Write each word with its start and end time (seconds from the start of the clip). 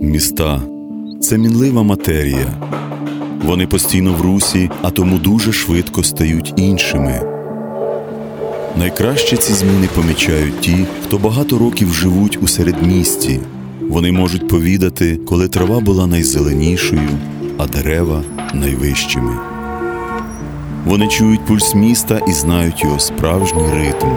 Міста 0.00 0.62
це 1.20 1.38
мінлива 1.38 1.82
матерія. 1.82 2.46
Вони 3.44 3.66
постійно 3.66 4.12
в 4.12 4.20
русі, 4.20 4.70
а 4.82 4.90
тому 4.90 5.18
дуже 5.18 5.52
швидко 5.52 6.02
стають 6.02 6.54
іншими. 6.56 7.22
Найкраще 8.78 9.36
ці 9.36 9.52
зміни 9.52 9.88
помічають 9.94 10.60
ті, 10.60 10.86
хто 11.04 11.18
багато 11.18 11.58
років 11.58 11.92
живуть 11.92 12.38
у 12.42 12.48
середмісті. 12.48 13.40
Вони 13.88 14.12
можуть 14.12 14.48
повідати, 14.48 15.16
коли 15.16 15.48
трава 15.48 15.80
була 15.80 16.06
найзеленішою, 16.06 17.08
а 17.58 17.66
дерева 17.66 18.22
найвищими. 18.54 19.36
Вони 20.86 21.08
чують 21.08 21.46
пульс 21.46 21.74
міста 21.74 22.20
і 22.28 22.32
знають 22.32 22.84
його 22.84 22.98
справжній 22.98 23.70
ритм. 23.74 24.08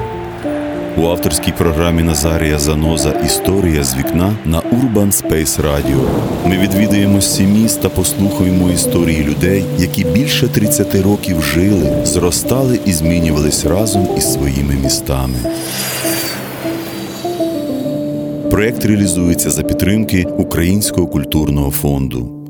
У 0.98 1.06
авторській 1.08 1.52
програмі 1.52 2.04
Назарія 2.04 2.60
Заноза 2.60 3.12
Історія 3.26 3.84
з 3.84 3.96
вікна 3.96 4.34
на 4.46 4.62
Urban 4.62 5.12
Space 5.12 5.62
Radio 5.62 6.08
ми 6.46 6.58
відвідаємо 6.58 7.20
міст 7.40 7.82
та 7.82 7.90
послухаємо 7.90 8.70
історії 8.70 9.24
людей, 9.24 9.66
які 9.80 10.04
більше 10.04 10.48
30 10.48 10.96
років 10.96 11.42
жили, 11.42 12.06
зростали 12.06 12.80
і 12.86 12.94
змінювались 12.94 13.66
разом 13.66 14.08
із 14.18 14.34
своїми 14.34 14.74
містами. 14.84 15.38
Проєкт 18.52 18.86
реалізується 18.86 19.52
за 19.52 19.64
підтримки 19.64 20.26
Українського 20.38 21.08
культурного 21.08 21.72
фонду. 21.72 22.45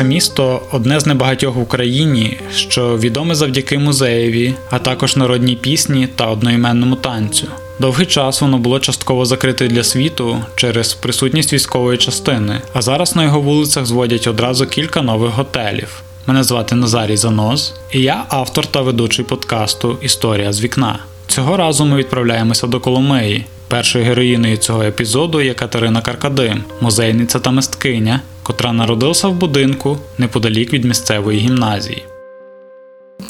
Це 0.00 0.04
місто 0.04 0.62
одне 0.72 1.00
з 1.00 1.06
небагатьох 1.06 1.56
в 1.56 1.60
Україні, 1.60 2.38
що 2.56 2.98
відоме 2.98 3.34
завдяки 3.34 3.78
музеєві, 3.78 4.54
а 4.70 4.78
також 4.78 5.16
народній 5.16 5.56
пісні 5.56 6.08
та 6.16 6.26
одноіменному 6.26 6.96
танцю. 6.96 7.46
Довгий 7.78 8.06
час 8.06 8.40
воно 8.40 8.58
було 8.58 8.80
частково 8.80 9.24
закрите 9.24 9.68
для 9.68 9.84
світу 9.84 10.44
через 10.56 10.94
присутність 10.94 11.52
військової 11.52 11.98
частини, 11.98 12.60
а 12.74 12.82
зараз 12.82 13.16
на 13.16 13.24
його 13.24 13.40
вулицях 13.40 13.86
зводять 13.86 14.26
одразу 14.26 14.66
кілька 14.66 15.02
нових 15.02 15.30
готелів. 15.30 16.02
Мене 16.26 16.44
звати 16.44 16.74
Назарій 16.74 17.16
Заноз, 17.16 17.74
і 17.92 18.02
я 18.02 18.24
автор 18.28 18.66
та 18.66 18.80
ведучий 18.80 19.24
подкасту 19.24 19.98
Історія 20.02 20.52
з 20.52 20.62
вікна. 20.62 20.98
Цього 21.26 21.56
разу 21.56 21.84
ми 21.84 21.96
відправляємося 21.96 22.66
до 22.66 22.80
Коломиї. 22.80 23.44
Першою 23.68 24.04
героїною 24.04 24.56
цього 24.56 24.82
епізоду 24.82 25.40
є 25.40 25.54
Катерина 25.54 26.00
Каркадим, 26.00 26.64
музейниця 26.80 27.38
та 27.38 27.50
мисткиня, 27.50 28.20
котра 28.50 28.72
народилася 28.72 29.28
в 29.28 29.34
будинку 29.34 29.98
неподалік 30.18 30.72
від 30.72 30.84
місцевої 30.84 31.38
гімназії. 31.38 32.04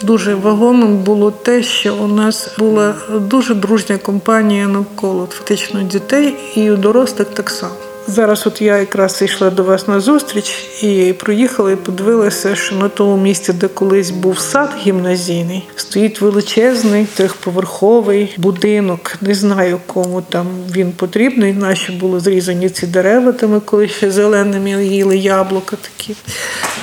Дуже 0.02 0.34
вагомим 0.34 0.96
було 0.96 1.30
те, 1.30 1.62
що 1.62 1.94
у 1.94 2.06
нас 2.06 2.54
була 2.58 2.94
дуже 3.30 3.54
дружня 3.54 3.98
компанія 3.98 4.68
навколо 4.68 5.28
фактично 5.30 5.82
дітей 5.82 6.34
і 6.56 6.70
у 6.70 6.76
дорослих 6.76 7.28
так 7.28 7.50
само. 7.50 7.89
Зараз, 8.10 8.46
от 8.46 8.62
я 8.62 8.78
якраз 8.78 9.22
йшла 9.22 9.50
до 9.50 9.64
вас 9.64 9.88
на 9.88 10.00
зустріч 10.00 10.54
і 10.82 11.14
проїхала 11.18 11.72
і 11.72 11.76
подивилася, 11.76 12.56
що 12.56 12.74
на 12.74 12.88
тому 12.88 13.16
місці, 13.16 13.52
де 13.52 13.68
колись 13.68 14.10
був 14.10 14.38
сад 14.38 14.70
гімназійний, 14.78 15.68
стоїть 15.76 16.20
величезний 16.20 17.06
трьохповерховий 17.14 18.34
будинок. 18.36 19.16
Не 19.20 19.34
знаю, 19.34 19.80
кому 19.86 20.22
там 20.22 20.46
він 20.70 20.92
потрібний. 20.92 21.52
Наші 21.52 21.92
були 21.92 22.20
зрізані 22.20 22.68
ці 22.68 22.86
дерева, 22.86 23.32
там 23.32 23.60
коли 23.64 23.88
ще 23.88 24.10
зеленими 24.10 24.86
їли 24.86 25.16
яблука 25.16 25.76
такі, 25.76 26.16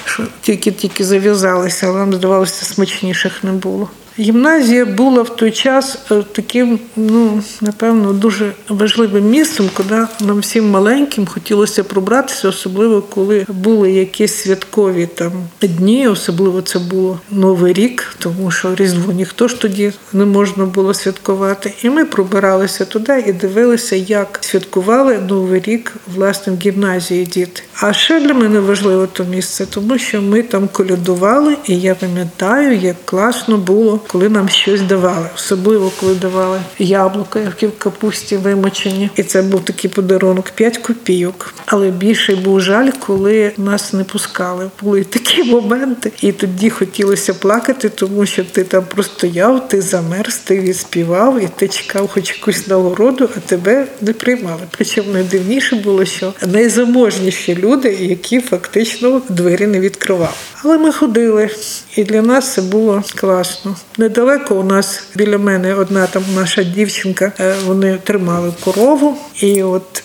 що 0.06 0.24
тільки-тільки 0.42 1.04
зав'язалися, 1.04 1.88
але 1.88 2.00
нам 2.00 2.14
здавалося, 2.14 2.66
смачніших 2.66 3.44
не 3.44 3.52
було. 3.52 3.90
Гімназія 4.20 4.86
була 4.86 5.22
в 5.22 5.36
той 5.36 5.52
час 5.52 5.98
е, 6.12 6.24
таким, 6.32 6.80
ну 6.96 7.44
напевно, 7.62 8.14
дуже 8.14 8.52
важливим 8.70 9.30
місцем, 9.30 9.70
куди 9.74 10.08
нам 10.22 10.40
всім 10.40 10.70
маленьким 10.70 11.26
хотілося 11.26 11.84
пробратися, 11.84 12.50
особливо 12.50 13.02
коли 13.02 13.46
були 13.50 13.92
якісь 13.92 14.36
святкові 14.36 15.10
там 15.16 15.32
дні, 15.62 16.08
особливо 16.08 16.62
це 16.62 16.80
було 16.80 17.20
Новий 17.32 17.74
рік, 17.74 18.16
тому 18.20 18.52
що 18.52 18.76
Різдво 18.76 19.12
ніхто 19.12 19.48
ж 19.48 19.62
тоді 19.62 19.92
не 20.14 20.26
можна 20.26 20.66
було 20.66 20.94
святкувати. 20.94 21.74
І 21.84 21.90
ми 21.90 22.06
пробиралися 22.06 22.86
туди 22.86 23.24
і 23.28 23.34
дивилися, 23.34 23.96
як 23.96 24.40
святкували 24.42 25.18
Новий 25.30 25.62
рік 25.62 25.94
власне 26.16 26.54
в 26.54 26.58
гімназії 26.60 27.26
діти. 27.26 27.62
А 27.74 27.94
ще 27.94 28.20
для 28.20 28.34
мене 28.34 28.60
важливо 28.60 29.08
то 29.08 29.24
місце, 29.24 29.66
тому 29.66 29.98
що 29.98 30.22
ми 30.22 30.44
там 30.44 30.68
колядували, 30.68 31.58
і 31.66 31.80
я 31.80 31.96
пам'ятаю, 31.96 32.78
як 32.78 32.96
класно 33.06 33.58
було 33.58 34.00
коли 34.08 34.30
нам 34.30 34.50
щось 34.50 34.82
давали, 34.82 35.30
особливо 35.36 35.92
коли 36.00 36.16
давали 36.16 36.60
яблука, 36.80 37.40
які 37.40 37.68
в 37.68 37.78
капусті 37.78 38.38
вимочені. 38.38 39.10
І 39.16 39.24
це 39.24 39.42
був 39.42 39.66
такий 39.66 39.92
подарунок 39.92 40.50
5 40.50 40.78
копійок. 40.78 41.54
Але 41.66 41.90
більше 41.90 42.36
був 42.36 42.62
жаль, 42.62 42.90
коли 43.00 43.52
нас 43.58 43.94
не 43.94 44.04
пускали. 44.04 44.70
Були 44.82 45.04
такі 45.04 45.44
моменти, 45.52 46.12
і 46.22 46.32
тоді 46.32 46.70
хотілося 46.70 47.34
плакати, 47.34 47.90
тому 47.90 48.26
що 48.26 48.44
ти 48.44 48.64
там 48.64 48.84
простояв, 48.96 49.68
ти 49.68 49.82
замерз, 49.82 50.38
ти 50.38 50.60
відспівав, 50.60 51.44
і 51.44 51.50
ти 51.56 51.68
чекав 51.68 52.08
хоч 52.08 52.34
якусь 52.38 52.68
нагороду, 52.68 53.30
а 53.38 53.40
тебе 53.40 53.88
не 54.02 54.14
приймали. 54.14 54.62
Причому 54.72 55.12
найдивніше 55.12 55.76
було, 55.76 56.06
що 56.06 56.34
найзаможніші 56.48 57.56
люди, 57.56 57.98
які 58.02 58.40
фактично 58.42 59.22
двері 59.30 59.68
не 59.68 59.80
відкривали. 59.80 60.34
Але 60.64 60.78
ми 60.78 60.92
ходили, 60.92 61.50
і 61.96 62.04
для 62.04 62.22
нас 62.22 62.54
це 62.54 62.62
було 62.62 63.04
класно. 63.16 63.76
Недалеко 63.98 64.56
у 64.56 64.64
нас 64.64 65.04
біля 65.16 65.38
мене 65.38 65.76
одна 65.76 66.08
там 66.08 66.24
наша 66.36 66.64
дівчинка. 66.64 67.32
Е, 67.40 67.56
вони 67.66 67.98
тримали 68.04 68.54
корову, 68.64 69.18
і 69.36 69.64
от 69.64 70.04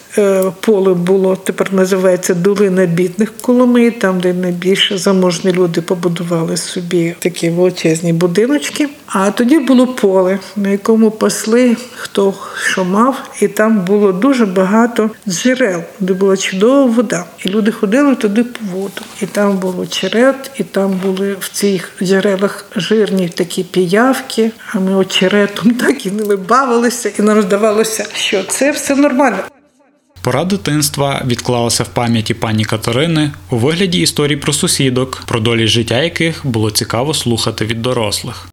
поле 0.60 0.94
було 0.94 1.36
тепер 1.36 1.72
називається 1.72 2.34
Долина 2.34 2.86
бідних 2.86 3.32
Коломиї, 3.40 3.90
там, 3.90 4.20
де 4.20 4.32
найбільше 4.32 4.98
заможні 4.98 5.52
люди 5.52 5.80
побудували 5.80 6.56
собі 6.56 7.14
такі 7.18 7.50
величезні 7.50 8.12
будиночки. 8.12 8.88
А 9.06 9.30
тоді 9.30 9.58
було 9.58 9.86
поле, 9.86 10.38
на 10.56 10.68
якому 10.68 11.10
пасли 11.10 11.76
хто 11.96 12.34
що 12.64 12.84
мав, 12.84 13.16
і 13.40 13.48
там 13.48 13.78
було 13.78 14.12
дуже 14.12 14.46
багато 14.46 15.10
джерел, 15.28 15.80
де 16.00 16.12
була 16.12 16.36
чудова 16.36 16.86
вода. 16.86 17.24
І 17.44 17.48
люди 17.48 17.72
ходили 17.72 18.14
туди 18.14 18.44
по 18.44 18.78
воду. 18.78 19.02
І 19.22 19.26
там 19.26 19.56
було 19.58 19.86
черет, 19.86 20.50
і 20.58 20.62
там 20.64 21.00
були 21.04 21.36
в 21.40 21.48
цих 21.48 21.92
джерелах 22.02 22.66
жирні 22.76 23.28
такі 23.28 23.64
піявки. 23.64 24.50
А 24.72 24.80
ми 24.80 24.94
очеретом 24.94 25.70
так 25.70 26.06
і 26.06 26.10
не 26.10 26.36
бавилися, 26.36 27.10
і 27.18 27.22
нам 27.22 27.42
здавалося, 27.42 28.06
що 28.14 28.44
це 28.44 28.70
все 28.70 28.96
нормально. 28.96 29.38
Пора 30.22 30.44
дитинства 30.44 31.22
відклалася 31.26 31.82
в 31.82 31.88
пам'яті 31.88 32.34
пані 32.34 32.64
Катерини 32.64 33.30
у 33.50 33.56
вигляді 33.56 34.00
історій 34.00 34.36
про 34.36 34.52
сусідок, 34.52 35.22
про 35.26 35.40
долі 35.40 35.66
життя 35.66 36.02
яких 36.02 36.46
було 36.46 36.70
цікаво 36.70 37.14
слухати 37.14 37.64
від 37.64 37.82
дорослих. 37.82 38.48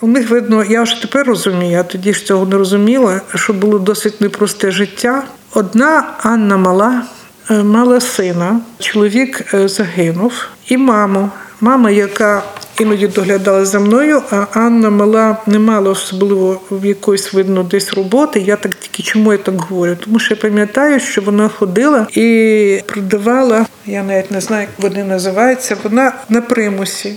У 0.00 0.06
них 0.06 0.30
видно, 0.30 0.64
я 0.64 0.82
вже 0.82 1.00
тепер 1.02 1.26
розумію, 1.26 1.78
а 1.78 1.82
тоді 1.82 2.14
ж 2.14 2.24
цього 2.24 2.46
не 2.46 2.56
розуміла, 2.56 3.20
що 3.34 3.52
було 3.52 3.78
досить 3.78 4.20
непросте 4.20 4.70
життя. 4.70 5.24
Одна 5.54 6.14
Анна 6.22 6.56
Мала 6.56 7.02
е, 7.50 7.62
мала 7.62 8.00
сина, 8.00 8.60
чоловік 8.78 9.54
е, 9.54 9.68
загинув, 9.68 10.32
і 10.68 10.76
маму. 10.76 11.30
Мама, 11.60 11.90
яка 11.90 12.42
іноді 12.80 13.06
доглядала 13.06 13.64
за 13.64 13.80
мною, 13.80 14.22
а 14.30 14.46
Анна 14.52 14.90
мала 14.90 15.36
не 15.46 15.58
мала 15.58 15.90
особливо 15.90 16.60
в 16.70 16.84
якоїсь 16.84 17.32
видно 17.32 17.62
десь 17.62 17.94
роботи. 17.94 18.40
Я 18.40 18.56
так 18.56 18.74
тільки 18.74 19.02
чому 19.02 19.32
я 19.32 19.38
так 19.38 19.60
говорю? 19.60 19.96
Тому 20.04 20.18
що 20.18 20.34
я 20.34 20.40
пам'ятаю, 20.40 21.00
що 21.00 21.22
вона 21.22 21.48
ходила 21.48 22.06
і 22.10 22.80
продавала. 22.86 23.66
Я 23.86 24.02
навіть 24.02 24.30
не 24.30 24.40
знаю, 24.40 24.62
як 24.62 24.90
вони 24.92 25.04
називаються. 25.04 25.76
Вона 25.84 26.12
на 26.28 26.40
примусі. 26.40 27.14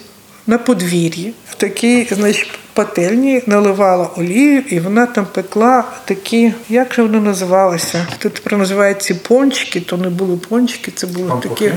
На 0.49 0.57
подвір'ї 0.57 1.33
в 1.49 1.55
такій, 1.55 2.07
значить, 2.11 2.59
пательні 2.77 3.43
наливала 3.45 4.09
олію, 4.17 4.63
і 4.69 4.79
вона 4.79 5.05
там 5.05 5.27
пекла 5.33 5.83
такі, 6.05 6.53
як 6.69 6.93
же 6.93 7.01
воно 7.01 7.21
називалося? 7.21 8.07
Тут 8.17 8.33
тепер 8.33 8.59
називають 8.59 9.13
пончики, 9.27 9.81
то 9.81 9.97
не 9.97 10.09
були 10.09 10.37
пончики, 10.49 10.91
це 10.95 11.07
були 11.07 11.29
пампухи. 11.29 11.49
такі 11.49 11.71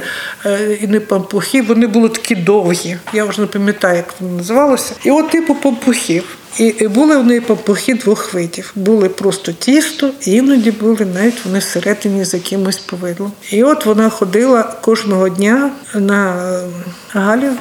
е, 0.47 0.79
і 0.82 0.87
не 0.87 1.00
пампухи, 1.00 1.62
вони 1.62 1.87
були 1.87 2.08
такі 2.08 2.35
довгі. 2.35 2.97
Я 3.12 3.25
вже 3.25 3.41
не 3.41 3.47
пам'ятаю, 3.47 3.97
як 3.97 4.14
воно 4.20 4.37
називалося. 4.37 4.94
І 5.05 5.11
от 5.11 5.31
типу 5.31 5.55
пампухів. 5.55 6.37
І 6.58 6.88
були 6.88 7.17
в 7.17 7.25
неї 7.25 7.41
пампухи 7.41 7.94
двох 7.94 8.35
видів. 8.35 8.73
Були 8.75 9.08
просто 9.08 9.52
тісто, 9.52 10.11
і 10.26 10.32
іноді 10.32 10.70
були 10.70 11.06
навіть 11.14 11.44
вони 11.44 11.58
всередині 11.58 12.25
з 12.25 12.35
якимось 12.35 12.79
повидлом. 12.79 13.32
І 13.50 13.62
от 13.64 13.87
вона 13.87 14.11
ходила 14.11 14.62
кожного 14.62 15.29
дня 15.29 15.70
на 15.94 16.35
Галів 17.12 17.52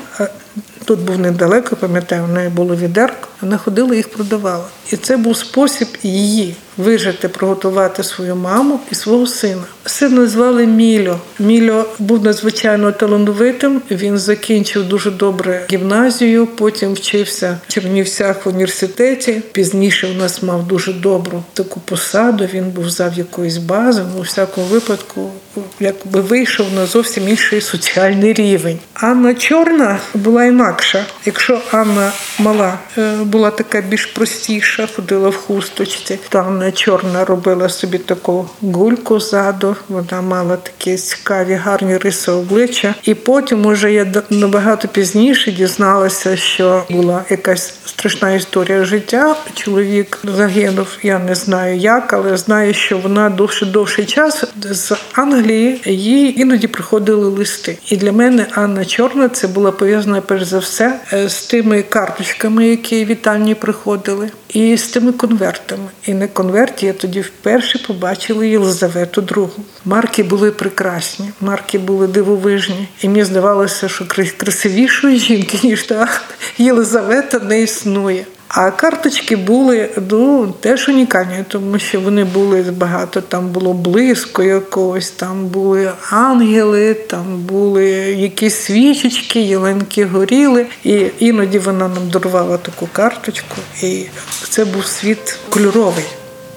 Тут 0.86 1.00
був 1.00 1.20
недалеко, 1.20 1.76
пам'ятаю, 1.76 2.24
в 2.24 2.32
неї 2.32 2.50
було 2.50 2.76
відерко. 2.76 3.28
Вона 3.42 3.58
ходила 3.58 3.96
їх 3.96 4.10
продавала. 4.10 4.66
І 4.92 4.98
це 4.98 5.18
був 5.18 5.38
спосіб 5.38 5.88
її 6.04 6.56
вижити, 6.78 7.30
приготувати 7.30 8.04
свою 8.04 8.36
маму 8.36 8.80
і 8.92 8.96
свого 8.96 9.28
сина. 9.28 9.64
Сина 9.86 10.28
звали 10.28 10.66
Мільо. 10.66 11.20
Мільо 11.40 11.86
був 12.00 12.24
надзвичайно 12.24 12.92
талановитим. 12.92 13.82
Він 13.92 14.18
закінчив 14.18 14.88
дуже 14.88 15.12
добре 15.12 15.66
гімназію, 15.72 16.48
потім 16.48 16.94
вчився 16.94 17.58
в 17.68 17.74
Чернівцях 17.74 18.46
в 18.46 18.50
університеті. 18.50 19.42
Пізніше 19.52 20.08
у 20.08 20.14
нас 20.14 20.44
мав 20.44 20.68
дуже 20.68 20.94
добру 20.94 21.44
таку 21.54 21.80
посаду. 21.80 22.48
Він 22.54 22.70
був 22.70 22.90
зав 22.90 23.14
якоїсь 23.14 23.58
бази. 23.58 24.02
Ну, 24.14 24.20
у 24.20 24.24
всякому 24.24 24.68
випадку, 24.68 25.32
якби 25.80 26.22
вийшов 26.22 26.74
на 26.76 26.86
зовсім 26.86 27.30
інший 27.30 27.62
соціальний 27.62 28.34
рівень. 28.34 28.80
Анна 28.94 29.34
Чорна 29.34 30.00
була 30.14 30.46
інакша. 30.46 31.06
Якщо 31.26 31.62
Анна 31.72 32.12
мала 32.40 32.80
е, 32.98 33.14
була 33.24 33.52
така 33.52 33.82
більш 33.82 34.06
простіша, 34.06 34.88
ходила 34.96 35.30
в 35.30 35.36
хусточці, 35.36 36.20
то 36.30 36.40
Анна 36.40 36.72
Чорна 36.72 37.26
робила 37.26 37.70
собі 37.70 37.98
таку 37.98 38.50
гульку 38.62 39.20
ззаду. 39.20 39.76
Вона 39.90 40.22
мала 40.22 40.58
такі 40.58 40.96
цікаві, 40.96 41.54
гарні 41.54 41.98
риси 41.98 42.32
обличчя. 42.32 42.96
І 43.04 43.14
потім, 43.14 43.66
уже 43.66 43.94
я 43.94 44.14
набагато 44.30 44.88
пізніше 44.88 45.52
дізналася, 45.52 46.38
що 46.38 46.84
була 46.90 47.24
якась 47.30 47.74
страшна 47.86 48.32
історія 48.32 48.86
життя. 48.86 49.36
Чоловік 49.54 50.20
загинув, 50.24 50.88
я 51.04 51.20
не 51.20 51.36
знаю 51.36 51.78
як, 51.78 52.14
але 52.14 52.38
знаю, 52.38 52.74
що 52.74 52.98
вона 52.98 53.30
довше 53.30 53.66
довший 53.66 54.06
час 54.06 54.44
з 54.72 54.96
Англії 55.14 55.49
їй 55.86 56.42
іноді 56.42 56.68
приходили 56.68 57.28
листи. 57.30 57.78
І 57.90 57.98
для 57.98 58.12
мене 58.12 58.46
Анна 58.52 58.86
Чорна 58.86 59.30
це 59.30 59.48
була 59.48 59.72
пов'язана 59.72 60.22
перш 60.22 60.44
за 60.44 60.60
все 60.60 61.00
е, 61.14 61.30
з 61.30 61.42
тими 61.42 61.82
карточками, 61.82 62.68
які 62.68 63.06
вітальні 63.06 63.56
приходили, 63.56 64.30
і 64.54 64.78
з 64.78 64.88
тими 64.88 65.12
конвертами. 65.12 65.88
І 66.06 66.14
на 66.14 66.28
конверті 66.28 66.86
я 66.86 66.94
тоді 66.94 67.22
вперше 67.22 67.80
побачила 67.88 68.46
Єлизавету 68.46 69.22
II. 69.22 69.48
Марки 69.86 70.24
були 70.24 70.52
прекрасні, 70.52 71.30
марки 71.42 71.78
були 71.78 72.08
дивовижні. 72.08 72.88
І 73.02 73.08
мені 73.10 73.24
здавалося, 73.24 73.90
що 73.90 74.04
кра- 74.06 74.34
красивішої 74.38 75.20
жінки, 75.20 75.60
ніж 75.64 75.84
та 75.84 76.10
Єлизавета, 76.58 77.40
не 77.40 77.62
існує. 77.62 78.26
А 78.50 78.72
карточки 78.72 79.36
були 79.36 79.90
ну, 80.12 80.54
теж 80.60 80.90
унікальні, 80.90 81.46
тому 81.48 81.80
що 81.80 82.02
вони 82.02 82.24
були 82.24 82.62
багато. 82.62 83.22
Там 83.22 83.48
було 83.48 83.74
близько 83.74 84.44
якогось, 84.44 85.12
там 85.12 85.46
були 85.46 85.92
ангели, 86.10 86.94
там 86.94 87.38
були 87.38 87.86
якісь 88.18 88.56
свічечки, 88.56 89.42
ялинки 89.42 90.06
горіли. 90.06 90.66
І 90.84 91.06
іноді 91.20 91.60
вона 91.60 91.88
нам 91.88 92.10
дарувала 92.10 92.58
таку 92.58 92.90
карточку. 92.94 93.56
І 93.84 94.06
це 94.50 94.66
був 94.66 94.86
світ 94.86 95.40
кольоровий. 95.50 96.06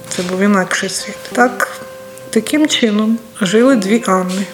Це 0.09 0.23
був 0.23 0.39
інакший 0.39 0.89
світ. 0.89 1.17
Так, 1.31 1.81
таким 2.29 2.67
чином 2.67 3.17
жили 3.41 3.75
дві 3.75 4.03
Анни 4.07 4.45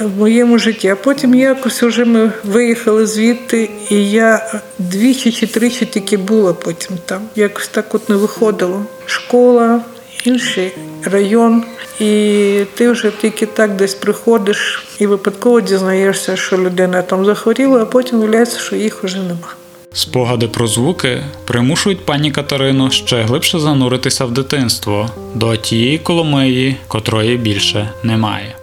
в 0.00 0.18
моєму 0.18 0.58
житті. 0.58 0.88
А 0.88 0.96
потім 0.96 1.34
якось 1.34 1.82
вже 1.82 2.04
ми 2.04 2.32
виїхали 2.44 3.06
звідти, 3.06 3.70
і 3.90 4.10
я 4.10 4.60
двічі 4.78 5.32
чи 5.32 5.46
тричі 5.46 5.86
тільки 5.86 6.16
була 6.16 6.52
потім 6.52 6.96
там. 7.06 7.22
Якось 7.36 7.68
так 7.68 7.94
от 7.94 8.08
не 8.08 8.16
виходило. 8.16 8.84
Школа, 9.06 9.80
інший 10.24 10.72
район, 11.04 11.64
і 12.00 12.64
ти 12.74 12.90
вже 12.90 13.10
тільки 13.20 13.46
так 13.46 13.76
десь 13.76 13.94
приходиш 13.94 14.86
і 14.98 15.06
випадково 15.06 15.60
дізнаєшся, 15.60 16.36
що 16.36 16.58
людина 16.58 17.02
там 17.02 17.24
захворіла, 17.24 17.82
а 17.82 17.86
потім 17.86 18.18
виявляється, 18.18 18.58
що 18.58 18.76
їх 18.76 19.04
вже 19.04 19.18
нема. 19.18 19.54
Спогади 19.92 20.48
про 20.48 20.66
звуки 20.66 21.22
примушують 21.44 22.06
пані 22.06 22.30
Катерину 22.30 22.90
ще 22.90 23.22
глибше 23.22 23.58
зануритися 23.58 24.24
в 24.24 24.30
дитинство 24.30 25.10
до 25.34 25.56
тієї 25.56 25.98
коломиї, 25.98 26.76
котрої 26.88 27.36
більше 27.36 27.90
немає. 28.02 28.57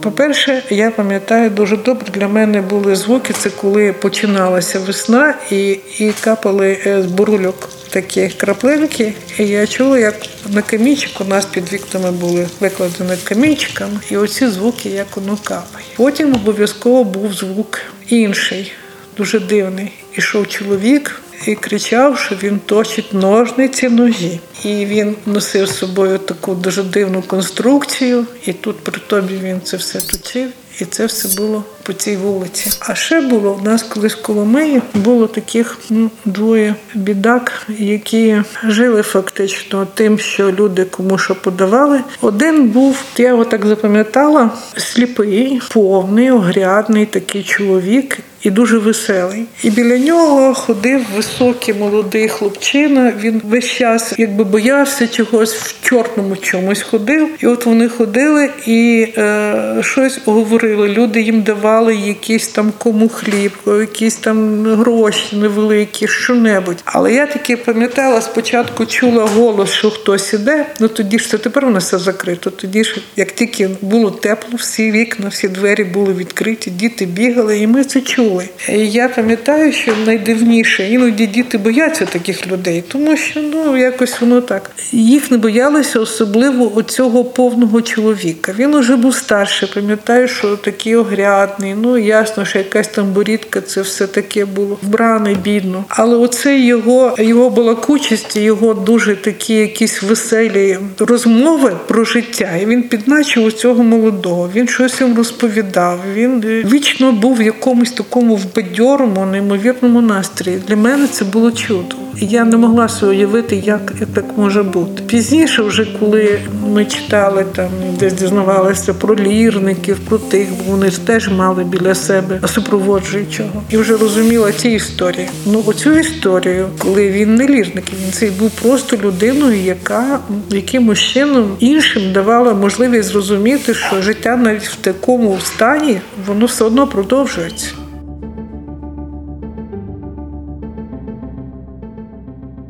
По-перше, 0.00 0.62
я 0.70 0.90
пам'ятаю 0.90 1.50
дуже 1.50 1.76
добре 1.76 2.06
для 2.12 2.28
мене 2.28 2.60
були 2.60 2.96
звуки. 2.96 3.32
Це 3.32 3.50
коли 3.50 3.92
починалася 3.92 4.78
весна 4.78 5.34
і, 5.50 5.78
і 5.98 6.12
капали 6.20 6.78
е, 6.86 7.02
з 7.02 7.06
бурульок 7.06 7.68
такі 7.90 8.28
краплинки. 8.28 9.14
І 9.38 9.46
я 9.46 9.66
чула, 9.66 9.98
як 9.98 10.14
на 10.48 10.62
камінчик 10.62 11.20
у 11.20 11.24
нас 11.24 11.46
під 11.46 11.72
вікнами 11.72 12.12
були 12.12 12.48
викладені 12.60 13.16
камінчиками, 13.24 14.00
і 14.10 14.16
оці 14.16 14.48
звуки, 14.48 14.88
як 14.88 15.16
воно 15.16 15.38
капає. 15.44 15.86
Потім 15.96 16.34
обов'язково 16.34 17.04
був 17.04 17.32
звук 17.32 17.80
інший, 18.08 18.72
дуже 19.16 19.40
дивний. 19.40 19.92
Ішов 20.16 20.48
чоловік. 20.48 21.20
І 21.46 21.54
кричав, 21.54 22.18
що 22.18 22.34
він 22.42 22.58
точить 22.66 23.14
ножниці 23.14 23.88
ножі. 23.88 24.40
І 24.64 24.86
він 24.86 25.16
носив 25.26 25.66
з 25.66 25.76
собою 25.76 26.18
таку 26.18 26.54
дуже 26.54 26.82
дивну 26.82 27.22
конструкцію, 27.22 28.26
і 28.46 28.52
тут 28.52 28.84
при 28.84 29.00
тобі 29.06 29.34
він 29.42 29.60
це 29.64 29.76
все 29.76 30.00
точив. 30.00 30.50
І 30.80 30.84
це 30.84 31.06
все 31.06 31.36
було 31.36 31.64
по 31.82 31.92
цій 31.92 32.16
вулиці. 32.16 32.70
А 32.80 32.94
ще 32.94 33.20
було 33.20 33.54
в 33.54 33.64
нас 33.64 33.82
колись 33.82 34.14
коло 34.14 34.44
Миї 34.44 34.82
було 34.94 35.26
таких 35.26 35.78
ну, 35.90 36.10
двоє 36.24 36.74
бідак, 36.94 37.66
які 37.78 38.42
жили 38.68 39.02
фактично 39.02 39.86
тим, 39.94 40.18
що 40.18 40.52
люди 40.52 40.84
кому 40.84 41.18
що 41.18 41.34
подавали. 41.34 42.00
Один 42.20 42.68
був, 42.68 43.02
я 43.16 43.28
його 43.28 43.44
так 43.44 43.66
запам'ятала, 43.66 44.50
сліпий, 44.76 45.60
повний, 45.72 46.30
огрядний 46.30 47.06
такий 47.06 47.42
чоловік. 47.42 48.18
І 48.44 48.50
дуже 48.50 48.78
веселий. 48.78 49.44
І 49.62 49.70
біля 49.70 49.98
нього 49.98 50.54
ходив 50.54 51.00
високий 51.16 51.74
молодий 51.74 52.28
хлопчина. 52.28 53.12
Він 53.20 53.42
весь 53.44 53.64
час 53.64 54.14
якби 54.18 54.44
боявся 54.44 55.08
чогось 55.08 55.54
в 55.54 55.88
чорному 55.88 56.36
чомусь 56.36 56.82
ходив. 56.82 57.28
І 57.40 57.46
от 57.46 57.66
вони 57.66 57.88
ходили 57.88 58.50
і 58.66 59.08
е, 59.18 59.76
щось 59.80 60.20
говорили. 60.24 60.88
Люди 60.88 61.20
їм 61.20 61.42
давали 61.42 61.96
якісь 61.96 62.48
там 62.48 62.72
кому 62.78 63.08
хліб, 63.08 63.52
якісь 63.66 64.16
там 64.16 64.66
гроші 64.76 65.36
невеликі, 65.36 66.08
що-небудь. 66.08 66.82
Але 66.84 67.12
я 67.12 67.26
таки 67.26 67.56
пам'ятала, 67.56 68.20
спочатку 68.20 68.86
чула 68.86 69.24
голос, 69.24 69.70
що 69.70 69.90
хтось 69.90 70.32
іде. 70.32 70.66
Ну 70.80 70.88
тоді 70.88 71.18
ж 71.18 71.28
це 71.28 71.38
тепер 71.38 71.66
нас 71.66 71.84
все 71.84 71.98
закрито. 71.98 72.50
Тоді 72.50 72.84
ж, 72.84 72.96
як 73.16 73.32
тільки 73.32 73.70
було 73.80 74.10
тепло, 74.10 74.56
всі 74.58 74.90
вікна, 74.90 75.28
всі 75.28 75.48
двері 75.48 75.84
були 75.84 76.12
відкриті, 76.12 76.66
діти 76.66 77.06
бігали, 77.06 77.58
і 77.58 77.66
ми 77.66 77.84
це 77.84 78.00
чули. 78.00 78.33
І 78.68 78.90
я 78.90 79.08
пам'ятаю, 79.08 79.72
що 79.72 79.92
найдивніше, 80.06 80.88
іноді 80.88 81.26
діти 81.26 81.58
бояться 81.58 82.06
таких 82.06 82.46
людей, 82.46 82.84
тому 82.88 83.16
що 83.16 83.40
ну 83.42 83.76
якось 83.76 84.20
воно 84.20 84.40
так. 84.40 84.70
Їх 84.92 85.30
не 85.30 85.36
боялися, 85.36 86.00
особливо 86.00 86.76
оцього 86.76 87.24
повного 87.24 87.82
чоловіка. 87.82 88.54
Він 88.58 88.74
уже 88.74 88.96
був 88.96 89.14
старший. 89.14 89.68
Пам'ятаю, 89.74 90.28
що 90.28 90.56
такий 90.56 90.96
огрядний. 90.96 91.74
Ну 91.74 91.98
ясно, 91.98 92.44
що 92.44 92.58
якась 92.58 92.88
там 92.88 93.12
борідка, 93.12 93.60
це 93.60 93.80
все 93.80 94.06
таке 94.06 94.44
було 94.44 94.78
вбране 94.82 95.34
бідно. 95.34 95.84
Але 95.88 96.16
оце 96.16 96.58
його 96.58 97.14
його 97.18 97.50
балакучість, 97.50 98.36
його 98.36 98.74
дуже 98.74 99.16
такі 99.16 99.54
якісь 99.54 100.02
веселі 100.02 100.78
розмови 100.98 101.72
про 101.86 102.04
життя. 102.04 102.50
І 102.62 102.66
він 102.66 102.82
підначив 102.82 103.52
цього 103.52 103.82
молодого. 103.82 104.50
Він 104.54 104.68
щось 104.68 105.00
їм 105.00 105.16
розповідав. 105.16 106.00
Він 106.14 106.44
е, 106.46 106.64
вічно 106.72 107.12
був 107.12 107.36
в 107.36 107.42
якомусь 107.42 107.92
такому 107.92 108.23
вбадьорому, 108.32 109.26
неймовірному 109.26 110.00
настрої. 110.00 110.58
Для 110.68 110.76
мене 110.76 111.06
це 111.06 111.24
було 111.24 111.52
чудо. 111.52 111.96
Я 112.20 112.44
не 112.44 112.56
могла 112.56 112.88
собі 112.88 113.12
уявити, 113.12 113.56
як 113.56 113.92
так 114.14 114.24
може 114.36 114.62
бути. 114.62 115.02
Пізніше, 115.06 115.62
вже 115.62 115.86
коли 116.00 116.40
ми 116.66 116.84
читали 116.84 117.44
там, 117.56 117.68
десь 117.98 118.12
дізнавалися 118.12 118.94
про 118.94 119.16
лірників, 119.16 119.98
про 119.98 120.18
тих, 120.18 120.48
бо 120.48 120.72
вони 120.72 120.90
теж 120.90 121.28
мали 121.28 121.64
біля 121.64 121.94
себе 121.94 122.40
супроводжуючого. 122.46 123.62
І 123.70 123.76
вже 123.76 123.96
розуміла 123.96 124.52
ці 124.52 124.68
історії. 124.68 125.28
Ну, 125.46 125.62
оцю 125.66 125.98
історію, 125.98 126.68
коли 126.78 127.10
він 127.10 127.34
не 127.34 127.48
лірник, 127.48 127.84
він 128.04 128.12
цей 128.12 128.30
був 128.30 128.50
просто 128.50 128.96
людиною, 128.96 129.60
яка 129.60 130.18
якимось 130.50 130.98
чином 130.98 131.56
іншим 131.58 132.12
давала 132.12 132.54
можливість 132.54 133.08
зрозуміти, 133.08 133.74
що 133.74 134.02
життя 134.02 134.36
навіть 134.36 134.68
в 134.68 134.76
такому 134.76 135.38
стані 135.44 136.00
воно 136.26 136.46
все 136.46 136.64
одно 136.64 136.86
продовжується. 136.86 137.83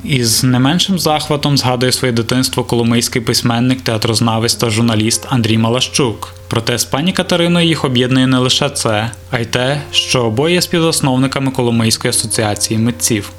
Із 0.09 0.43
не 0.43 0.59
меншим 0.59 0.99
захватом 0.99 1.57
згадує 1.57 1.91
своє 1.91 2.11
дитинство 2.11 2.63
коломийський 2.63 3.21
письменник, 3.21 3.81
театрознавець 3.81 4.55
та 4.55 4.69
журналіст 4.69 5.25
Андрій 5.29 5.57
Малащук. 5.57 6.33
Проте 6.47 6.77
з 6.77 6.85
пані 6.85 7.13
Катериною 7.13 7.67
їх 7.67 7.85
об'єднує 7.85 8.27
не 8.27 8.37
лише 8.37 8.69
це, 8.69 9.11
а 9.31 9.39
й 9.39 9.45
те, 9.45 9.81
що 9.91 10.23
обоє 10.23 10.61
співзасновниками 10.61 11.51
Коломийської 11.51 12.09
асоціації 12.09 12.79
митців. 12.79 13.29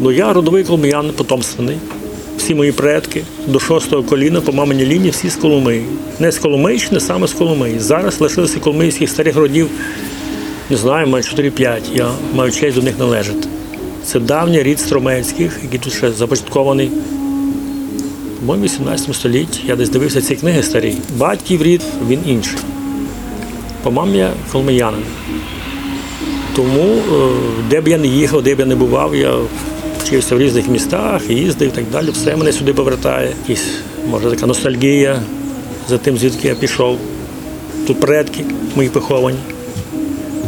Ну, 0.00 0.12
я 0.12 0.32
родовий 0.32 0.64
коломиян 0.64 1.10
потомственний. 1.16 1.76
Всі 2.38 2.54
мої 2.54 2.72
предки 2.72 3.24
до 3.46 3.60
шостого 3.60 4.02
коліна 4.02 4.40
по 4.40 4.52
маминій 4.52 4.86
лінії 4.86 5.10
всі 5.10 5.30
з 5.30 5.36
Коломиї. 5.36 5.84
Не 6.18 6.32
з 6.32 6.38
Коломийщини, 6.38 7.00
саме 7.00 7.26
з 7.26 7.32
Коломиї. 7.32 7.78
Зараз 7.78 8.20
лишилося 8.20 8.58
коломийських 8.58 9.10
старих 9.10 9.36
родів 9.36 9.70
не 10.70 10.76
знаю, 10.76 11.06
маю 11.06 11.24
4-5. 11.24 11.80
Я 11.94 12.10
маю 12.34 12.50
честь 12.50 12.76
до 12.76 12.82
них 12.82 12.98
належати. 12.98 13.48
Це 14.04 14.20
давній 14.20 14.62
рід 14.62 14.80
Стромецьких, 14.80 15.58
який 15.62 15.78
тут 15.78 15.92
ще 15.92 16.12
започаткований. 16.12 16.90
По-моєму, 18.40 18.64
18 18.64 19.14
столітті. 19.14 19.60
Я 19.66 19.76
десь 19.76 19.88
дивився 19.88 20.22
ці 20.22 20.36
книги 20.36 20.62
старі. 20.62 20.94
Батьків 21.16 21.62
рід, 21.62 21.82
він 22.08 22.20
інший. 22.26 22.58
По 23.82 23.90
мамі 23.90 24.18
я 24.18 24.30
коломиянин. 24.52 25.02
Тому, 26.56 26.82
е, 26.82 27.28
де 27.70 27.80
б 27.80 27.88
я 27.88 27.98
не 27.98 28.06
їхав, 28.06 28.42
де 28.42 28.54
б 28.54 28.60
я 28.60 28.66
не 28.66 28.74
бував, 28.74 29.16
я 29.16 29.34
вчився 30.04 30.36
в 30.36 30.38
різних 30.38 30.68
містах, 30.68 31.30
їздив 31.30 31.68
і 31.68 31.72
так 31.72 31.84
далі. 31.92 32.10
Все 32.10 32.36
мене 32.36 32.52
сюди 32.52 32.72
повертає. 32.72 33.32
Якісь, 33.48 33.68
може, 34.10 34.30
така 34.30 34.46
ностальгія 34.46 35.22
за 35.88 35.98
тим, 35.98 36.18
звідки 36.18 36.48
я 36.48 36.54
пішов. 36.54 36.98
Тут 37.86 38.00
предки 38.00 38.44
мої 38.76 38.88
поховані 38.88 39.38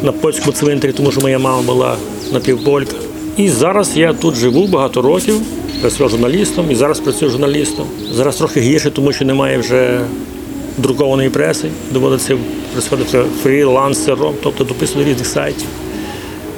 на 0.03 0.13
польському 0.13 0.53
цвинтарі, 0.53 0.93
тому 0.93 1.13
що 1.13 1.21
моя 1.21 1.39
мама 1.39 1.63
була 1.63 1.97
напівполька. 2.33 2.97
І 3.37 3.49
зараз 3.49 3.97
я 3.97 4.13
тут 4.13 4.35
живу 4.35 4.67
багато 4.67 5.03
років, 5.03 5.35
працював 5.81 6.11
журналістом 6.11 6.71
і 6.71 6.75
зараз 6.75 7.01
працюю 7.01 7.31
журналістом. 7.31 7.87
Зараз 8.13 8.37
трохи 8.37 8.61
гірше, 8.61 8.91
тому 8.91 9.13
що 9.13 9.25
немає 9.25 9.59
вже 9.59 10.01
друкованої 10.79 11.31
преси. 11.31 11.69
Доводиться 11.91 12.37
працювати 12.73 13.29
фрілансером, 13.43 14.35
тобто 14.43 14.65
дописувати 14.65 15.05
до 15.05 15.11
різних 15.11 15.27
сайтів. 15.27 15.67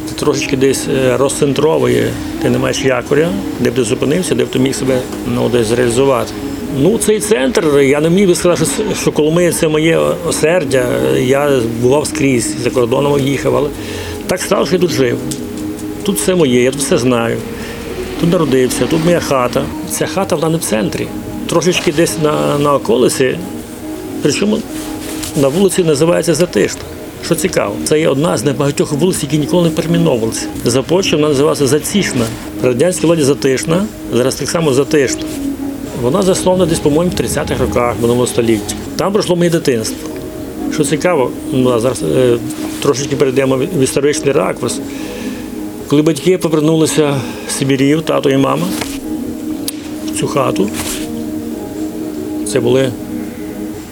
Це 0.09 0.15
трошечки 0.15 0.57
десь 0.57 0.89
е, 0.89 1.17
розцентровує, 1.17 2.11
ти 2.43 2.51
не 2.51 2.59
маєш 2.59 2.85
якоря, 2.85 3.29
де 3.61 3.71
б 3.71 3.75
ти 3.75 3.85
зупинився, 3.85 4.35
де 4.35 4.45
б 4.45 4.49
ти 4.49 4.59
міг 4.59 4.75
себе 4.75 4.99
ну, 5.35 5.49
десь 5.49 5.67
зреалізувати. 5.67 6.33
Ну, 6.81 6.99
цей 6.99 7.21
центр, 7.21 7.79
я 7.81 8.01
не 8.01 8.11
міг 8.11 8.29
би 8.29 8.35
сказати, 8.35 8.71
що, 8.75 9.01
що 9.01 9.13
Коломия 9.13 9.53
це 9.53 9.69
моє 9.69 9.99
осердя. 10.29 10.87
Я 11.19 11.61
бував 11.83 12.07
скрізь, 12.07 12.57
за 12.63 12.71
кордоном 12.71 13.21
їхав, 13.21 13.57
але 13.57 13.69
так 14.27 14.41
стало, 14.41 14.67
що 14.67 14.75
я 14.75 14.81
тут 14.81 14.91
жив. 14.91 15.19
Тут 16.09 16.19
все 16.19 16.35
моє, 16.35 16.63
я 16.63 16.71
тут 16.71 16.81
все 16.81 16.99
знаю. 16.99 17.39
Тут 18.21 18.33
народився, 18.33 18.87
тут 18.87 19.05
моя 19.05 19.21
хата. 19.21 19.65
Ця 19.91 20.07
хата 20.07 20.37
вона 20.37 20.49
не 20.49 20.57
в 20.57 20.61
центрі. 20.61 21.07
Трошечки 21.47 21.93
десь 21.93 22.19
на, 22.23 22.59
на 22.59 22.75
околиці, 22.75 23.39
причому 24.23 24.59
на 25.37 25.49
вулиці 25.49 25.85
називається 25.85 26.35
Затишна. 26.35 26.81
Що 27.25 27.35
цікаво, 27.35 27.75
це 27.85 28.01
є 28.01 28.09
одна 28.09 28.37
з 28.39 28.45
небагатьох 28.45 28.93
вулиць, 28.93 29.23
які 29.23 29.39
ніколи 29.39 29.69
не 29.69 29.71
перейменовувалися. 29.71 30.47
За 30.65 30.83
Польщі 30.83 31.17
вона 31.17 31.29
називалася 31.29 31.67
Зацішна. 31.67 32.25
Радянській 32.63 33.07
владі 33.07 33.23
Затишна, 33.23 33.87
зараз 34.13 34.35
так 34.35 34.49
само 34.49 34.73
Затишна. 34.73 35.23
Вона 36.03 36.23
заснована 36.23 36.67
десь, 36.67 36.79
по-моєму, 36.79 37.15
в 37.17 37.21
30-х 37.21 37.61
роках 37.61 37.95
минулого 38.01 38.27
століття. 38.27 38.75
Там 38.97 39.13
пройшло 39.13 39.37
моє 39.37 39.51
дитинство. 39.51 40.09
Що 40.75 40.85
цікаво, 40.85 41.31
ну, 41.53 41.81
зараз 41.81 42.03
е, 42.03 42.37
трошечки 42.83 43.17
перейдемо 43.17 43.57
в 43.57 43.83
історичний 43.83 44.33
ракурс. 44.33 44.81
Коли 45.89 46.03
батьки 46.03 46.39
повернулися 46.39 47.21
з 47.49 47.59
Сибірів, 47.59 48.03
тато 48.03 48.31
і 48.31 48.37
мама, 48.37 48.67
в 50.07 50.19
цю 50.19 50.27
хату, 50.27 50.71
це 52.53 52.61
були 52.61 52.93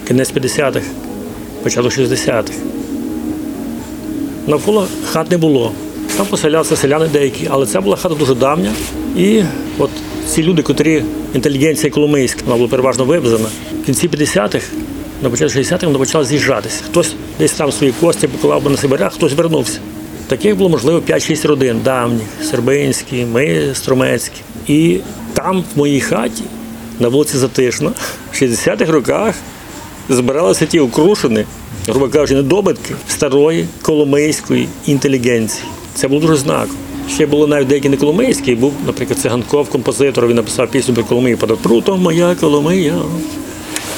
кінець 0.09 0.33
50-х, 0.33 0.87
початок 1.63 1.93
60-х. 1.93 2.53
Навколо 4.47 4.87
хат 5.13 5.31
не 5.31 5.39
було. 5.39 5.73
Там 6.17 6.27
поселялися 6.27 6.77
селяни 6.77 7.09
деякі, 7.13 7.49
але 7.51 7.67
це 7.67 7.81
була 7.81 7.97
хата 7.97 8.15
дуже 8.15 8.35
давня. 8.35 8.73
І 9.17 9.43
от 9.79 9.91
ці 10.29 10.43
люди, 10.43 10.63
котрі 10.63 11.03
інтелігенція 11.35 11.93
Коломийська, 11.93 12.41
вона 12.45 12.57
була 12.57 12.69
переважно 12.69 13.05
вивезена, 13.05 13.49
в 13.83 13.87
кінці 13.87 14.09
50-х, 14.09 14.67
на 15.23 15.31
початку 15.31 15.59
60-х 15.59 15.87
вона 15.87 15.99
почала 15.99 16.25
з'їжджатися. 16.25 16.83
Хтось 16.85 17.15
десь 17.39 17.53
там 17.53 17.73
свої 17.73 17.93
кості 18.01 18.29
поклав 18.29 18.63
би 18.63 18.71
на 18.71 18.77
Сибирях, 18.77 19.15
хтось 19.15 19.33
вернувся. 19.33 19.79
Таких 20.29 20.57
було, 20.57 20.69
можливо, 20.69 20.99
5-6 21.09 21.47
родин 21.47 21.81
давніх, 21.85 22.27
сербинські, 22.51 23.27
ми, 23.33 23.75
Стромецькі. 23.75 24.41
І 24.69 24.99
там, 25.33 25.65
в 25.75 25.79
моїй 25.79 26.01
хаті, 26.01 26.43
на 27.01 27.09
вулиці 27.09 27.39
Затишна, 27.39 27.93
в 28.33 28.35
60-х 28.35 28.93
роках 28.93 29.35
збиралися 30.09 30.67
ті 30.67 30.81
укрушені, 30.81 31.45
грубо 31.89 32.09
кажучи, 32.09 32.35
недобитки 32.35 32.95
старої 33.09 33.67
коломийської 33.83 34.69
інтелігенції. 34.87 35.65
Це 35.95 36.09
було 36.09 36.21
дуже 36.21 36.37
знаково. 36.37 36.79
Ще 37.11 37.27
було 37.27 37.47
навіть 37.47 37.69
деякі 37.69 37.89
не 37.89 37.97
коломийські, 37.97 38.55
був, 38.55 38.73
наприклад, 38.87 39.19
Циганков, 39.19 39.69
композитор, 39.69 40.27
він 40.27 40.37
написав 40.37 40.71
пісню 40.71 40.95
про 40.95 41.05
Коломию 41.05 41.39
«Подо 41.39 41.57
прутом 41.57 42.03
моя 42.03 42.35
Коломия. 42.35 42.95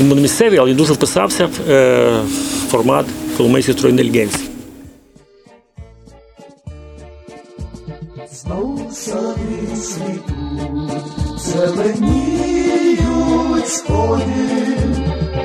Він 0.01 0.09
був 0.09 0.17
не 0.17 0.23
місцевий, 0.23 0.59
але 0.59 0.71
він 0.71 0.77
дуже 0.77 0.93
вписався 0.93 1.47
в 1.47 1.71
е, 1.71 2.21
формат 2.71 3.07
коломийської 3.37 3.79
стройної 3.79 4.07
інтелігенції. 4.07 4.48
Знов 8.42 8.92
сади 8.92 9.76
світу, 9.76 10.35
зеленіють 11.38 12.99
сходи, 13.68 14.78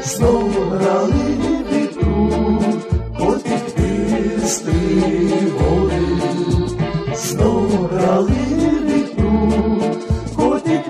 знов 0.03 0.51
грали 0.51 1.37
вітру, 1.71 2.61
бистрі 3.77 4.73
води, 5.59 6.01
знов 7.15 7.89
грали 7.91 8.43
вітру, 8.85 9.51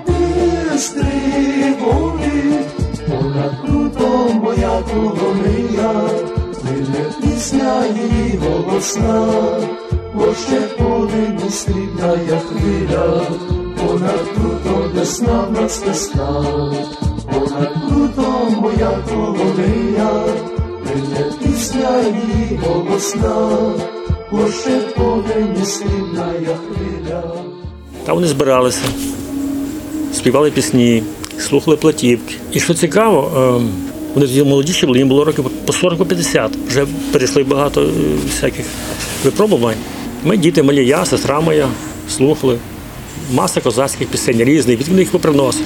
бистрі 0.07 1.75
води, 1.79 2.65
понад 3.07 3.53
прутом 3.62 4.38
моя 4.38 4.81
коломия, 4.93 5.93
плине 6.62 7.03
пісня 7.22 7.86
її 7.86 8.38
голосна. 8.38 9.83
Още 10.30 10.62
полину 10.77 11.50
стрібная 11.50 12.39
хвиля, 12.48 13.22
понад 13.77 14.20
круто 14.36 14.89
весна 14.96 15.46
в 15.50 15.51
нас 15.51 15.84
весна, 15.88 16.46
понад 17.32 17.74
круто 17.89 18.50
моя 18.62 18.92
коломия, 19.10 20.24
прине 20.84 21.32
пісня 21.44 22.01
її 22.01 22.60
голосна, 22.65 23.60
Още 24.32 24.80
полину 24.96 25.65
стрібная 25.65 26.58
хвиля. 26.68 27.24
Там 28.06 28.15
вони 28.15 28.27
збиралися, 28.27 28.82
співали 30.13 30.51
пісні, 30.51 31.03
слухали 31.39 31.77
платівки. 31.77 32.36
І 32.51 32.60
що 32.60 32.74
цікаво, 32.74 33.32
е, 33.36 33.39
вони 34.13 34.27
тоді 34.27 34.44
молодіші 34.44 34.86
були, 34.86 34.98
їм 35.00 35.08
було 35.08 35.25
років 35.25 35.46
по 35.65 35.74
40-50. 35.74 36.50
Вже 36.68 36.86
перейшли 37.12 37.44
багато 37.44 37.82
е, 37.82 37.88
всяких 38.30 38.65
випробувань. 39.24 39.77
Ми 40.25 40.38
діти 40.38 40.63
малі, 40.63 40.86
я, 40.86 41.06
сестра 41.06 41.42
моя, 41.42 41.68
слухали. 42.10 42.58
Маса 43.34 43.62
козацьких 43.62 44.08
пісень 44.08 44.44
різних, 44.44 44.80
від 44.80 44.92
них 44.92 45.12
поприносили. 45.12 45.65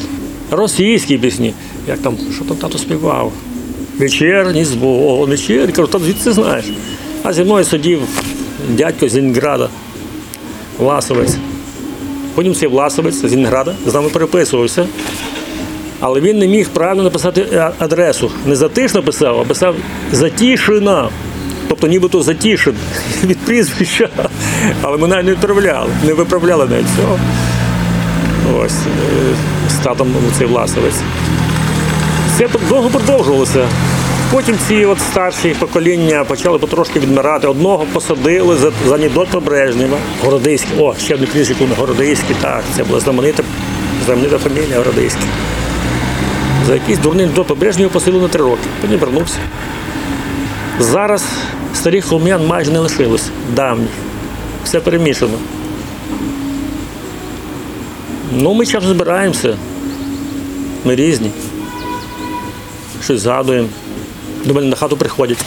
Російські 0.52 1.18
пісні, 1.18 1.54
як 1.88 2.00
там, 2.00 2.18
що 2.36 2.46
там 2.46 2.58
тато 2.58 2.78
співав. 2.78 3.34
Вечірній 3.98 4.66
збор, 4.66 5.30
вечірній, 5.30 5.74
кажу, 5.74 5.88
там 5.88 6.02
звідси 6.02 6.32
знаєш. 6.32 6.66
А 7.24 7.34
зі 7.34 7.44
мною 7.44 7.66
сидів 7.66 8.00
дядько 8.70 9.10
з 9.10 9.14
Ленінграда, 9.14 9.70
Власовець. 10.78 11.36
Потім 12.36 12.56
цей 12.56 12.70
Власовець 12.70 13.16
з 13.16 13.30
Зінграда 13.30 13.76
з 13.86 13.94
нами 13.94 14.10
переписувався. 14.10 14.88
Але 16.00 16.20
він 16.20 16.40
не 16.40 16.48
міг 16.48 16.70
правильно 16.70 17.04
написати 17.04 17.72
адресу. 17.80 18.32
Не 18.46 18.56
затишно 18.56 19.04
писав, 19.04 19.40
а 19.40 19.44
писав 19.44 19.76
Затішина. 20.12 21.10
Тобто 21.68 21.88
нібито 21.88 22.24
Затішин 22.24 22.76
від 23.24 23.38
прізвища. 23.38 24.10
Але 24.82 24.98
навіть 25.08 25.26
не 25.26 25.34
виправляли, 25.34 25.90
не 26.06 26.14
виправляли 26.14 26.66
навіть 26.66 26.88
цього. 26.98 27.20
Ось 28.60 28.72
е, 28.72 29.36
з 29.70 29.84
татом 29.84 30.08
цей 30.38 30.48
Власовець. 30.48 31.02
Це 32.38 32.48
довго 32.70 32.90
продовжувалося. 32.90 33.68
Потім 34.32 34.56
ці 34.68 34.86
от 34.86 35.00
старші 35.00 35.56
покоління 35.60 36.24
почали 36.28 36.60
потрошки 36.60 37.00
відмирати. 37.00 37.48
Одного 37.48 37.86
посадили 37.94 38.56
за, 38.56 38.72
за 38.88 38.96
анекдот 38.96 39.44
Брежнєва. 39.44 39.98
Городиський. 40.24 40.80
О, 40.80 40.96
ще 41.00 41.14
одне 41.14 41.28
прізвище 41.28 41.66
Городиський. 41.78 42.36
Так, 42.42 42.64
це 42.76 42.84
була 42.84 43.00
знаменита, 43.00 43.44
знаменита 44.06 44.38
фамілія 44.38 44.78
Городиський. 44.78 45.28
За 46.68 46.74
якийсь 46.74 47.00
дурний 47.00 47.26
анекдот 47.26 47.58
Брежнєва 47.58 47.92
посадили 47.92 48.24
на 48.24 48.28
три 48.28 48.44
роки. 48.44 48.68
Потім 48.82 49.00
вернувся. 49.00 49.38
Зараз 50.80 51.26
старих 51.78 52.06
холм'ян 52.06 52.48
майже 52.48 52.72
не 52.72 52.80
лишилось. 52.80 53.30
Давніх. 53.56 53.90
Все 54.64 54.80
перемішано. 54.80 55.38
Ну, 58.32 58.54
ми 58.54 58.66
часом 58.66 58.90
збираємося. 58.90 59.58
Ми 60.86 60.96
різні 60.96 61.32
щось 63.04 63.22
згадуємо. 63.22 63.68
До 64.46 64.54
мене 64.54 64.68
на 64.68 64.76
хату 64.76 64.98
приходять. 64.98 65.38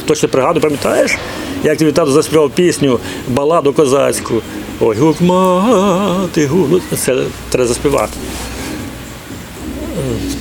Хто 0.00 0.14
ще 0.14 0.28
пригадує, 0.28 0.62
пам'ятаєш, 0.62 1.18
як 1.64 1.78
тобі 1.78 1.92
тато 1.92 2.12
заспівав 2.12 2.50
пісню 2.50 2.98
баладу 3.28 3.72
козацьку. 3.72 4.42
Ой, 4.80 4.96
гук 4.96 5.20
мати, 5.20 6.46
гук. 6.46 6.82
Це 6.96 7.22
треба 7.50 7.68
заспівати. 7.68 8.12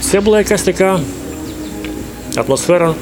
Це 0.01 0.19
була 0.19 0.37
якась 0.37 0.61
така 0.61 0.99
атмосфера 2.35 2.93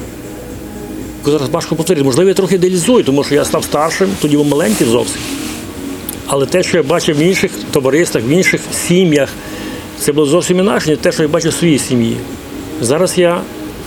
Зараз 1.24 1.48
важко 1.48 1.76
повторити. 1.76 2.04
Можливо, 2.04 2.28
я 2.28 2.34
трохи 2.34 2.54
ідеалізую, 2.54 3.04
тому 3.04 3.24
що 3.24 3.34
я 3.34 3.44
став 3.44 3.64
старшим, 3.64 4.08
тоді 4.22 4.36
був 4.36 4.46
маленький 4.46 4.86
зовсім. 4.86 5.20
Але 6.26 6.46
те, 6.46 6.62
що 6.62 6.76
я 6.76 6.82
бачив 6.82 7.16
в 7.16 7.20
інших 7.20 7.50
товариствах, 7.70 8.24
в 8.24 8.28
інших 8.28 8.60
сім'ях, 8.88 9.28
це 9.98 10.12
було 10.12 10.26
зовсім 10.26 10.58
інакше, 10.58 10.90
ніж 10.90 10.98
те, 10.98 11.12
що 11.12 11.22
я 11.22 11.28
бачив 11.28 11.50
в 11.50 11.54
своїй 11.54 11.78
сім'ї. 11.78 12.16
Зараз 12.80 13.18
я 13.18 13.40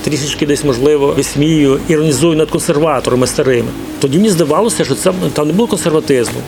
трішечки 0.04 0.46
десь, 0.46 0.64
можливо, 0.64 1.08
висмію, 1.08 1.80
іронізую 1.88 2.38
над 2.38 2.50
консерваторами 2.50 3.28
старими. 3.28 3.68
Тоді 4.00 4.18
мені 4.18 4.30
здавалося, 4.30 4.86
що 4.86 4.96
це 4.96 5.14
там 5.34 5.48
не 5.48 5.54
було 5.54 5.68
консерватизму, 5.68 6.40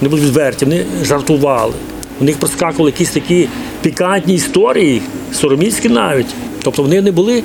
не 0.00 0.08
було 0.08 0.22
відверті, 0.22 0.64
вони 0.64 0.84
жартували. 1.02 1.72
У 2.20 2.24
них 2.24 2.36
проскакували 2.36 2.90
якісь 2.90 3.10
такі 3.10 3.48
пікантні 3.82 4.34
історії, 4.34 5.02
сороміцькі 5.32 5.88
навіть. 5.88 6.26
Тобто 6.64 6.82
вони 6.82 7.00
не 7.02 7.12
були 7.12 7.42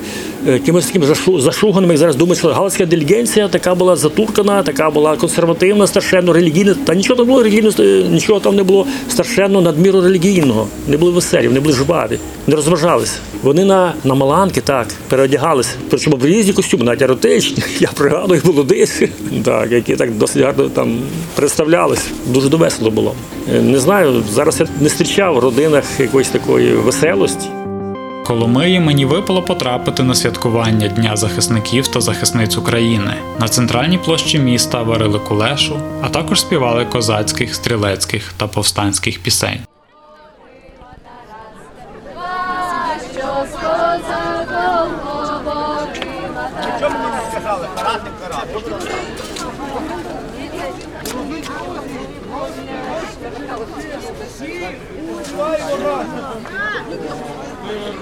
е, 0.48 0.52
якимось 0.52 0.86
таким 0.86 1.02
зашу- 1.02 1.40
зашуганими, 1.40 1.92
як 1.92 1.98
зараз 1.98 2.16
думають, 2.16 2.38
що 2.38 2.48
галицька 2.48 2.82
інтелігенція 2.82 3.48
така 3.48 3.74
була 3.74 3.96
затуркана, 3.96 4.62
така 4.62 4.90
була 4.90 5.16
консервативна, 5.16 5.86
страшенно 5.86 6.32
релігійна. 6.32 6.74
Та 6.84 6.94
нічого 6.94 7.16
там 7.16 7.26
було 7.26 7.42
релігійно, 7.42 7.70
е, 7.80 8.04
нічого 8.10 8.40
там 8.40 8.56
не 8.56 8.62
було 8.62 8.86
страшенно 9.08 9.60
надміру 9.60 10.00
релігійного. 10.00 10.66
Не 10.88 10.96
були 10.96 11.12
веселі, 11.12 11.48
вони 11.48 11.60
були 11.60 11.74
жваві, 11.74 12.18
не 12.46 12.56
розважалися. 12.56 13.12
Вони 13.42 13.64
на, 13.64 13.94
на 14.04 14.14
маланки 14.14 14.60
так 14.60 14.86
переодягалися. 15.08 15.70
Причому 15.90 16.18
різні 16.22 16.52
костюми, 16.52 16.84
навіть 16.84 17.02
еротичні. 17.02 17.62
Я 17.80 17.88
пригадую 17.94 18.40
молодиці, 18.44 19.08
так, 19.44 19.72
які 19.72 19.96
так 19.96 20.10
досить 20.18 20.42
гарно 20.42 20.68
там 20.68 20.98
представлялись. 21.36 22.04
Дуже 22.26 22.48
довесело 22.48 22.90
було. 22.90 23.14
Е, 23.56 23.60
Не 23.60 23.78
знаю, 23.78 24.22
зараз 24.32 24.60
я 24.60 24.66
не 24.80 24.88
зустрічав 24.88 25.34
в 25.34 25.38
родинах 25.38 25.84
якоїсь 25.98 26.28
такої 26.28 26.72
веселості. 26.72 27.46
Коломиї 28.30 28.80
мені 28.80 29.04
випало 29.04 29.42
потрапити 29.42 30.02
на 30.02 30.14
святкування 30.14 30.88
Дня 30.88 31.16
захисників 31.16 31.88
та 31.88 32.00
захисниць 32.00 32.56
України. 32.56 33.14
На 33.40 33.48
центральній 33.48 33.98
площі 33.98 34.38
міста 34.38 34.82
варили 34.82 35.18
кулешу, 35.18 35.80
а 36.02 36.08
також 36.08 36.40
співали 36.40 36.84
козацьких, 36.84 37.54
стрілецьких 37.54 38.32
та 38.36 38.46
повстанських 38.46 39.18
пісень. 39.18 39.60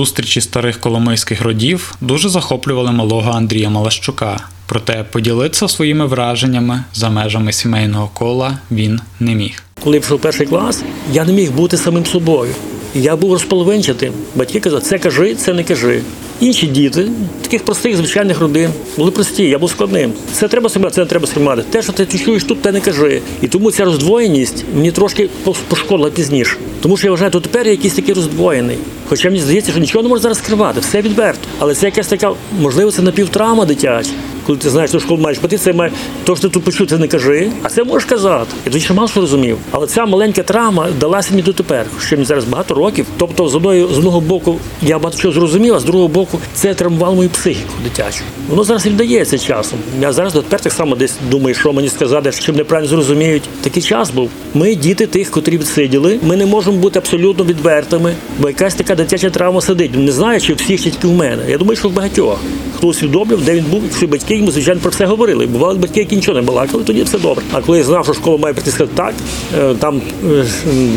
Зустрічі 0.03 0.41
старих 0.41 0.79
коломийських 0.79 1.41
родів 1.41 1.95
дуже 2.01 2.29
захоплювали 2.29 2.91
малого 2.91 3.31
Андрія 3.31 3.69
Малащука. 3.69 4.39
Проте 4.65 5.05
поділитися 5.11 5.67
своїми 5.67 6.05
враженнями 6.05 6.83
за 6.93 7.09
межами 7.09 7.53
сімейного 7.53 8.09
кола 8.13 8.57
він 8.71 8.99
не 9.19 9.35
міг. 9.35 9.63
Коли 9.83 9.99
пішов 9.99 10.19
перший 10.19 10.47
клас, 10.47 10.83
я 11.11 11.25
не 11.25 11.33
міг 11.33 11.51
бути 11.51 11.77
самим 11.77 12.05
собою. 12.05 12.51
Я 12.95 13.15
був 13.15 13.33
розполовинчатим. 13.33 14.13
Батьки 14.35 14.59
казали, 14.59 14.81
це 14.81 14.99
кажи, 14.99 15.35
це 15.35 15.53
не 15.53 15.63
кажи. 15.63 16.01
Інші 16.41 16.67
діти, 16.67 17.09
таких 17.41 17.65
простих, 17.65 17.95
звичайних 17.95 18.39
родин, 18.39 18.69
були 18.97 19.11
прості, 19.11 19.43
я 19.43 19.59
був 19.59 19.69
складним. 19.69 20.13
Це 20.33 20.47
треба 20.47 20.69
себе, 20.69 20.89
це 20.89 21.01
не 21.01 21.07
треба 21.07 21.27
сприймати. 21.27 21.63
Те, 21.69 21.81
що 21.81 21.93
ти 21.93 22.17
чуєш 22.17 22.43
тут, 22.43 22.61
те 22.61 22.71
не 22.71 22.81
кажи. 22.81 23.21
І 23.41 23.47
тому 23.47 23.71
ця 23.71 23.85
роздвоєність 23.85 24.65
мені 24.75 24.91
трошки 24.91 25.29
пошкодила 25.67 26.09
пізніше. 26.09 26.57
Тому 26.81 26.97
що 26.97 27.07
я 27.07 27.11
вважаю, 27.11 27.31
що 27.31 27.39
тепер 27.39 27.65
я 27.65 27.71
якийсь 27.71 27.93
такий 27.93 28.13
роздвоєний. 28.13 28.77
Хоча 29.09 29.29
мені 29.29 29.41
здається, 29.41 29.71
що 29.71 29.79
нічого 29.79 30.03
не 30.03 30.09
можна 30.09 30.21
зараз 30.21 30.37
скривати, 30.37 30.79
все 30.79 31.01
відверто. 31.01 31.47
Але 31.59 31.75
це 31.75 31.85
якась 31.85 32.07
така, 32.07 32.33
можливо, 32.61 32.91
це 32.91 33.01
напівтравма 33.01 33.65
дитяча. 33.65 34.09
Коли 34.45 34.57
ти 34.57 34.69
знаєш, 34.69 34.89
що 34.89 34.99
школу 34.99 35.21
маєш 35.21 35.39
піти, 35.39 35.57
це 35.57 35.73
має 35.73 35.91
то, 36.23 36.35
що 36.35 36.47
ти 36.47 36.53
тут 36.53 36.63
почув, 36.63 36.87
це 36.87 36.97
не 36.97 37.07
кажи, 37.07 37.51
а 37.63 37.69
це 37.69 37.83
можеш 37.83 38.09
казати. 38.09 38.51
Я 38.65 38.71
тоді 38.71 38.83
ще 38.83 38.93
мало 38.93 39.07
що 39.07 39.21
розумів. 39.21 39.57
Але 39.71 39.87
ця 39.87 40.05
маленька 40.05 40.43
травма 40.43 40.87
далася 40.99 41.29
мені 41.31 41.41
дотепер, 41.41 41.85
що 42.01 42.15
мені 42.15 42.25
зараз 42.25 42.45
багато 42.45 42.73
років. 42.73 43.05
Тобто, 43.17 43.47
з 43.47 43.55
одної 43.55 43.87
з 43.93 43.97
одного 43.97 44.21
боку 44.21 44.59
я 44.81 44.99
багато 44.99 45.17
чого 45.17 45.33
зрозумів, 45.33 45.73
а 45.73 45.79
з 45.79 45.83
другого 45.83 46.07
боку 46.07 46.39
це 46.53 46.73
травмувало 46.73 47.15
мою 47.15 47.29
психіку 47.29 47.73
дитячу. 47.83 48.21
Воно 48.49 48.63
зараз 48.63 48.85
віддається 48.85 49.37
часом. 49.37 49.79
Я 50.01 50.13
зараз 50.13 50.33
дотепер 50.33 50.61
так 50.61 50.73
само 50.73 50.95
десь 50.95 51.15
думаю, 51.31 51.55
що 51.55 51.73
мені 51.73 51.89
сказати, 51.89 52.31
що 52.31 52.51
мене 52.51 52.63
правильно 52.63 52.89
зрозуміють. 52.89 53.43
Такий 53.61 53.83
час 53.83 54.11
був. 54.11 54.29
Ми 54.53 54.75
діти 54.75 55.07
тих, 55.07 55.31
котрі 55.31 55.57
відсиділи. 55.57 56.19
Ми 56.23 56.37
не 56.37 56.45
можемо 56.45 56.77
бути 56.77 56.99
абсолютно 56.99 57.45
відвертими, 57.45 58.13
бо 58.39 58.47
якась 58.47 58.75
така 58.75 58.95
дитяча 58.95 59.29
травма 59.29 59.61
сидить. 59.61 59.91
Не 59.97 60.11
знаю, 60.11 60.41
чи 60.41 60.53
всіх 60.53 60.81
тільки 60.81 61.07
в 61.07 61.11
мене. 61.11 61.43
Я 61.49 61.57
думаю, 61.57 61.77
що 61.77 61.89
в 61.89 61.93
багатьох. 61.93 62.39
Хто 62.77 62.87
усвідомлював, 62.87 63.45
де 63.45 63.53
він 63.53 63.65
був, 63.71 63.83
якщо 63.83 64.07
батьки 64.07 64.32
йому, 64.35 64.51
звичайно, 64.51 64.81
про 64.81 64.91
це 64.91 65.05
говорили. 65.05 65.45
Бували 65.45 65.79
батьки, 65.79 65.99
які 65.99 66.15
нічого 66.15 66.39
не 66.39 66.45
балакали, 66.45 66.83
тоді 66.83 67.03
все 67.03 67.19
добре. 67.19 67.43
А 67.51 67.61
коли 67.61 67.77
я 67.77 67.83
знав, 67.83 68.03
що 68.03 68.13
школа 68.13 68.37
має 68.37 68.53
прийти 68.53 68.87
так, 68.95 69.13
е, 69.59 69.73
там 69.79 70.01
е, 70.25 70.45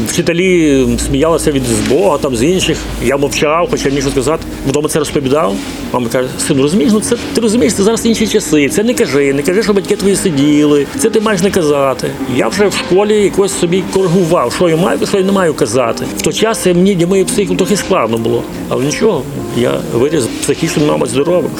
вчителі 0.09 0.87
сміялися 1.07 1.51
від 1.51 1.63
Бога, 1.89 2.19
там 2.19 2.37
з 2.37 2.43
інших. 2.43 2.79
Я 3.05 3.17
мовчав, 3.17 3.69
хоча 3.71 3.89
міг 3.89 4.11
сказати. 4.11 4.45
Вдома 4.69 4.89
це 4.89 4.99
розповідав. 4.99 5.55
Мама 5.93 6.09
каже, 6.09 6.29
син, 6.49 6.61
розумієш, 6.63 6.93
ну 6.93 7.01
це 7.01 7.17
ти 7.35 7.41
розумієш, 7.41 7.75
це 7.75 7.83
зараз 7.83 8.07
інші 8.07 8.27
часи. 8.27 8.69
Це 8.69 8.83
не 8.83 8.95
кажи, 8.95 9.33
не 9.33 9.43
кажи, 9.43 9.63
що 9.63 9.73
батьки 9.73 9.97
твої 9.97 10.17
сиділи. 10.17 10.87
Це 10.99 11.11
ти 11.11 11.21
маєш 11.21 11.43
не 11.43 11.51
казати. 11.51 12.11
Я 12.37 12.49
вже 12.49 12.67
в 12.67 12.73
школі 12.75 13.23
якось 13.23 13.59
собі 13.59 13.85
коригував, 13.95 14.53
що 14.53 14.69
я 14.69 14.77
маю, 14.77 14.99
що 15.07 15.19
я 15.19 15.25
не 15.25 15.33
маю 15.33 15.55
казати. 15.55 16.05
В 16.19 16.23
той 16.23 16.33
час 16.33 16.67
мені 16.67 16.95
для 16.95 17.07
моєї 17.07 17.27
психіки 17.27 17.57
трохи 17.57 17.77
складно 17.77 18.19
було. 18.19 18.43
Але 18.69 18.85
нічого, 18.85 19.23
я 19.57 19.81
виріс 19.95 20.25
психічно, 20.43 20.87
мабуть, 20.87 21.11
здоровим. 21.11 21.51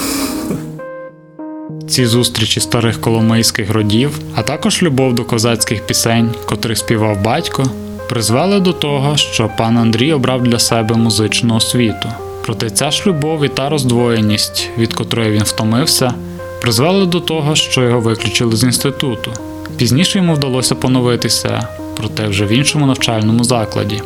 Ці 1.89 2.07
зустрічі 2.07 2.61
старих 2.61 3.01
коломийських 3.01 3.71
родів, 3.71 4.19
а 4.35 4.43
також 4.43 4.83
любов 4.83 5.15
до 5.15 5.25
козацьких 5.25 5.87
пісень, 5.87 6.31
котрих 6.47 6.79
співав 6.79 7.23
батько, 7.23 7.71
призвели 8.09 8.61
до 8.61 8.73
того, 8.73 9.17
що 9.17 9.51
пан 9.59 9.79
Андрій 9.79 10.13
обрав 10.13 10.43
для 10.43 10.59
себе 10.59 10.95
музичну 10.97 11.55
освіту. 11.55 12.09
Проте 12.45 12.71
ця 12.71 12.91
ж 12.91 13.03
любов 13.07 13.45
і 13.45 13.49
та 13.49 13.69
роздвоєність, 13.69 14.71
від 14.79 14.95
котрої 14.95 15.31
він 15.31 15.43
втомився, 15.43 16.15
призвели 16.61 17.07
до 17.07 17.21
того, 17.21 17.55
що 17.55 17.83
його 17.83 18.01
виключили 18.01 18.57
з 18.57 18.63
інституту. 18.65 19.33
Пізніше 19.77 20.19
йому 20.19 20.35
вдалося 20.35 20.75
поновитися, 20.75 21.69
проте 21.97 22.29
вже 22.29 22.45
в 22.45 22.49
іншому 22.49 22.87
навчальному 22.87 23.45
закладі. 23.45 24.03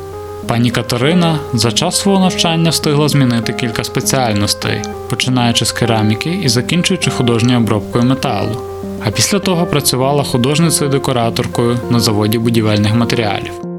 Пані 0.50 0.70
Катерина 0.70 1.38
за 1.54 1.72
час 1.72 2.00
свого 2.00 2.20
навчання 2.20 2.70
встигла 2.70 3.08
змінити 3.08 3.52
кілька 3.52 3.84
спеціальностей, 3.84 4.82
починаючи 5.10 5.64
з 5.64 5.72
кераміки 5.72 6.30
і 6.42 6.48
закінчуючи 6.48 7.10
художньою 7.10 7.58
обробкою 7.58 8.04
металу. 8.04 8.56
А 9.04 9.10
після 9.10 9.38
того 9.38 9.66
працювала 9.66 10.22
художницею-декораторкою 10.22 11.78
на 11.90 12.00
заводі 12.00 12.38
будівельних 12.38 12.94
матеріалів. 12.94 13.69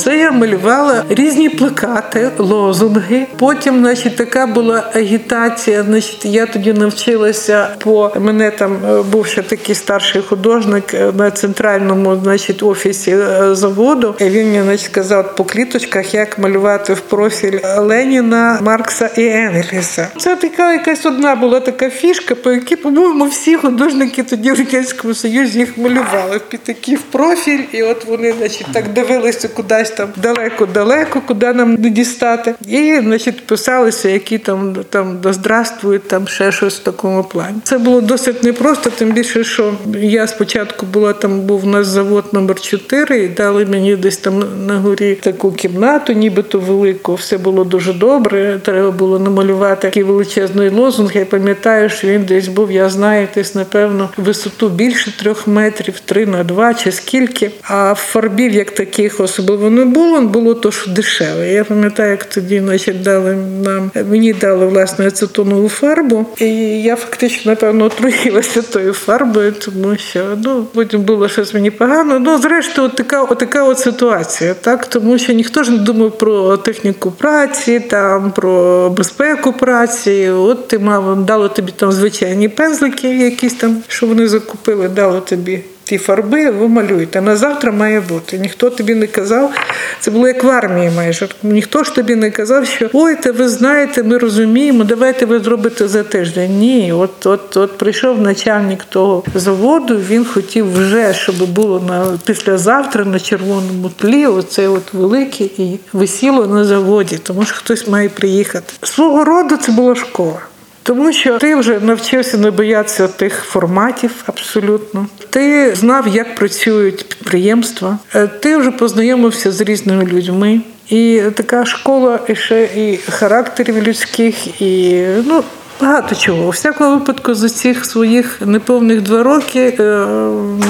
Це 0.00 0.18
я 0.18 0.32
малювала 0.32 1.04
різні 1.08 1.48
плакати, 1.48 2.30
лозунги. 2.38 3.26
Потім, 3.36 3.78
значить, 3.78 4.16
така 4.16 4.46
була 4.46 4.90
агітація. 4.94 5.82
Значить, 5.82 6.24
я 6.24 6.46
тоді 6.46 6.72
навчилася 6.72 7.68
по 7.78 8.12
мене 8.20 8.50
там 8.50 8.78
е, 8.88 9.02
був 9.02 9.26
ще 9.26 9.42
такий 9.42 9.74
старший 9.74 10.22
художник 10.22 10.94
е, 10.94 11.12
на 11.16 11.30
центральному, 11.30 12.16
значить, 12.22 12.62
офісі 12.62 13.10
е, 13.10 13.54
заводу. 13.54 14.14
Він 14.20 14.46
мені 14.46 14.62
значить, 14.62 14.86
сказав 14.86 15.36
по 15.36 15.44
кліточках, 15.44 16.14
як 16.14 16.38
малювати 16.38 16.94
в 16.94 17.00
профіль 17.00 17.58
Леніна, 17.78 18.58
Маркса 18.62 19.10
і 19.16 19.26
Енгельса. 19.26 20.08
Це 20.18 20.36
така 20.36 20.72
якась 20.72 21.06
одна 21.06 21.34
була 21.34 21.60
така 21.60 21.90
фішка, 21.90 22.34
по 22.34 22.52
якій, 22.52 22.76
по-моєму, 22.76 23.24
всі 23.24 23.56
художники 23.56 24.22
тоді 24.22 24.52
в 24.52 24.58
радянському 24.58 25.14
Союзі 25.14 25.58
їх 25.58 25.78
малювали 25.78 26.40
під 26.48 26.60
такий 26.60 26.94
в 26.94 27.02
профіль, 27.02 27.60
і 27.72 27.82
от 27.82 28.04
вони, 28.04 28.34
значить, 28.38 28.66
так 28.72 28.88
дивилися 28.88 29.48
кудись 29.48 29.89
там 29.90 30.08
далеко-далеко, 30.16 31.20
куди 31.26 31.52
нам 31.52 31.74
не 31.74 31.90
дістати. 31.90 32.54
І, 32.68 32.98
значить, 33.02 33.46
писалися, 33.46 34.08
які 34.08 34.38
там 34.38 34.76
там 34.90 35.18
да 35.22 35.32
здравствують, 35.32 36.08
там 36.08 36.28
ще 36.28 36.52
щось 36.52 36.76
в 36.76 36.82
такому 36.82 37.24
плані. 37.24 37.58
Це 37.64 37.78
було 37.78 38.00
досить 38.00 38.42
непросто, 38.44 38.90
тим 38.90 39.12
більше, 39.12 39.44
що 39.44 39.74
я 40.00 40.26
спочатку 40.26 40.86
була 40.86 41.12
там, 41.12 41.40
був 41.40 41.64
у 41.64 41.68
нас 41.68 41.86
завод 41.86 42.24
номер 42.32 42.60
4 42.60 43.24
і 43.24 43.28
дали 43.28 43.66
мені 43.66 43.96
десь 43.96 44.16
там 44.16 44.66
на 44.66 44.78
горі 44.78 45.14
таку 45.14 45.52
кімнату, 45.52 46.12
нібито 46.12 46.58
велику. 46.58 47.14
Все 47.14 47.38
було 47.38 47.64
дуже 47.64 47.92
добре. 47.92 48.60
Треба 48.62 48.90
було 48.90 49.18
намалювати 49.18 49.82
такий 49.82 50.02
величезний 50.02 50.68
лозунг. 50.68 51.16
Я 51.16 51.24
пам'ятаю, 51.24 51.88
що 51.88 52.08
він 52.08 52.24
десь 52.24 52.48
був, 52.48 52.72
я 52.72 52.88
знаю, 52.88 53.28
десь, 53.34 53.54
напевно, 53.54 54.08
висоту 54.16 54.68
більше 54.68 55.18
трьох 55.18 55.46
метрів, 55.46 56.00
три 56.00 56.26
на 56.26 56.44
два 56.44 56.74
чи 56.74 56.92
скільки. 56.92 57.50
А 57.62 57.94
фарбів 57.94 58.52
як 58.52 58.70
таких 58.70 59.20
особливо 59.20 59.70
не 59.80 59.86
було, 59.86 60.20
було 60.20 60.54
то, 60.54 60.70
що 60.70 60.90
дешеве. 60.90 61.52
Я 61.52 61.64
пам'ятаю, 61.64 62.10
як 62.10 62.24
тоді 62.24 62.60
значить, 62.60 63.02
дали 63.02 63.36
нам 63.64 63.90
мені 64.10 64.32
дали 64.32 64.66
власне 64.66 65.06
ацетонову 65.06 65.68
фарбу, 65.68 66.26
і 66.38 66.46
я 66.82 66.96
фактично 66.96 67.52
напевно 67.52 67.84
отруїлася 67.84 68.62
тою 68.62 68.92
фарбою, 68.92 69.52
тому 69.52 69.96
що 69.96 70.24
ну 70.44 70.66
потім 70.74 71.02
було 71.02 71.28
щось 71.28 71.54
мені 71.54 71.70
погано. 71.70 72.18
Ну 72.18 72.38
зрештою, 72.38 72.88
така, 72.88 73.26
така 73.26 73.64
от 73.64 73.78
ситуація, 73.78 74.54
так 74.54 74.86
тому 74.86 75.18
що 75.18 75.32
ніхто 75.32 75.62
ж 75.62 75.70
не 75.70 75.78
думав 75.78 76.18
про 76.18 76.56
техніку 76.56 77.10
праці, 77.10 77.80
там 77.80 78.30
про 78.30 78.90
безпеку 78.90 79.52
праці. 79.52 80.28
От 80.28 80.68
ти 80.68 80.78
мав 80.78 81.24
дало 81.24 81.48
тобі 81.48 81.72
там 81.76 81.92
звичайні 81.92 82.48
пензлики, 82.48 83.18
якісь 83.18 83.54
там, 83.54 83.76
що 83.88 84.06
вони 84.06 84.28
закупили, 84.28 84.88
дало 84.88 85.20
тобі 85.20 85.60
ті 85.90 85.98
фарби, 85.98 86.50
ви 86.50 86.68
малюєте. 86.68 87.20
На 87.20 87.36
завтра 87.36 87.72
має 87.72 88.00
бути. 88.00 88.38
Ніхто 88.38 88.70
тобі 88.70 88.94
не 88.94 89.06
казав, 89.06 89.52
це 90.00 90.10
було 90.10 90.28
як 90.28 90.44
в 90.44 90.48
армії 90.48 90.90
майже. 90.96 91.28
Ніхто 91.42 91.84
ж 91.84 91.94
тобі 91.94 92.14
не 92.14 92.30
казав, 92.30 92.66
що 92.66 92.90
ой, 92.92 93.16
та 93.16 93.32
ви 93.32 93.48
знаєте, 93.48 94.02
ми 94.02 94.18
розуміємо, 94.18 94.84
давайте 94.84 95.26
ви 95.26 95.38
зробите 95.38 95.88
за 95.88 96.02
тиждень. 96.02 96.58
Ні, 96.58 96.92
от 96.92 97.26
от, 97.26 97.56
от 97.56 97.78
прийшов 97.78 98.20
начальник 98.20 98.84
того 98.84 99.24
заводу, 99.34 99.96
він 99.96 100.24
хотів 100.24 100.72
вже, 100.72 101.14
щоб 101.14 101.50
було 101.52 101.80
на 101.88 102.18
післязавтра 102.24 103.04
на 103.04 103.20
червоному 103.20 103.90
тлі, 103.96 104.26
оце 104.26 104.68
от 104.68 104.94
велике 104.94 105.44
і 105.44 105.78
висіло 105.92 106.46
на 106.46 106.64
заводі, 106.64 107.18
тому 107.22 107.44
що 107.44 107.56
хтось 107.56 107.88
має 107.88 108.08
приїхати. 108.08 108.72
Свого 108.82 109.24
роду 109.24 109.56
це 109.56 109.72
була 109.72 109.94
школа. 109.94 110.40
Тому 110.82 111.12
що 111.12 111.38
ти 111.38 111.54
вже 111.54 111.80
навчився 111.80 112.38
не 112.38 112.50
боятися 112.50 113.08
тих 113.08 113.44
форматів 113.44 114.10
абсолютно. 114.26 115.06
Ти 115.30 115.74
знав, 115.74 116.08
як 116.08 116.34
працюють 116.34 117.08
підприємства. 117.08 117.98
Е, 118.14 118.26
Ти 118.26 118.56
вже 118.56 118.70
познайомився 118.70 119.52
з 119.52 119.60
різними 119.60 120.04
людьми. 120.04 120.60
І 120.88 121.22
така 121.34 121.64
школа 121.64 122.20
і 122.28 122.34
ще 122.34 122.62
і 122.62 122.96
характерів 123.10 123.82
людських, 123.82 124.62
і 124.62 125.04
ну. 125.26 125.44
Багато 125.80 126.14
чого. 126.14 126.46
У 126.46 126.50
всякому 126.50 126.98
випадку 126.98 127.34
за 127.34 127.48
цих 127.48 127.84
своїх 127.84 128.40
неповних 128.46 129.02
два 129.02 129.22
роки 129.22 129.76
е, 129.80 130.06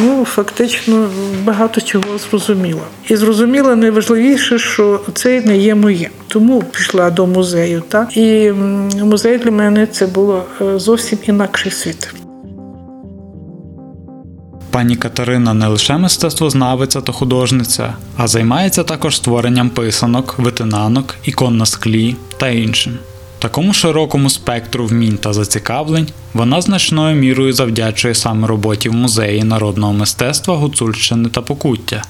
ну 0.03 0.10
фактично 0.31 1.09
багато 1.45 1.81
чого 1.81 2.19
зрозуміла. 2.19 2.83
І 3.09 3.17
зрозуміла 3.17 3.77
найважливіше, 3.77 4.59
що 4.59 5.01
це 5.15 5.41
не 5.41 5.59
є 5.59 5.75
моє. 5.75 6.11
Тому 6.29 6.63
пішла 6.63 7.11
до 7.11 7.27
музею. 7.27 7.83
Так? 7.89 8.17
І 8.17 8.53
музей 9.03 9.39
для 9.39 9.51
мене 9.51 9.87
це 9.87 10.07
було 10.07 10.45
е, 10.61 10.79
зовсім 10.79 11.19
інакший 11.27 11.73
світ. 11.73 12.15
Пані 14.71 14.97
Катерина 14.97 15.55
не 15.55 15.67
лише 15.67 15.99
мистецтвознавиця 15.99 17.01
та 17.01 17.13
художниця, 17.13 17.95
а 18.17 18.29
займається 18.29 18.83
також 18.83 19.17
створенням 19.17 19.71
писанок, 19.71 20.35
витинанок, 20.39 21.17
ікон 21.25 21.57
на 21.57 21.67
склі 21.67 22.17
та 22.39 22.49
іншим. 22.49 22.99
Такому 23.41 23.73
широкому 23.73 24.31
спектру 24.31 24.87
вмінь 24.87 25.19
та 25.19 25.33
зацікавлень 25.33 26.09
вона 26.35 26.61
значною 26.61 27.17
мірою 27.17 27.53
завдячує 27.53 28.15
саме 28.15 28.47
роботі 28.47 28.89
в 28.89 28.95
музеї 28.95 29.45
народного 29.45 29.93
мистецтва 29.93 30.57
Гуцульщини 30.57 31.29
та 31.29 31.43
Покуття. 31.43 32.03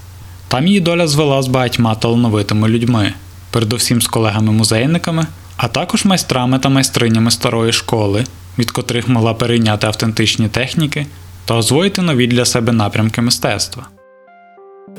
Там 0.49 0.67
її 0.67 0.81
доля 0.81 1.07
звела 1.07 1.43
з 1.43 1.49
багатьма 1.49 1.95
талановитими 1.95 2.69
людьми, 2.69 3.13
передусім 3.51 4.03
з 4.03 4.07
колегами-музейниками, 4.07 5.27
а 5.57 5.69
також 5.69 6.05
майстрами 6.05 6.59
та 6.59 6.69
майстринями 6.69 7.31
старої 7.31 7.73
школи, 7.73 8.25
від 8.59 8.71
котрих 8.71 9.09
могла 9.09 9.35
перейняти 9.35 9.87
автентичні 9.87 10.49
техніки 10.49 11.07
та 11.45 11.55
освоїти 11.55 12.03
нові 12.03 12.27
для 12.27 12.45
себе 12.45 12.73
напрямки 12.73 13.21
мистецтва. 13.21 13.87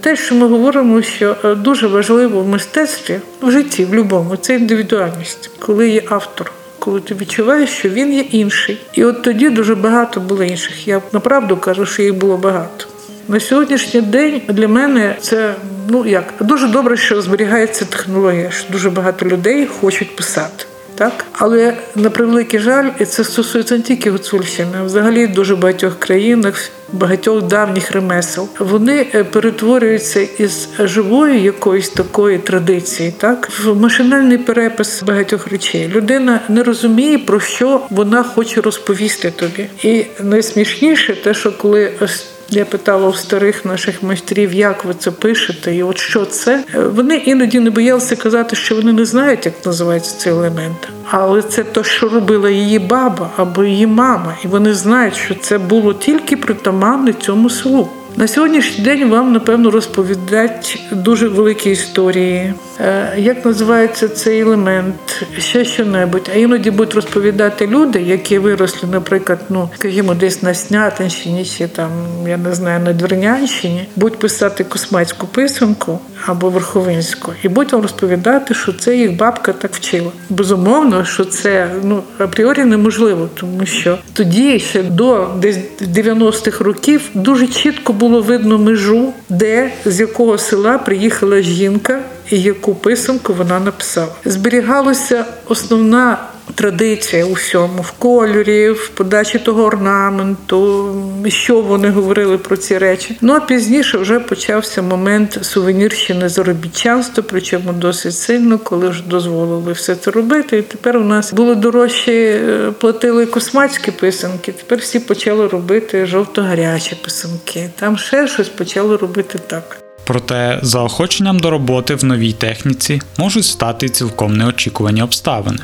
Те, 0.02 0.16
що 0.16 0.36
ми 0.36 0.48
говоримо, 0.48 1.02
що 1.02 1.36
е, 1.46 1.56
дуже 1.56 1.88
важливо 1.88 2.42
в 2.42 2.48
мистецтві, 2.48 3.20
в 3.42 3.52
житті, 3.52 3.86
в 3.86 3.90
будь-якому, 3.90 4.36
це 4.36 4.56
індивідуальність, 4.56 5.50
коли 5.60 5.90
є 5.90 6.04
автор. 6.10 6.52
Коли 6.80 7.00
ти 7.00 7.16
відчуваєш, 7.16 7.70
що 7.70 7.90
він 7.90 8.14
є 8.14 8.22
інший, 8.22 8.82
і 8.94 9.04
от 9.04 9.22
тоді 9.22 9.50
дуже 9.50 9.76
багато 9.76 10.20
було 10.20 10.44
інших. 10.44 10.88
Я 10.88 11.02
направду 11.12 11.58
кажу, 11.58 11.86
що 11.86 12.04
їх 12.04 12.16
було 12.16 12.38
багато. 12.38 12.86
На 13.28 13.40
сьогоднішній 13.40 14.02
день 14.02 14.42
для 14.48 14.68
мене 14.68 15.16
це 15.20 15.54
ну 15.90 16.06
як 16.06 16.34
дуже 16.40 16.68
добре, 16.68 16.98
що 16.98 17.22
зберігається 17.22 17.86
технологія. 17.86 18.52
що 18.52 18.72
Дуже 18.72 18.90
багато 18.90 19.26
людей 19.26 19.66
хочуть 19.66 20.16
писати. 20.16 20.66
Так, 21.02 21.26
але 21.32 21.74
на 21.96 22.10
превеликий 22.10 22.60
жаль, 22.60 22.90
і 23.00 23.06
це 23.06 23.24
стосується 23.24 23.76
не 23.76 23.82
тільки 23.82 24.12
Гуцульщини, 24.12 24.72
а 24.80 24.84
взагалі 24.84 25.28
дуже 25.28 25.56
багатьох 25.56 26.00
країнах, 26.00 26.70
багатьох 26.94 27.42
давніх 27.42 27.92
ремесел. 27.92 28.50
Вони 28.60 29.08
е, 29.16 29.24
перетворюються 29.24 30.22
із 30.22 30.70
живої 30.80 31.44
якоїсь 31.44 31.90
такої 31.90 32.38
традиції, 32.38 33.14
так 33.18 33.50
в 33.64 33.76
машинальний 33.76 34.38
перепис 34.38 35.04
багатьох 35.04 35.48
речей. 35.48 35.88
Людина 35.88 36.40
не 36.50 36.64
розуміє 36.64 37.18
про 37.18 37.40
що 37.40 37.82
вона 37.90 38.24
хоче 38.24 38.62
розповісти 38.62 39.32
тобі. 39.32 39.70
І 39.84 40.06
найсмішніше 40.20 41.16
те, 41.16 41.34
що 41.34 41.58
коли 41.58 41.92
ось 42.02 42.26
я 42.52 42.66
питала 42.66 43.08
у 43.08 43.14
старих 43.14 43.66
наших 43.66 44.04
майстрів, 44.04 44.54
як 44.54 44.86
ви 44.86 44.94
це 44.94 45.12
пишете, 45.12 45.76
і 45.76 45.84
от 45.84 45.98
що 45.98 46.26
це. 46.26 46.64
Е, 46.76 46.80
Вони 46.80 47.16
іноді 47.16 47.60
не 47.60 47.70
боялися 47.70 48.16
казати, 48.16 48.56
що 48.56 48.76
вони 48.76 48.94
не 48.94 49.06
знають, 49.06 49.46
як 49.46 49.66
називається 49.66 50.18
цей 50.18 50.34
елемент. 50.34 50.90
Але 51.10 51.42
це 51.42 51.64
те, 51.64 51.84
що 51.84 52.10
робила 52.10 52.50
її 52.50 52.80
баба 52.80 53.30
або 53.36 53.64
її 53.64 53.88
мама, 53.88 54.38
і 54.46 54.48
вони 54.48 54.74
знають, 54.74 55.16
що 55.16 55.36
це 55.36 55.58
було 55.58 55.94
тільки 55.94 56.38
притаманне 56.38 57.14
цьому 57.14 57.50
селу. 57.50 57.90
На 58.16 58.28
сьогоднішній 58.28 58.86
день 58.86 59.10
вам 59.10 59.34
напевно 59.34 59.72
розповідають 59.72 60.80
дуже 60.92 61.28
великі 61.28 61.72
історії, 61.72 62.54
Е, 62.82 63.14
як 63.18 63.46
називається 63.46 64.08
цей 64.08 64.40
елемент, 64.40 65.26
ще 65.38 65.66
що-небудь. 65.66 66.30
А 66.34 66.38
іноді 66.38 66.72
будуть 66.72 66.94
розповідати 66.94 67.68
люди, 67.68 68.02
які 68.02 68.40
виросли, 68.40 68.90
наприклад, 68.92 69.40
ну 69.50 69.70
скажімо, 69.76 70.14
десь 70.14 70.44
на 70.44 70.54
Снятинщині 70.54 71.46
чи 71.46 71.68
там, 71.68 71.92
я 72.28 72.38
не 72.38 72.54
знаю, 72.54 72.80
на 72.80 72.94
Двернянщині, 72.94 73.88
будуть 73.96 74.20
писати 74.20 74.64
космацьку 74.64 75.28
писанку 75.28 76.00
або 76.26 76.50
верховинську, 76.50 77.32
і 77.44 77.48
вам 77.48 77.82
розповідати, 77.82 78.54
що 78.54 78.74
це 78.74 78.96
їх 78.96 79.16
бабка 79.16 79.54
так 79.54 79.76
вчила. 79.76 80.12
Безумовно, 80.30 81.06
що 81.06 81.26
це 81.26 81.70
ну 81.84 82.04
апріорі 82.18 82.64
неможливо, 82.64 83.30
тому 83.34 83.66
що 83.66 83.98
тоді 84.14 84.60
ще 84.60 84.84
до 84.84 85.30
десь 85.42 85.58
90-х 85.82 86.64
років 86.64 87.02
дуже 87.14 87.48
чітко 87.48 87.94
було 87.94 88.22
видно 88.22 88.58
межу, 88.58 89.14
де 89.30 89.72
з 89.86 90.00
якого 90.00 90.38
села 90.38 90.78
приїхала 90.78 91.42
жінка 91.42 92.00
і 92.32 92.42
яку 92.42 92.76
писанку 92.76 93.34
вона 93.34 93.60
написала. 93.60 94.12
Зберігалася 94.26 95.26
основна 95.48 96.18
традиція 96.56 97.26
у 97.26 97.34
всьому 97.34 97.82
в 97.82 97.92
кольорі, 97.92 98.70
в 98.70 98.90
подачі 98.90 99.40
того 99.40 99.64
орнаменту, 99.64 100.90
що 101.28 101.62
вони 101.62 101.90
говорили 101.90 102.38
про 102.38 102.58
ці 102.58 102.78
речі. 102.78 103.18
Ну 103.22 103.34
а 103.34 103.40
пізніше 103.40 103.98
вже 103.98 104.20
почався 104.20 104.82
момент 104.82 105.40
сувенірщини 105.42 106.30
заробітчанства, 106.30 107.24
причому 107.30 107.74
досить 107.74 108.16
сильно, 108.16 108.60
коли 108.60 108.90
вже 108.90 109.04
дозволили 109.04 109.72
все 109.72 109.96
це 109.96 110.12
робити. 110.12 110.58
І 110.58 110.62
тепер 110.62 110.98
у 110.98 111.04
нас 111.04 111.34
було 111.34 111.56
дорожче 111.56 112.12
е, 112.12 112.72
платили 112.72 113.26
космацькі 113.26 113.92
писанки. 113.92 114.52
Тепер 114.52 114.80
всі 114.80 115.00
почали 115.00 115.48
робити 115.48 116.06
жовто-гарячі 116.06 116.96
писанки. 116.96 117.70
Там 117.80 117.98
ще 117.98 118.28
щось 118.28 118.50
почали 118.50 118.98
робити 118.98 119.40
так. 119.48 119.78
Проте 120.04 120.60
заохоченням 120.62 121.40
до 121.40 121.50
роботи 121.50 121.96
в 121.96 122.04
новій 122.04 122.34
техніці 122.34 123.02
можуть 123.18 123.46
стати 123.46 123.90
цілком 123.90 124.38
неочікувані 124.38 125.04
обставини. 125.04 125.60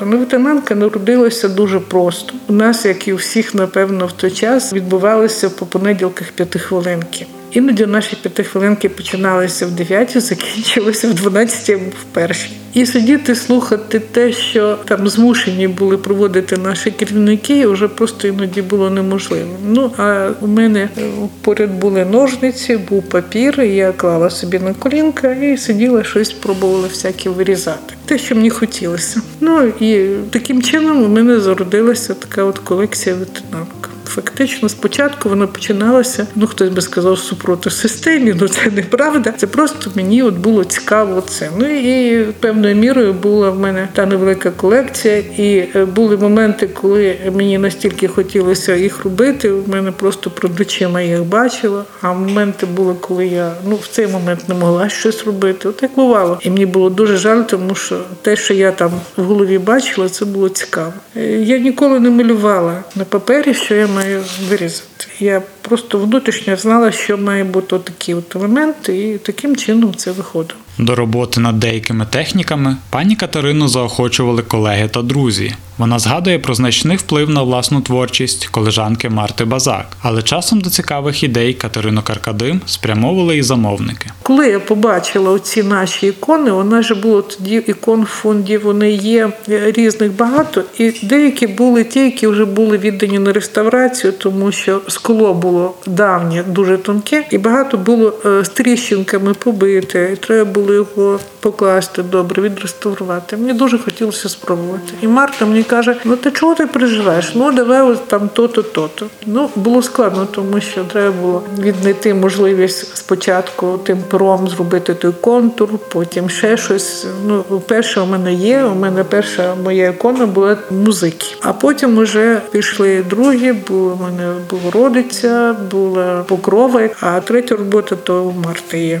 Лейтенантка 0.00 0.74
народилася 0.74 1.48
дуже 1.48 1.80
просто. 1.80 2.34
У 2.48 2.52
нас, 2.52 2.84
як 2.84 3.08
і 3.08 3.12
у 3.12 3.16
всіх, 3.16 3.54
напевно, 3.54 4.06
в 4.06 4.12
той 4.12 4.30
час 4.30 4.72
відбувалися 4.72 5.50
по 5.50 5.66
понеділках 5.66 6.32
п'ятихвилинки. 6.32 7.26
Іноді 7.56 7.86
наші 7.86 8.16
п'ятихвилинки 8.22 8.88
починалися 8.88 9.66
в 9.66 9.70
9, 9.70 10.20
закінчилися 10.22 11.08
в 11.08 11.14
12 11.14 11.70
або 11.70 11.84
в 11.84 12.04
першій. 12.12 12.50
І 12.74 12.86
сидіти 12.86 13.34
слухати 13.34 14.00
те, 14.00 14.32
що 14.32 14.78
там 14.84 15.08
змушені 15.08 15.68
були 15.68 15.96
проводити 15.96 16.56
наші 16.56 16.90
керівники, 16.90 17.66
вже 17.66 17.88
просто 17.88 18.28
іноді 18.28 18.62
було 18.62 18.90
неможливо. 18.90 19.50
Ну 19.66 19.92
а 19.96 20.30
у 20.40 20.46
мене 20.46 20.88
е, 20.98 21.02
поряд 21.40 21.70
були 21.70 22.04
ножниці, 22.04 22.76
був 22.76 23.02
папір, 23.02 23.60
і 23.60 23.68
я 23.68 23.92
клала 23.92 24.30
собі 24.30 24.58
на 24.58 24.74
колінка 24.74 25.32
і 25.32 25.56
сиділа 25.56 26.04
щось 26.04 26.32
пробувала 26.32 26.88
всяке 26.88 27.30
вирізати. 27.30 27.94
Те, 28.06 28.18
що 28.18 28.34
мені 28.34 28.50
хотілося. 28.50 29.20
Ну 29.40 29.72
і 29.80 30.06
таким 30.30 30.62
чином 30.62 31.02
у 31.02 31.08
мене 31.08 31.40
зародилася 31.40 32.14
така 32.14 32.44
от 32.44 32.58
колекція 32.58 33.14
ветенанок. 33.14 33.95
Фактично, 34.08 34.68
спочатку 34.68 35.28
вона 35.28 35.46
починалася, 35.46 36.26
ну 36.34 36.46
хтось 36.46 36.68
би 36.68 36.82
сказав, 36.82 37.18
супроти 37.18 37.70
системі, 37.70 38.34
ну 38.40 38.48
це 38.48 38.70
неправда. 38.70 39.34
Це 39.36 39.46
просто 39.46 39.90
мені 39.94 40.22
от 40.22 40.34
було 40.34 40.64
цікаво 40.64 41.20
це. 41.20 41.50
Ну 41.58 41.66
і 41.66 42.24
певною 42.24 42.76
мірою 42.76 43.12
була 43.12 43.50
в 43.50 43.58
мене 43.58 43.88
та 43.92 44.06
невелика 44.06 44.50
колекція, 44.50 45.16
і 45.16 45.68
е, 45.74 45.84
були 45.84 46.16
моменти, 46.16 46.68
коли 46.68 47.16
мені 47.34 47.58
настільки 47.58 48.08
хотілося 48.08 48.74
їх 48.74 49.04
робити. 49.04 49.50
У 49.50 49.70
мене 49.70 49.92
просто 49.92 50.30
перед 50.30 50.60
очима 50.60 51.00
їх 51.00 51.24
бачила. 51.24 51.84
А 52.00 52.12
моменти 52.12 52.66
були, 52.66 52.94
коли 53.00 53.26
я 53.26 53.52
ну 53.68 53.76
в 53.76 53.86
цей 53.86 54.06
момент 54.06 54.48
не 54.48 54.54
могла 54.54 54.88
щось 54.88 55.24
робити. 55.24 55.68
От 55.68 55.82
як 55.82 55.94
бувало. 55.94 56.38
І 56.42 56.50
мені 56.50 56.66
було 56.66 56.90
дуже 56.90 57.16
жаль, 57.16 57.42
тому 57.42 57.74
що 57.74 58.00
те, 58.22 58.36
що 58.36 58.54
я 58.54 58.72
там 58.72 58.90
в 59.16 59.22
голові 59.22 59.58
бачила, 59.58 60.08
це 60.08 60.24
було 60.24 60.48
цікаво. 60.48 60.92
Е, 61.16 61.20
Я 61.22 61.58
ніколи 61.58 62.00
не 62.00 62.10
малювала 62.10 62.84
на 62.96 63.04
папері, 63.04 63.54
що 63.54 63.74
я 63.74 63.86
маю 63.96 64.24
вирізати. 64.48 65.05
Я 65.20 65.42
просто 65.62 65.98
внутрішньо 65.98 66.56
знала, 66.56 66.92
що 66.92 67.18
має 67.18 67.44
бути 67.44 67.78
такі 67.78 68.14
от 68.14 68.36
елементи, 68.36 68.98
і 68.98 69.18
таким 69.18 69.56
чином 69.56 69.94
це 69.94 70.12
виходило. 70.12 70.60
До 70.78 70.94
роботи 70.94 71.40
над 71.40 71.58
деякими 71.58 72.06
техніками 72.10 72.76
пані 72.90 73.16
Катерину 73.16 73.68
заохочували 73.68 74.42
колеги 74.42 74.88
та 74.88 75.02
друзі. 75.02 75.54
Вона 75.78 75.98
згадує 75.98 76.38
про 76.38 76.54
значний 76.54 76.96
вплив 76.96 77.30
на 77.30 77.42
власну 77.42 77.80
творчість 77.80 78.46
колежанки 78.46 79.08
Марти 79.08 79.44
Базак, 79.44 79.86
але 80.02 80.22
часом 80.22 80.60
до 80.60 80.70
цікавих 80.70 81.22
ідей 81.22 81.54
Катерину 81.54 82.02
Каркадим 82.02 82.60
спрямовували 82.66 83.36
і 83.36 83.42
замовники. 83.42 84.10
Коли 84.22 84.48
я 84.48 84.60
побачила 84.60 85.30
оці 85.30 85.62
наші 85.62 86.06
ікони, 86.06 86.50
вона 86.50 86.82
ж 86.82 86.94
було 86.94 87.22
тоді 87.22 87.62
ікон 87.66 88.02
в 88.02 88.06
фонді, 88.06 88.58
вони 88.58 88.90
є 88.90 89.30
е, 89.48 89.72
різних 89.72 90.12
багато, 90.12 90.62
і 90.78 90.92
деякі 91.02 91.46
були 91.46 91.84
ті, 91.84 92.00
які 92.00 92.26
вже 92.26 92.44
були 92.44 92.78
віддані 92.78 93.18
на 93.18 93.32
реставрацію, 93.32 94.12
тому 94.12 94.52
що 94.52 94.80
скло 95.06 95.34
було 95.34 95.74
давнє, 95.86 96.44
дуже 96.46 96.78
тонке, 96.78 97.24
і 97.30 97.38
багато 97.38 97.76
було 97.76 98.12
е, 98.26 98.44
з 98.44 98.48
тріщинками 98.48 99.34
побите. 99.34 100.12
І 100.12 100.16
треба 100.16 100.50
було 100.50 100.74
його 100.74 101.20
покласти 101.46 102.02
добре, 102.02 102.42
відреставрувати. 102.42 103.36
Мені 103.36 103.52
дуже 103.52 103.78
хотілося 103.78 104.28
спробувати. 104.28 104.92
І 105.02 105.08
Марта 105.08 105.46
мені 105.46 105.62
каже: 105.62 105.96
ну 106.04 106.16
ти 106.16 106.30
чого 106.30 106.54
ти 106.54 106.66
переживаєш? 106.66 107.32
Ну 107.34 107.52
давай 107.52 107.82
от 107.82 108.08
там 108.08 108.28
то-то, 108.32 108.62
то-то. 108.62 109.06
Ну 109.26 109.50
було 109.56 109.82
складно, 109.82 110.26
тому 110.30 110.60
що 110.60 110.84
треба 110.84 111.16
було 111.20 111.42
віднайти 111.58 112.14
можливість 112.14 112.96
спочатку 112.96 113.80
тим 113.84 113.98
пером 114.10 114.48
зробити 114.48 114.94
той 114.94 115.12
контур, 115.20 115.68
потім 115.78 116.30
ще 116.30 116.56
щось. 116.56 117.06
Ну, 117.26 117.44
перше 117.66 118.00
у 118.00 118.06
мене 118.06 118.34
є. 118.34 118.64
У 118.64 118.74
мене 118.74 119.04
перша 119.04 119.54
моя 119.64 119.88
ікона 119.88 120.26
була 120.26 120.56
музики. 120.70 121.26
А 121.42 121.52
потім 121.52 121.98
вже 121.98 122.40
пішли 122.50 123.02
другі, 123.10 123.52
бо 123.68 123.74
у 123.74 123.98
мене 124.02 124.34
Богородиця, 124.50 125.56
була 125.70 126.24
Покрова, 126.28 126.88
а 127.00 127.20
третя 127.20 127.56
робота 127.56 127.96
то 127.96 128.24
у 128.24 128.32
Марти 128.32 128.78
є. 128.78 129.00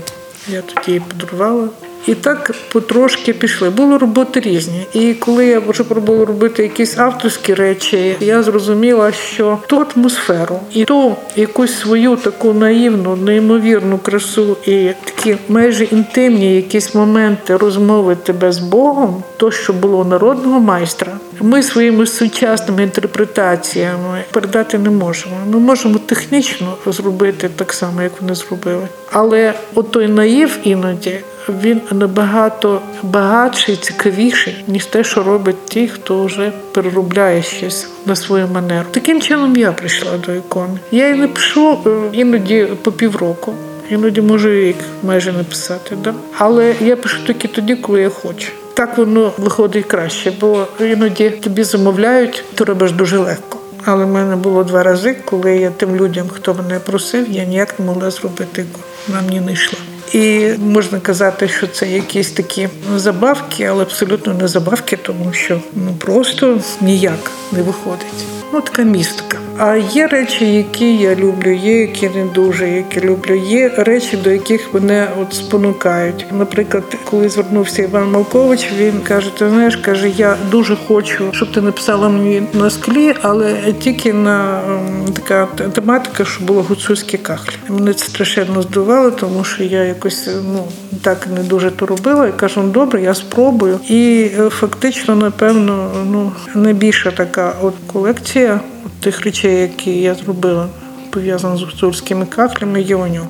Я 0.52 0.62
тоді 0.62 0.90
її 0.90 1.00
подарувала. 1.00 1.68
І 2.06 2.14
так 2.14 2.54
потрошки 2.72 3.32
пішли. 3.32 3.70
Були 3.70 3.98
роботи 3.98 4.40
різні. 4.40 4.86
І 4.92 5.14
коли 5.14 5.46
я 5.46 5.60
вже 5.60 5.84
пробувала 5.84 6.24
робити 6.24 6.62
якісь 6.62 6.98
авторські 6.98 7.54
речі, 7.54 8.16
я 8.20 8.42
зрозуміла, 8.42 9.12
що 9.12 9.58
ту 9.66 9.86
атмосферу 9.96 10.60
і 10.72 10.84
ту 10.84 11.16
якусь 11.36 11.78
свою 11.78 12.16
таку 12.16 12.52
наївну, 12.52 13.16
неймовірну 13.16 13.98
красу 13.98 14.56
і 14.66 14.90
такі 15.04 15.36
майже 15.48 15.84
інтимні 15.84 16.56
якісь 16.56 16.94
моменти 16.94 17.56
розмови 17.56 18.16
тебе 18.16 18.52
з 18.52 18.58
Богом, 18.58 19.22
то, 19.36 19.50
що 19.50 19.72
було 19.72 20.04
народного 20.04 20.60
майстра, 20.60 21.12
ми 21.40 21.62
своїми 21.62 22.06
сучасними 22.06 22.82
інтерпретаціями 22.82 24.24
передати 24.30 24.78
не 24.78 24.90
можемо. 24.90 25.36
Ми 25.50 25.58
можемо 25.58 25.98
технічно 25.98 26.76
зробити 26.86 27.50
так 27.56 27.72
само, 27.72 28.02
як 28.02 28.12
вони 28.20 28.34
зробили. 28.34 28.88
Але 29.12 29.54
отой 29.74 30.08
наїв 30.08 30.58
іноді 30.64 31.20
він 31.48 31.80
набагато 31.92 32.80
багатший, 33.02 33.76
цікавіший, 33.76 34.64
ніж 34.66 34.86
те, 34.86 35.04
що 35.04 35.22
робить 35.22 35.66
ті, 35.66 35.88
хто 35.88 36.24
вже 36.24 36.52
переробляє 36.72 37.42
щось 37.42 37.88
на 38.06 38.16
свою 38.16 38.48
манеру. 38.48 38.86
Таким 38.90 39.20
чином 39.20 39.56
я 39.56 39.72
прийшла 39.72 40.18
до 40.26 40.34
ікони. 40.34 40.78
Я 40.90 41.08
і 41.08 41.14
не 41.14 41.28
пишу 41.28 41.78
е, 41.86 41.90
іноді 42.12 42.68
по 42.82 42.92
півроку. 42.92 43.54
Іноді 43.90 44.20
можу 44.20 44.50
рік 44.50 44.76
майже 45.02 45.32
написати, 45.32 45.96
да? 46.04 46.14
але 46.38 46.74
я 46.80 46.96
пишу 46.96 47.24
тільки 47.26 47.48
тоді, 47.48 47.76
коли 47.76 48.00
я 48.00 48.08
хочу. 48.08 48.52
Так 48.74 48.98
воно 48.98 49.32
виходить 49.38 49.86
краще, 49.86 50.32
бо 50.40 50.66
іноді 50.80 51.30
тобі 51.30 51.64
замовляють, 51.64 52.44
ти 52.54 52.64
робиш 52.64 52.92
дуже 52.92 53.18
легко. 53.18 53.58
Але 53.84 54.04
в 54.04 54.08
мене 54.08 54.36
було 54.36 54.64
два 54.64 54.82
рази, 54.82 55.16
коли 55.24 55.56
я 55.56 55.70
тим 55.70 55.96
людям, 55.96 56.28
хто 56.28 56.54
мене 56.54 56.78
просив, 56.78 57.30
я 57.30 57.44
ніяк 57.44 57.78
не 57.78 57.86
могла 57.86 58.10
зробити. 58.10 58.64
Вона 59.08 59.22
мені 59.22 59.40
не 59.40 59.52
йшла. 59.52 59.78
І 60.12 60.50
можна 60.58 61.00
казати, 61.00 61.48
що 61.48 61.66
це 61.66 61.88
якісь 61.88 62.30
такі 62.30 62.68
забавки, 62.96 63.64
але 63.64 63.82
абсолютно 63.82 64.34
не 64.34 64.48
забавки, 64.48 64.96
тому 64.96 65.32
що 65.32 65.60
ну 65.74 65.94
просто 65.98 66.60
ніяк 66.80 67.30
не 67.52 67.62
виходить. 67.62 68.24
Ну, 68.52 68.60
така 68.60 68.82
містика. 68.82 69.38
А 69.58 69.76
є 69.76 70.06
речі, 70.06 70.52
які 70.52 70.96
я 70.96 71.14
люблю, 71.14 71.52
є 71.52 71.80
які 71.80 72.08
не 72.08 72.24
дуже, 72.24 72.68
які 72.68 73.00
люблю. 73.00 73.34
Є 73.34 73.68
речі, 73.76 74.16
до 74.16 74.30
яких 74.30 74.74
мене 74.74 75.08
от 75.20 75.34
спонукають. 75.34 76.26
Наприклад, 76.38 76.84
коли 77.04 77.28
звернувся 77.28 77.82
Іван 77.82 78.10
Малкович, 78.10 78.68
він 78.78 79.00
каже: 79.00 79.30
ти 79.38 79.48
знаєш, 79.48 79.76
каже, 79.76 80.08
я 80.08 80.36
дуже 80.50 80.76
хочу, 80.88 81.24
щоб 81.32 81.52
ти 81.52 81.60
написала 81.60 82.08
мені 82.08 82.42
на 82.52 82.70
склі, 82.70 83.14
але 83.22 83.72
тільки 83.78 84.12
на 84.12 84.60
ем, 84.60 85.12
така 85.12 85.46
тематика, 85.46 86.24
що 86.24 86.44
було 86.44 86.62
гуцульські 86.62 87.18
кахлі. 87.18 87.54
Мене 87.68 87.94
це 87.94 88.04
страшенно 88.04 88.62
здивувало, 88.62 89.10
тому 89.10 89.44
що 89.44 89.62
я 89.62 89.84
якось 89.84 90.28
ну 90.52 90.64
так 91.02 91.26
не 91.36 91.42
дуже 91.42 91.70
то 91.70 91.86
робила. 91.86 92.26
І 92.26 92.32
кажу, 92.32 92.60
ну 92.64 92.68
добре, 92.68 93.02
я 93.02 93.14
спробую. 93.14 93.80
І 93.88 94.30
е, 94.38 94.48
фактично, 94.50 95.14
напевно, 95.14 95.90
ну 96.10 96.32
найбільша 96.54 97.10
така 97.10 97.54
от 97.62 97.74
колекція 97.86 98.60
тих 99.06 99.20
речей, 99.20 99.60
які 99.60 99.90
я 99.90 100.14
зробила, 100.14 100.68
пов'язана 101.10 101.56
з 101.56 101.62
гуцульськими 101.62 102.26
кахлями, 102.26 102.82
є 102.82 102.96
у 102.96 103.06
нього. 103.06 103.28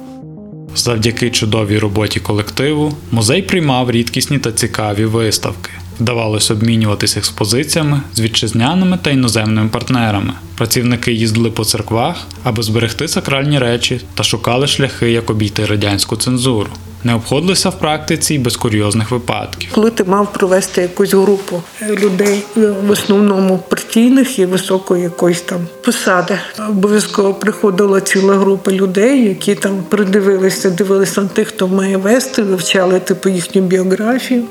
Завдяки 0.74 1.30
чудовій 1.30 1.78
роботі 1.78 2.20
колективу 2.20 2.92
музей 3.10 3.42
приймав 3.42 3.90
рідкісні 3.90 4.38
та 4.38 4.52
цікаві 4.52 5.04
виставки. 5.04 5.70
Вдавалось 6.00 6.50
обмінюватися 6.50 7.18
експозиціями 7.18 8.00
з 8.14 8.20
вітчизняними 8.20 8.98
та 9.02 9.10
іноземними 9.10 9.68
партнерами. 9.68 10.32
Працівники 10.54 11.12
їздили 11.12 11.50
по 11.50 11.64
церквах, 11.64 12.26
аби 12.44 12.62
зберегти 12.62 13.08
сакральні 13.08 13.58
речі 13.58 14.00
та 14.14 14.22
шукали 14.22 14.66
шляхи, 14.66 15.10
як 15.10 15.30
обійти 15.30 15.66
радянську 15.66 16.16
цензуру. 16.16 16.70
Не 17.04 17.14
обходилися 17.14 17.68
в 17.68 17.78
практиці 17.78 18.34
й 18.34 18.38
без 18.38 18.56
курйозних 18.56 19.10
випадків. 19.10 19.70
Коли 19.74 19.90
ти 19.90 20.04
мав 20.04 20.32
привести 20.32 20.82
якусь 20.82 21.14
групу 21.14 21.62
людей, 21.82 22.42
е, 22.56 22.60
в 22.86 22.90
основному 22.90 23.58
партійних 23.58 24.38
і 24.38 24.46
високої 24.46 25.02
якоїсь 25.02 25.40
там 25.40 25.60
посади, 25.84 26.38
обов'язково 26.68 27.34
приходила 27.34 28.00
ціла 28.00 28.34
група 28.34 28.70
людей, 28.70 29.28
які 29.28 29.54
там 29.54 29.82
придивилися, 29.88 30.70
дивилися 30.70 31.22
на 31.22 31.28
тих, 31.28 31.48
хто 31.48 31.68
має 31.68 31.96
вести, 31.96 32.42
вивчали 32.42 33.00
типу 33.00 33.28
їхню 33.28 33.62
біографію. 33.62 34.42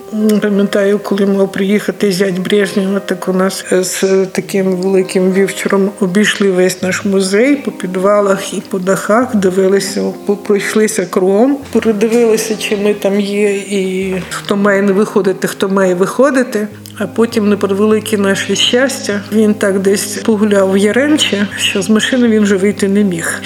Пам'ятаю, 0.42 1.00
коли 1.00 1.26
мав 1.26 1.52
приїхати 1.52 2.12
зять 2.12 2.40
Брежнєва, 2.40 3.00
так 3.00 3.28
у 3.28 3.34
нас 3.34 3.66
е, 3.72 3.84
з 3.84 4.26
таким 4.26 4.76
великим 4.76 5.34
вівчаром 5.34 5.92
обійшли 6.00 6.52
весь 6.52 6.82
наш 6.82 7.06
музей 7.06 7.56
по 7.56 7.72
підвалах 7.72 8.54
і 8.54 8.62
по 8.70 8.80
дахах, 8.80 9.36
дивилися, 9.36 10.14
пройшлися 10.46 11.06
кругом, 11.06 11.58
передивилися, 11.72 12.35
чи 12.38 12.78
ми 12.78 12.94
там 12.94 13.20
є, 13.20 13.56
і 13.56 14.16
хто 14.30 14.56
має 14.56 14.82
не 14.82 14.92
виходити, 14.92 15.48
хто 15.48 15.70
має 15.70 15.96
виходити. 15.96 16.68
А 16.98 17.08
потім, 17.08 17.50
на 17.50 17.58
превелике 17.58 18.18
наше 18.18 18.56
щастя, 18.56 19.22
він 19.32 19.54
так 19.54 19.80
десь 19.80 20.06
погуляв 20.06 20.72
в 20.72 20.78
Яремче, 20.78 21.48
що 21.58 21.82
з 21.82 21.90
машини 21.90 22.28
він 22.28 22.44
вже 22.44 22.56
вийти 22.56 22.88
не 22.88 23.04
міг. 23.04 23.42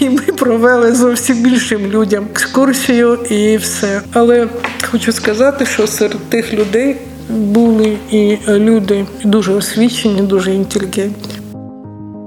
І, 0.00 0.08
ми 0.08 0.20
провели 0.20 0.94
зовсім 0.94 1.46
іншим 1.46 1.86
людям 1.86 2.26
екскурсію 2.30 3.14
і 3.14 3.56
все. 3.56 4.00
Але 4.12 4.48
хочу 4.90 5.12
сказати, 5.12 5.66
що 5.66 5.86
серед 5.86 6.18
тих 6.18 6.52
людей 6.52 6.96
були 7.28 7.96
і 8.10 8.36
люди 8.48 9.06
дуже 9.24 9.52
освічені, 9.52 10.22
дуже 10.22 10.54
інтелігентні. 10.54 11.37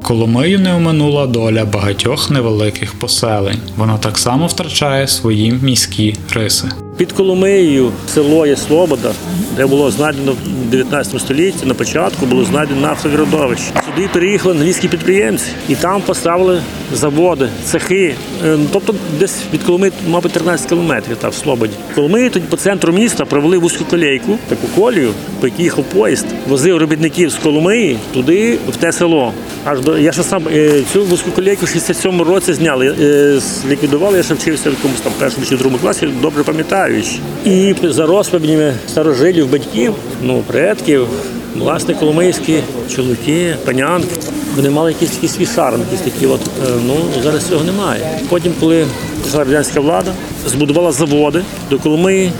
Коломию 0.02 0.60
не 0.60 0.76
оминула 0.76 1.28
доля 1.28 1.66
багатьох 1.66 2.30
невеликих 2.30 2.94
поселень. 2.94 3.60
Вона 3.78 3.98
так 3.98 4.18
само 4.18 4.48
втрачає 4.48 5.08
свої 5.08 5.60
міські 5.62 6.16
риси. 6.34 6.68
Під 6.98 7.12
Коломиєю 7.12 7.92
село 8.08 8.48
є 8.48 8.58
Слобода, 8.58 9.12
де 9.56 9.66
було 9.66 9.92
знайдено 9.92 10.32
в 10.32 10.70
19 10.70 11.22
столітті, 11.22 11.66
на 11.66 11.74
початку 11.74 12.26
було 12.26 12.46
знайдено 12.46 12.82
нафтові 12.82 13.16
родовища. 13.16 13.81
Сюди 13.96 14.10
переїхали 14.14 14.56
англійські 14.56 14.88
підприємці 14.88 15.46
і 15.70 15.76
там 15.76 16.02
поставили 16.02 16.62
заводи, 16.94 17.50
цехи. 17.66 18.16
Е, 18.46 18.58
Тобто 18.74 18.96
десь 19.20 19.38
від 19.54 19.64
Коломиї, 19.64 19.94
мабуть, 20.08 20.32
13 20.32 20.70
кілометрів 20.70 21.18
там 21.18 21.32
в 21.32 21.34
Слободі. 21.34 21.74
Коломиї 21.96 22.30
тоді 22.30 22.46
по 22.50 22.58
центру 22.58 22.94
міста 22.94 23.26
провели 23.26 23.58
вузьку 23.58 23.86
колейку, 23.86 24.38
таку 24.50 24.68
колію, 24.68 25.12
по 25.40 25.48
якій 25.48 25.64
їхав 25.64 25.84
поїзд, 25.84 26.26
возив 26.48 26.78
робітників 26.78 27.30
з 27.30 27.36
Коломиї 27.36 27.98
туди, 28.14 28.58
в 28.70 28.76
те 28.76 28.92
село. 28.92 29.34
Аж 29.66 29.80
до 29.80 29.98
я 29.98 30.12
ще 30.12 30.24
сам 30.24 30.44
е, 30.54 30.82
цю 30.94 31.04
вузьку 31.06 31.32
колейку 31.32 31.66
в 31.66 31.70
67-му 31.70 32.24
році 32.24 32.54
зняли, 32.54 32.96
е, 33.02 33.40
ліквідували. 33.70 34.18
Я 34.18 34.24
ще 34.24 34.34
вчився 34.34 34.70
в 34.70 34.74
якомусь 34.74 35.02
там 35.02 35.14
першому 35.20 35.46
чи 35.46 35.56
другому 35.56 35.78
класі, 35.78 36.10
добре 36.22 36.44
пам'ятаю. 36.44 37.04
І 37.46 37.76
за 37.84 38.06
розповідями 38.06 38.74
старожилів, 38.88 39.52
батьків, 39.52 39.94
ну 40.24 40.44
предків, 40.48 41.08
власне, 41.56 41.94
коломийські 41.94 42.64
чоловіки, 42.96 43.56
панянки. 43.66 44.16
Вони 44.56 44.70
мали 44.70 44.92
якийсь 44.92 45.12
такий 45.12 45.30
свій 45.30 45.46
шарм, 45.46 45.80
якісь 45.80 46.14
такі 46.14 46.28
от, 46.28 46.42
е, 46.42 46.72
ну 46.86 46.96
зараз 47.24 47.48
цього 47.48 47.64
немає. 47.64 48.20
Потім, 48.30 48.54
коли 48.60 48.86
радянська 49.34 49.80
влада, 49.80 50.12
збудувала 50.48 50.92
заводи 50.92 51.44
до 51.70 51.80
Коломиї 51.80 52.32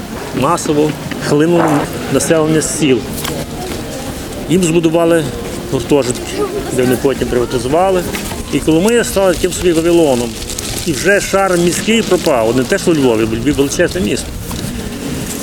масово 0.42 0.92
хлинуло 1.30 1.64
населення 2.14 2.62
з 2.62 2.80
сіл. 2.80 3.00
Їм 4.50 4.64
збудували 4.64 5.24
гуртожитки, 5.72 6.32
де 6.76 6.84
вони 6.84 6.98
потім 7.02 7.28
приватизували. 7.28 8.04
І 8.54 8.60
Коломия 8.60 9.04
стала 9.04 9.34
таким 9.34 9.54
собі 9.54 9.72
Вавилоном. 9.72 10.30
І 10.86 10.92
вже 10.92 11.22
шар 11.22 11.58
міський 11.58 12.02
пропав, 12.02 12.58
не 12.58 12.64
те, 12.64 12.78
що 12.78 12.92
у 12.92 12.94
Львові, 12.94 13.26
бо 13.26 13.36
Львів 13.36 13.56
величезне 13.56 14.02
місто. 14.02 14.28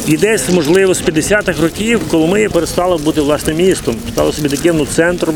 І 0.08 0.16
десь, 0.16 0.48
можливо, 0.50 0.94
з 0.94 1.02
50-х 1.02 1.62
років 1.62 2.00
Коломия 2.10 2.50
перестала 2.50 2.96
бути 2.96 3.20
власне 3.20 3.54
містом, 3.54 3.96
стала 4.12 4.32
собі 4.32 4.48
таким 4.48 4.76
ну, 4.76 4.86
центром 4.86 5.34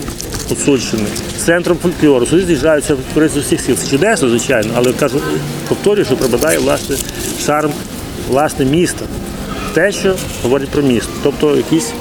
Гуцульщини, 0.49 1.03
центром 1.39 1.79
фольклору. 1.83 2.27
Сюди 2.27 2.47
з'їжджаються 2.47 2.97
з 3.17 3.37
усіх 3.37 3.61
сіл. 3.61 3.77
Це 3.77 3.91
чудесно, 3.91 4.29
звичайно, 4.29 4.71
але 4.75 4.93
кажу, 4.93 5.21
повторюю, 5.69 6.05
що 6.05 6.17
припадає 6.17 6.59
власне 6.59 6.97
шарм 7.47 7.73
власне 8.29 8.65
міста. 8.65 9.05
Те, 9.75 9.93
що 9.93 10.15
говорить 10.43 10.69
про 10.69 10.83
місто, 10.83 11.13
тобто 11.23 11.57
якісь 11.57 11.93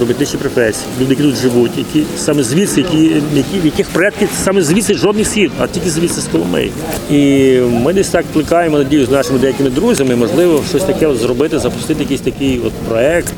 робітничі 0.00 0.36
професії, 0.36 0.86
люди, 1.00 1.10
які 1.10 1.22
тут 1.22 1.36
живуть, 1.36 1.70
які 1.78 2.02
саме 2.16 2.42
звідси, 2.42 2.80
які, 2.80 3.04
які, 3.34 3.56
яких 3.64 3.88
предків 3.88 4.28
саме 4.44 4.62
звідси 4.62 4.94
жодних 4.94 5.26
сіл, 5.26 5.50
а 5.58 5.66
тільки 5.66 5.90
звідси 5.90 6.20
з 6.20 6.24
Коломиї. 6.24 6.70
І 7.10 7.58
ми 7.60 7.92
десь 7.92 8.08
так 8.08 8.24
плекаємо 8.32 8.78
надію 8.78 9.06
з 9.06 9.10
нашими 9.10 9.38
деякими 9.38 9.70
друзями, 9.70 10.16
можливо, 10.16 10.62
щось 10.68 10.82
таке 10.84 11.06
от 11.06 11.18
зробити, 11.18 11.58
запустити 11.58 12.02
якийсь 12.02 12.20
такий 12.20 12.60
от 12.66 12.72
проект 12.72 13.34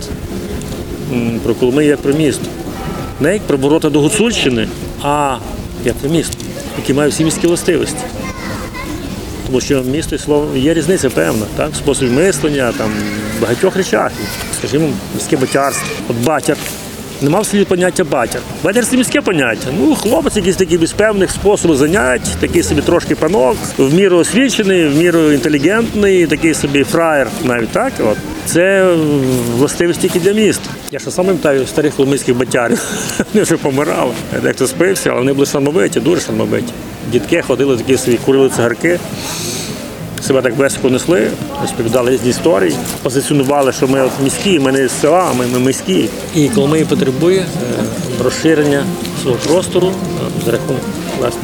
про 1.42 1.54
Коломию 1.54 1.88
як 1.88 1.98
про 1.98 2.12
місто. 2.12 2.44
Не 3.20 3.32
як 3.32 3.42
про 3.42 3.58
ворота 3.58 3.90
до 3.90 4.00
Гуцульщини, 4.00 4.68
а 5.02 5.36
як 5.84 5.94
про 5.94 6.10
місто, 6.10 6.36
яке 6.78 6.94
має 6.94 7.10
всі 7.10 7.24
міські 7.24 7.46
властивості. 7.46 7.98
Тому 9.54 9.62
що 9.62 9.82
місто 9.82 10.46
і 10.56 10.60
є 10.60 10.74
різниця 10.74 11.10
певна, 11.10 11.46
так? 11.56 11.72
в 11.72 11.76
способі 11.76 12.10
мислення, 12.10 12.72
там, 12.78 12.90
в 13.38 13.42
багатьох 13.42 13.76
речах. 13.76 14.12
Скажімо, 14.58 14.88
міське 15.14 15.36
батярство. 15.36 15.88
От 16.08 16.16
батяр. 16.16 16.56
Нема 17.22 17.40
в 17.40 17.46
селі 17.46 17.64
поняття 17.64 18.04
батяр. 18.04 18.40
Батяр 18.64 18.86
це 18.86 18.96
міське 18.96 19.20
поняття. 19.20 19.66
Ну, 19.78 19.94
хлопець 19.94 20.36
якийсь 20.36 20.56
такий 20.56 20.78
без 20.78 20.92
певних 20.92 21.30
способів 21.30 21.76
занять, 21.76 22.36
такий 22.40 22.62
собі 22.62 22.82
трошки 22.82 23.14
панок, 23.14 23.56
в 23.78 23.94
міру 23.94 24.16
освічений, 24.16 24.88
в 24.88 24.96
міру 24.96 25.32
інтелігентний, 25.32 26.26
такий 26.26 26.54
собі 26.54 26.84
фраєр 26.84 27.28
навіть 27.44 27.68
так. 27.70 27.92
От. 28.00 28.16
Це 28.46 28.94
властивість 29.56 30.00
тільки 30.00 30.20
для 30.20 30.32
міста. 30.32 30.70
Я 30.94 31.00
ще 31.00 31.10
сам 31.10 31.26
пам'ятаю 31.26 31.66
старих 31.66 31.94
коломийських 31.96 32.36
батярів. 32.36 32.82
Вони 33.32 33.44
вже 33.44 33.56
помирали. 33.56 34.12
Дехто 34.42 34.66
спився, 34.66 35.10
але 35.10 35.18
вони 35.18 35.32
були 35.32 35.46
шармовиті, 35.46 36.00
дуже 36.00 36.20
шармовиті. 36.20 36.72
Дітки 37.12 37.42
ходили 37.42 37.76
такі 37.76 37.96
собі, 37.96 38.16
курили 38.16 38.48
цигарки 38.48 38.98
себе 40.22 40.42
так 40.42 40.56
високо 40.56 40.90
несли, 40.90 41.30
розповідали 41.62 42.10
різні 42.10 42.30
історії, 42.30 42.76
позиціонували, 43.02 43.72
що 43.72 43.88
ми 43.88 44.02
от 44.02 44.10
міські, 44.22 44.58
ми 44.58 44.72
не 44.72 44.88
з 44.88 45.00
села, 45.00 45.32
ми, 45.38 45.46
ми 45.46 45.58
міські. 45.58 46.08
І 46.34 46.48
Коломия 46.48 46.86
потребує 46.86 47.40
е, 47.40 47.44
розширення 48.24 48.84
свого 49.22 49.36
простору 49.36 49.88
е, 49.88 50.44
за 50.44 50.50
рахунок 50.50 50.82
власне, 51.18 51.40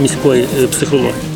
міської 0.00 0.46
е, 0.62 0.66
психології. 0.66 1.33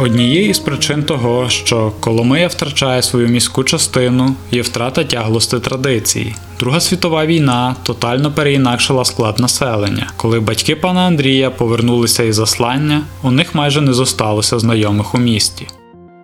Однією 0.00 0.48
із 0.50 0.58
причин 0.58 1.02
того, 1.02 1.48
що 1.48 1.92
Коломия 2.00 2.48
втрачає 2.48 3.02
свою 3.02 3.28
міську 3.28 3.64
частину, 3.64 4.34
є 4.50 4.62
втрата 4.62 5.04
тяглости 5.04 5.60
традицій. 5.60 6.34
Друга 6.58 6.80
світова 6.80 7.26
війна 7.26 7.76
тотально 7.82 8.32
переінакшила 8.32 9.04
склад 9.04 9.38
населення. 9.38 10.10
Коли 10.16 10.40
батьки 10.40 10.76
пана 10.76 11.00
Андрія 11.00 11.50
повернулися 11.50 12.22
із 12.22 12.34
заслання, 12.34 13.02
у 13.22 13.30
них 13.30 13.54
майже 13.54 13.80
не 13.80 13.92
зосталося 13.92 14.58
знайомих 14.58 15.14
у 15.14 15.18
місті. 15.18 15.66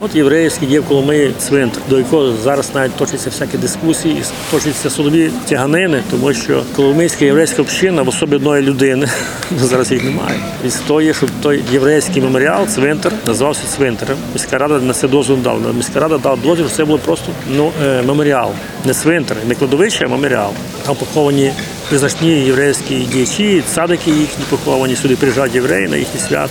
От 0.01 0.15
єврейський 0.15 0.69
є 0.69 0.81
в 0.81 0.85
Коломиї 0.85 1.35
цвинтар, 1.39 1.83
до 1.91 1.99
якого 1.99 2.33
зараз 2.33 2.71
навіть 2.75 2.97
точаться 2.97 3.31
всякі 3.31 3.59
дискусії, 3.59 4.23
точаться 4.51 4.91
судові 4.91 5.31
тяганини, 5.49 6.03
тому 6.11 6.33
що 6.33 6.63
Коломийська 6.77 7.25
єврейська 7.25 7.63
община 7.63 8.03
в 8.03 8.09
особі 8.09 8.37
одної 8.37 8.63
людини, 8.63 9.09
зараз 9.61 9.93
їх 9.93 10.05
немає. 10.05 10.39
Відстоює, 10.65 11.15
щоб 11.15 11.31
той 11.43 11.63
єврейський 11.73 12.23
меморіал, 12.23 12.67
цвинтар, 12.67 13.13
називався 13.27 13.67
цвинтарем. 13.67 14.17
Міська 14.33 14.59
рада 14.59 14.79
на 14.79 14.93
це 14.93 15.09
дозвіл 15.09 15.37
дала. 15.37 15.73
Міська 15.77 16.01
рада 16.01 16.19
дала 16.19 16.37
дозвіл, 16.37 16.67
що 16.67 16.77
це 16.77 16.85
було 16.85 16.99
просто 16.99 17.33
ну, 17.51 17.73
е, 17.85 18.03
меморіал, 18.03 18.51
не 18.85 18.95
цвинтар, 18.95 19.37
не 19.49 19.55
кладовище, 19.55 20.05
а 20.05 20.09
меморіал. 20.09 20.51
Там 20.87 20.97
поховані 20.97 21.53
визначні 21.91 22.31
єврейські 22.31 22.95
діячі, 22.95 23.63
цадики 23.67 24.11
їхні 24.11 24.45
поховані, 24.51 24.97
сюди 24.97 25.17
приїжджають 25.17 25.55
євреї 25.55 25.89
на 25.89 25.97
їхні 25.97 26.21
свят. 26.21 26.51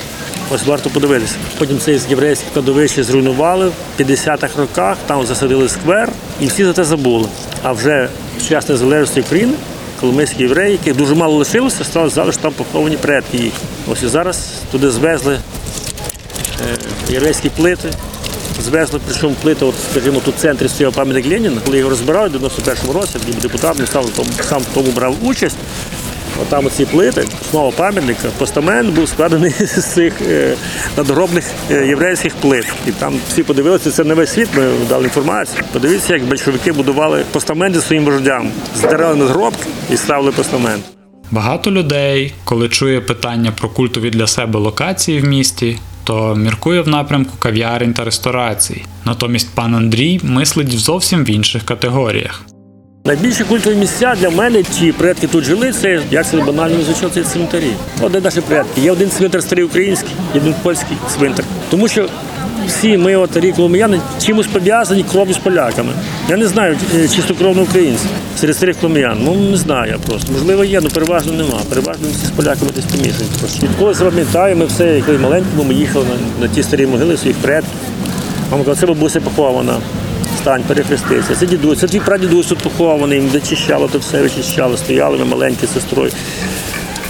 Ось 0.51 0.65
варто 0.65 0.89
подивитися. 0.89 1.35
Потім 1.57 1.79
це 1.79 1.99
єврейське 2.09 2.45
кладовище 2.53 3.03
зруйнували 3.03 3.67
в 3.67 4.01
50-х 4.01 4.57
роках, 4.57 4.97
там 5.05 5.25
засадили 5.25 5.69
сквер, 5.69 6.11
і 6.41 6.47
всі 6.47 6.65
за 6.65 6.73
це 6.73 6.83
забули. 6.83 7.27
А 7.63 7.71
вже 7.71 8.09
в 8.37 8.49
час 8.49 8.69
незалежності 8.69 9.21
України 9.21 9.53
коломийські 10.01 10.43
євреї, 10.43 10.71
яких 10.71 10.95
дуже 10.95 11.15
мало 11.15 11.35
лишилося, 11.35 11.83
стали 11.83 12.09
що 12.09 12.41
там 12.41 12.53
поховані 12.53 12.97
предки 12.97 13.37
їх. 13.37 13.53
Ось 13.87 14.03
і 14.03 14.07
зараз 14.07 14.49
туди 14.71 14.91
звезли 14.91 15.33
е, 15.33 16.77
єврейські 17.13 17.49
плити. 17.49 17.89
Звезли, 18.65 18.99
причому 19.07 19.35
плити, 19.41 19.65
от, 19.65 19.75
скажімо, 19.91 20.21
тут 20.25 20.35
в 20.35 20.37
центрі 20.37 20.67
стояв 20.67 20.93
пам'ятник 20.93 21.27
Леніна. 21.27 21.61
Коли 21.65 21.77
його 21.77 21.89
розбирали 21.89 22.29
в 22.29 22.35
91-му 22.35 22.93
році, 22.93 23.17
я 23.19 23.31
був 23.31 23.41
депутатом, 23.41 23.87
сам, 23.87 24.05
сам 24.41 24.61
в 24.61 24.65
тому 24.73 24.91
брав 24.91 25.15
участь. 25.21 25.57
Отам 26.41 26.65
оці 26.65 26.85
плити, 26.85 27.25
основа 27.41 27.71
пам'ятника, 27.71 28.29
постамент 28.37 28.95
був 28.95 29.09
складений 29.09 29.51
з 29.59 29.85
цих 29.85 30.21
е, 30.21 30.55
надгробних 30.97 31.43
е, 31.71 31.87
єврейських 31.87 32.35
плит. 32.35 32.65
І 32.87 32.91
там 32.91 33.19
всі 33.29 33.43
подивилися, 33.43 33.91
це 33.91 34.03
не 34.03 34.13
весь 34.13 34.33
світ, 34.33 34.49
ми 34.57 34.69
дали 34.89 35.03
інформацію. 35.03 35.63
Подивіться, 35.73 36.13
як 36.13 36.23
большевики 36.23 36.71
будували 36.71 37.23
постаменти 37.31 37.81
своїм 37.81 38.05
вождям, 38.05 38.51
здирали 38.75 39.15
надгробки 39.15 39.65
і 39.91 39.97
ставили 39.97 40.31
постамент. 40.31 40.83
Багато 41.31 41.71
людей, 41.71 42.33
коли 42.43 42.69
чує 42.69 43.01
питання 43.01 43.51
про 43.51 43.69
культові 43.69 44.09
для 44.09 44.27
себе 44.27 44.59
локації 44.59 45.19
в 45.19 45.25
місті, 45.25 45.79
то 46.05 46.35
міркує 46.35 46.81
в 46.81 46.87
напрямку 46.87 47.37
кав'ярень 47.39 47.93
та 47.93 48.03
ресторацій. 48.03 48.83
Натомість 49.05 49.55
пан 49.55 49.75
Андрій 49.75 50.19
мислить 50.23 50.79
зовсім 50.79 51.23
в 51.23 51.29
інших 51.29 51.63
категоріях. 51.63 52.45
Найбільші 53.05 53.43
культові 53.43 53.75
місця 53.75 54.15
для 54.19 54.29
мене, 54.29 54.63
ті 54.63 54.91
предки 54.91 55.27
тут 55.27 55.43
жили, 55.43 55.71
це 55.71 56.01
як 56.11 56.27
це 56.27 56.37
банально 56.37 56.83
звучало, 56.83 57.11
це 57.13 57.23
цвинтарі. 57.23 57.71
От 58.01 58.11
де 58.11 58.21
наші 58.21 58.41
предки. 58.41 58.81
Є 58.81 58.91
один 58.91 59.09
цвинтар 59.09 59.43
старий 59.43 59.65
український, 59.65 60.09
є 60.33 60.41
один 60.41 60.55
польський 60.63 60.97
цвинтар. 61.09 61.45
Тому 61.69 61.87
що 61.87 62.09
всі 62.67 62.97
ми, 62.97 63.15
от 63.15 63.37
рік 63.37 63.55
коломияни, 63.55 63.99
чимось 64.25 64.47
пов'язані 64.47 65.03
кров'ю 65.03 65.33
з 65.33 65.37
поляками. 65.37 65.93
Я 66.29 66.37
не 66.37 66.47
знаю 66.47 66.77
е, 66.95 67.07
чистокровно 67.07 67.61
українців 67.61 68.09
серед 68.39 68.55
старих 68.55 68.77
коломиян. 68.77 69.17
Ну 69.21 69.35
не 69.35 69.57
знаю 69.57 69.91
я 69.91 69.97
просто. 69.97 70.31
Можливо, 70.31 70.63
є, 70.63 70.79
але 70.79 70.89
переважно 70.89 71.33
нема. 71.33 71.59
Переважно 71.69 72.07
всі 72.11 72.25
з 72.25 72.29
поляками 72.29 72.71
десь 72.75 72.85
помішані. 72.85 73.29
Відколи 73.63 73.95
себе 73.95 74.09
пам'ятаю, 74.09 74.57
ми 74.57 74.65
все, 74.65 75.01
коли 75.05 75.17
маленькому, 75.17 75.63
ми 75.63 75.73
їхали 75.73 76.05
на, 76.05 76.47
на 76.47 76.53
ті 76.53 76.63
старі 76.63 76.85
могили 76.85 77.17
своїх 77.17 77.37
предків. 77.37 77.71
Мама 78.51 78.63
казала, 78.63 78.79
це 78.79 78.85
бабуся 78.85 79.21
похована. 79.21 79.77
Стань, 80.37 80.63
перехрестися. 80.67 81.35
Це 81.39 81.45
дідусь, 81.45 81.79
це 81.79 81.87
твій 81.87 81.99
прадідусь 81.99 82.47
тут 82.47 82.59
похований, 82.59 83.21
де 83.21 83.39
чищало, 83.39 83.87
то 83.87 83.99
все 83.99 84.21
вичищало, 84.21 84.77
стояли 84.77 85.17
ми 85.17 85.25
маленькі 85.25 85.67
з 85.67 85.73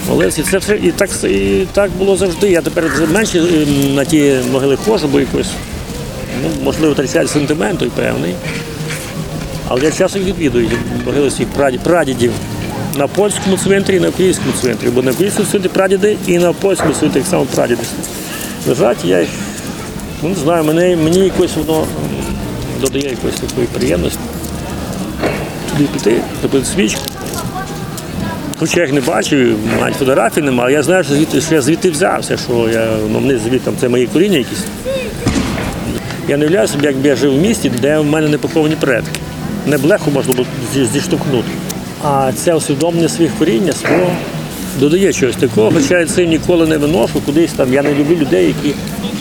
Молився. 0.10 0.44
Це 0.44 0.58
все 0.58 0.76
і 0.76 0.92
так, 0.92 1.10
і 1.24 1.68
так 1.74 1.92
було 1.92 2.16
завжди. 2.18 2.52
Я 2.52 2.62
тепер 2.62 2.92
менше 3.14 3.40
е, 3.40 3.66
на 3.94 4.06
ті 4.06 4.36
могили 4.52 4.76
ходжу, 4.76 5.08
бо 5.12 5.20
якось, 5.20 5.50
ну, 6.44 6.50
можливо, 6.64 6.94
втрачаю 6.94 7.28
сентимент 7.28 7.80
той 7.80 7.90
певний. 7.90 8.36
Але 9.68 9.82
я 9.82 9.92
часто 9.92 10.20
їх 10.20 10.28
відвідую, 10.28 10.70
могили 11.06 11.32
своїх 11.32 11.54
прадідів 11.84 12.32
на 12.98 13.08
польському 13.08 13.58
цвинтарі 13.58 13.98
і 13.98 14.00
на 14.00 14.10
українському 14.10 14.52
цвинтарі. 14.62 14.90
Бо 14.90 15.02
на 15.02 15.12
українському 15.12 15.48
цвинтарі 15.48 15.72
прадіди 15.74 16.18
і 16.28 16.38
на 16.38 16.54
польському 16.54 16.94
цвинтарі 16.94 17.22
так 17.22 17.30
само 17.30 17.46
прадіди. 17.46 17.82
Лежать, 18.68 19.06
я 19.06 19.20
їх, 19.20 19.30
ну 20.24 20.30
не 20.30 20.36
знаю, 20.36 20.64
мене, 20.64 20.96
мені 20.96 21.20
якось 21.20 21.56
воно 21.56 21.88
додає 22.82 23.10
якоїсь 23.10 23.36
такої 23.36 23.68
приємності. 23.68 24.20
Туди 25.72 25.90
піти, 25.94 26.22
зробити 26.42 26.66
свічку. 26.66 27.15
Хоча 28.60 28.80
я 28.80 28.86
їх 28.86 28.94
не 28.96 29.02
бачив, 29.02 29.58
навіть 29.82 29.96
фотографій 29.96 30.42
немає, 30.42 30.62
але 30.68 30.74
я 30.74 30.84
знаю, 30.84 31.04
що, 31.04 31.14
звідти, 31.14 31.42
що 31.42 31.56
я 31.56 31.62
звідти 31.62 31.90
взявся, 31.90 32.38
що 32.38 32.70
я, 32.74 32.88
ну, 33.12 33.20
вони 33.20 33.38
звідти, 33.38 33.72
це 33.80 33.90
мої 33.90 34.08
коріння 34.08 34.38
якісь. 34.38 34.64
Я 36.28 36.38
не 36.38 36.46
уявляю 36.46 36.68
собі, 36.68 36.86
якби 36.86 37.08
я 37.08 37.16
жив 37.16 37.34
в 37.38 37.42
місті, 37.42 37.72
де 37.82 37.98
в 38.00 38.06
мене 38.06 38.28
не 38.28 38.38
поховані 38.38 38.76
предки. 38.76 39.20
Не 39.68 39.78
блеху 39.78 40.12
можна 40.12 40.34
було 40.34 40.48
зі- 40.74 40.86
зіштовхнути. 40.86 41.48
А 42.04 42.32
це 42.36 42.54
усвідомлення 42.56 43.10
своїх 43.10 43.32
коріння 43.40 43.74
свого 43.74 44.12
додає 44.80 45.14
чогось 45.14 45.36
такого, 45.36 45.72
хоча 45.72 46.00
я 46.00 46.06
це 46.06 46.26
ніколи 46.26 46.68
не 46.68 46.78
виношу 46.78 47.22
кудись 47.26 47.54
там. 47.54 47.74
Я 47.74 47.82
не 47.84 47.94
люблю 47.94 48.16
людей, 48.16 48.46
які 48.64 48.76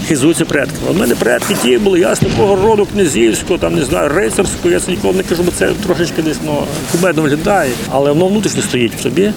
хизуються 0.05 0.45
предками. 0.45 0.91
У 0.91 0.95
мене 0.95 1.15
предки 1.15 1.55
ті 1.63 1.79
були, 1.79 2.01
я 2.01 2.15
з 2.15 2.19
такого 2.19 2.57
роду 2.57 2.87
князівського, 2.93 3.59
там 3.59 3.75
не 3.75 3.83
знаю, 3.85 4.09
рицарського, 4.09 4.71
я 4.71 4.81
це 4.81 4.91
ніколи 4.91 5.15
не 5.15 5.23
кажу, 5.23 5.43
бо 5.43 5.51
це 5.51 5.73
трошечки 5.87 6.23
десь 6.23 6.39
ну, 6.47 6.63
кумедно 6.93 7.23
виглядає. 7.23 7.71
Але 7.91 8.13
воно 8.13 8.27
внутрішньо 8.27 8.63
стоїть 8.63 8.95
в 8.95 9.01
собі. 9.01 9.33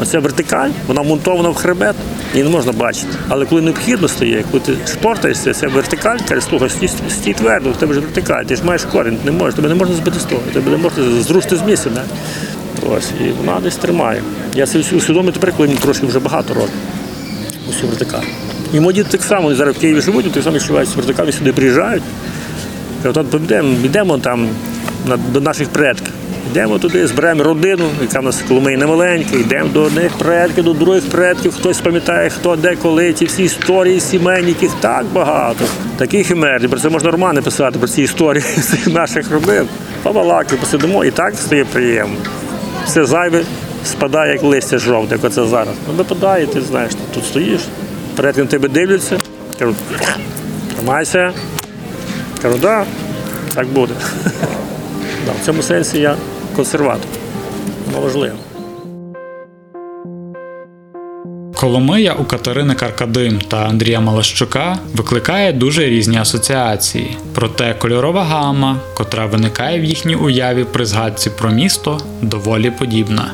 Оця 0.00 0.18
вертикаль, 0.18 0.70
вона 0.86 1.02
монтована 1.02 1.48
в 1.48 1.54
хребет, 1.54 1.96
її 2.32 2.44
не 2.44 2.50
можна 2.50 2.72
бачити. 2.72 3.08
Але 3.28 3.46
коли 3.46 3.60
необхідно 3.60 4.08
стає, 4.08 4.44
коли 4.50 4.62
ти 4.62 4.72
шпортаєшся, 4.92 5.54
ця 5.54 5.68
вертикаль, 5.68 6.18
каже, 6.28 6.40
слухай, 6.40 6.70
стій, 6.70 6.90
стій 7.10 7.34
твердо, 7.34 7.70
в 7.70 7.76
тебе 7.76 7.94
ж 7.94 8.00
вертикаль, 8.00 8.44
ти 8.44 8.56
ж 8.56 8.64
маєш 8.64 8.84
корінь, 8.84 9.18
не 9.24 9.30
можеш, 9.30 9.54
тебе 9.54 9.68
не 9.68 9.74
можна 9.74 9.94
збити 9.94 10.20
з 10.20 10.24
того, 10.24 10.42
тебе 10.52 10.70
не 10.70 10.76
можна 10.76 11.22
зрушити 11.22 11.56
з 11.56 11.62
місця. 11.62 11.90
Не? 11.90 12.00
Ось, 12.90 13.10
і 13.20 13.30
вона 13.30 13.60
десь 13.60 13.76
тримає. 13.76 14.22
Я 14.54 14.66
це 14.66 14.78
усвідомлюю 14.78 15.32
тепер, 15.32 15.52
коли 15.56 15.68
мені 15.68 15.80
трошки 15.80 16.06
вже 16.06 16.18
багато 16.18 16.54
років. 16.54 16.74
Усю 17.68 17.86
вертикаль. 17.86 18.47
І 18.74 18.80
мої 18.80 18.94
діти 18.94 19.08
так 19.10 19.22
само, 19.22 19.54
зараз 19.54 19.76
в 19.76 19.78
Києві 19.78 20.00
живуть, 20.00 20.32
так 20.32 20.42
само 20.42 20.56
відчувають 20.56 20.88
цю 20.88 21.32
сюди 21.32 21.52
приїжджають. 21.52 22.02
От 23.04 23.30
підемо, 23.30 23.68
йдемо 23.84 24.18
там 24.18 24.48
до 25.32 25.40
наших 25.40 25.68
предків. 25.68 26.12
Йдемо 26.50 26.78
туди, 26.78 27.06
зберемо 27.06 27.42
родину, 27.42 27.84
яка 28.02 28.20
в 28.20 28.22
нас 28.22 28.42
Коломиї 28.48 28.76
немаленька, 28.76 29.36
йдемо 29.36 29.68
до 29.68 29.82
одних 29.82 30.12
предків, 30.12 30.64
до 30.64 30.72
других 30.72 31.04
предків, 31.04 31.54
хтось 31.54 31.80
пам'ятає, 31.80 32.30
хто 32.30 32.56
де, 32.56 32.76
коли, 32.76 33.12
ті 33.12 33.24
всі 33.24 33.44
історії 33.44 34.00
сімейні, 34.00 34.48
яких 34.48 34.70
так 34.80 35.06
багато. 35.12 35.64
Таких 35.96 36.30
імер, 36.30 36.68
про 36.68 36.78
це 36.78 36.88
можна 36.88 37.10
романи 37.10 37.42
писати, 37.42 37.78
про 37.78 37.88
ці 37.88 38.02
історії 38.02 38.44
цих 38.70 38.86
наших 38.86 39.30
родин. 39.30 39.66
Побалаки, 40.02 40.56
посидимо, 40.56 41.04
і 41.04 41.10
так 41.10 41.34
стає 41.34 41.64
приємно. 41.64 42.16
Все 42.86 43.04
зайве 43.04 43.42
спадає, 43.84 44.32
як 44.32 44.42
листя 44.42 44.78
жовте, 44.78 45.14
як 45.14 45.24
оце 45.24 45.46
зараз. 45.46 45.74
Ну, 45.88 45.94
випадає, 45.94 46.46
ти 46.46 46.60
знаєш, 46.60 46.92
тут 47.14 47.24
стоїш, 47.24 47.60
предки 48.18 48.40
на 48.40 48.46
тебе 48.46 48.68
дивляться, 48.68 49.18
кажуть, 49.58 49.76
тримайся. 50.76 51.32
Кажу, 52.42 52.58
так, 52.58 52.60
да, 52.60 52.86
так 53.54 53.66
буде. 53.68 53.94
Да, 55.26 55.32
в 55.42 55.46
цьому 55.46 55.62
сенсі 55.62 56.00
я 56.00 56.16
консерватор. 56.56 57.06
Воно 57.86 58.00
важливо. 58.00 58.36
Коломия 61.54 62.14
у 62.14 62.24
Катерини 62.24 62.74
Каркадим 62.74 63.40
та 63.48 63.56
Андрія 63.56 64.00
Малащука 64.00 64.78
викликає 64.94 65.52
дуже 65.52 65.84
різні 65.84 66.18
асоціації. 66.18 67.16
Проте 67.34 67.74
кольорова 67.74 68.24
гама, 68.24 68.76
котра 68.94 69.26
виникає 69.26 69.80
в 69.80 69.84
їхній 69.84 70.14
уяві 70.14 70.64
при 70.64 70.86
згадці 70.86 71.30
про 71.30 71.50
місто, 71.50 72.00
доволі 72.22 72.70
подібна. 72.70 73.30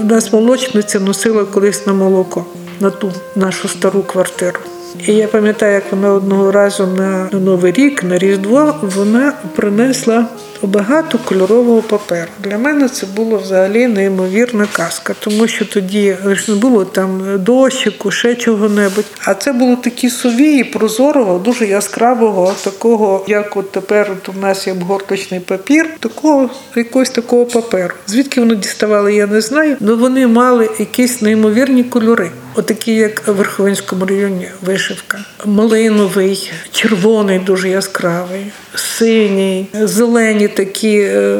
У 0.00 0.04
нас 0.04 0.32
молочниця 0.32 1.00
носила 1.00 1.44
колись 1.44 1.86
на 1.86 1.92
молоко 1.92 2.44
на 2.80 2.90
ту 2.90 3.12
нашу 3.36 3.68
стару 3.68 4.02
квартиру. 4.02 4.58
І 5.06 5.12
я 5.12 5.28
пам'ятаю, 5.28 5.74
як 5.74 5.92
вона 5.92 6.12
одного 6.12 6.52
разу 6.52 6.86
на 6.86 7.28
Новий 7.32 7.72
рік, 7.72 8.04
на 8.04 8.18
Різдво, 8.18 8.74
вона 8.82 9.32
принесла 9.56 10.26
багато 10.62 11.18
кольорового 11.18 11.82
паперу. 11.82 12.30
Для 12.44 12.58
мене 12.58 12.88
це 12.88 13.06
було 13.06 13.38
взагалі 13.38 13.86
неймовірна 13.86 14.66
казка, 14.72 15.14
тому 15.20 15.48
що 15.48 15.64
тоді 15.64 16.16
ж 16.24 16.50
не 16.52 16.56
було 16.56 16.84
там 16.84 17.22
дощику, 17.44 18.10
ще 18.10 18.34
чого-небудь. 18.34 19.04
А 19.24 19.34
це 19.34 19.52
було 19.52 19.76
такі 19.76 20.10
сувії 20.10 20.64
прозорого, 20.64 21.38
дуже 21.38 21.66
яскравого, 21.66 22.54
такого, 22.64 23.24
як 23.28 23.56
от 23.56 23.72
тепер 23.72 24.10
от 24.12 24.28
у 24.28 24.40
нас 24.40 24.66
є 24.66 24.72
обгорточний 24.72 25.40
папір, 25.40 25.86
такого 26.00 26.50
якогось 26.76 27.10
такого 27.10 27.46
паперу. 27.46 27.94
Звідки 28.06 28.40
вони 28.40 28.56
діставали, 28.56 29.14
я 29.14 29.26
не 29.26 29.40
знаю. 29.40 29.76
але 29.80 29.94
вони 29.94 30.26
мали 30.26 30.70
якісь 30.78 31.22
неймовірні 31.22 31.84
кольори. 31.84 32.30
Отакі, 32.54 32.94
як 32.94 33.28
в 33.28 33.32
Верховинському 33.32 34.06
районі 34.06 34.48
вишивка. 34.62 35.18
Малиновий, 35.44 36.52
червоний, 36.72 37.38
дуже 37.38 37.68
яскравий, 37.68 38.46
синій, 38.74 39.66
зелені 39.72 40.47
такі 40.48 40.98
е, 40.98 41.38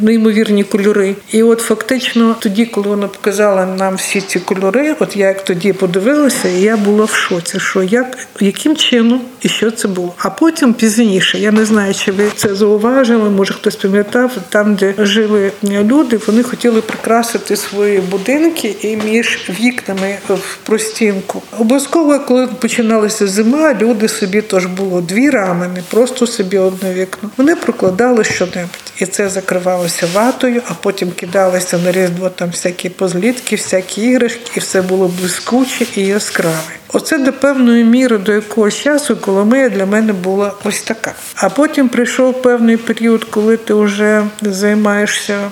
неймовірні 0.00 0.64
кольори. 0.64 1.14
І 1.32 1.42
от 1.42 1.60
фактично 1.60 2.36
тоді, 2.38 2.66
коли 2.66 2.88
вона 2.88 3.08
показала 3.08 3.66
нам 3.66 3.96
всі 3.96 4.20
ці 4.20 4.40
кольори, 4.40 4.96
от 5.00 5.16
я 5.16 5.26
як 5.26 5.44
тоді 5.44 5.72
подивилася, 5.72 6.48
і 6.48 6.60
я 6.60 6.76
була 6.76 7.04
в 7.04 7.14
шоці, 7.14 7.60
що 7.60 7.82
як, 7.82 8.18
яким 8.40 8.76
чином 8.76 9.20
і 9.42 9.48
що 9.48 9.70
це 9.70 9.88
було. 9.88 10.14
А 10.18 10.30
потім 10.30 10.74
пізніше, 10.74 11.38
я 11.38 11.52
не 11.52 11.64
знаю, 11.64 11.94
чи 11.94 12.12
ви 12.12 12.24
це 12.36 12.54
зауважили, 12.54 13.30
може 13.30 13.54
хтось 13.54 13.76
пам'ятав, 13.76 14.32
там, 14.48 14.74
де 14.74 14.94
жили 14.98 15.52
люди, 15.62 16.20
вони 16.26 16.42
хотіли 16.42 16.80
прикрасити 16.80 17.56
свої 17.56 18.00
будинки 18.00 18.76
і 18.82 18.96
між 18.96 19.38
вікнами 19.60 20.18
в 20.28 20.56
простінку. 20.56 21.42
Обов'язково, 21.58 22.20
коли 22.20 22.46
починалася 22.46 23.26
зима, 23.26 23.74
люди 23.80 24.08
собі 24.08 24.42
теж 24.42 24.66
було 24.66 25.00
дві 25.00 25.30
рами, 25.30 25.68
не 25.74 25.82
просто 25.90 26.26
собі 26.26 26.58
одне 26.58 26.94
вікно. 26.94 27.30
Вони 27.36 27.56
прокладали 27.56 28.24
щонебудь. 28.28 28.92
І 28.98 29.06
це 29.06 29.28
закривалося 29.28 30.08
ватою, 30.14 30.62
а 30.68 30.74
потім 30.74 31.10
кидалися 31.10 31.78
на 31.78 31.92
різдво 31.92 32.30
там 32.30 32.50
всякі 32.50 32.88
позлітки, 32.88 33.56
всякі 33.56 34.02
іграшки, 34.02 34.50
і 34.56 34.60
все 34.60 34.82
було 34.82 35.08
блискуче 35.08 35.86
і 35.96 36.06
яскраве. 36.06 36.77
Оце 36.92 37.18
до 37.18 37.32
певної 37.32 37.84
міри, 37.84 38.18
до 38.18 38.32
якогось 38.32 38.74
часу 38.74 39.16
Коломия 39.16 39.68
для 39.68 39.86
мене 39.86 40.12
була 40.12 40.52
ось 40.64 40.82
така. 40.82 41.14
А 41.34 41.48
потім 41.48 41.88
прийшов 41.88 42.42
певний 42.42 42.76
період, 42.76 43.24
коли 43.24 43.56
ти 43.56 43.74
вже 43.74 44.24
займаєшся 44.42 45.50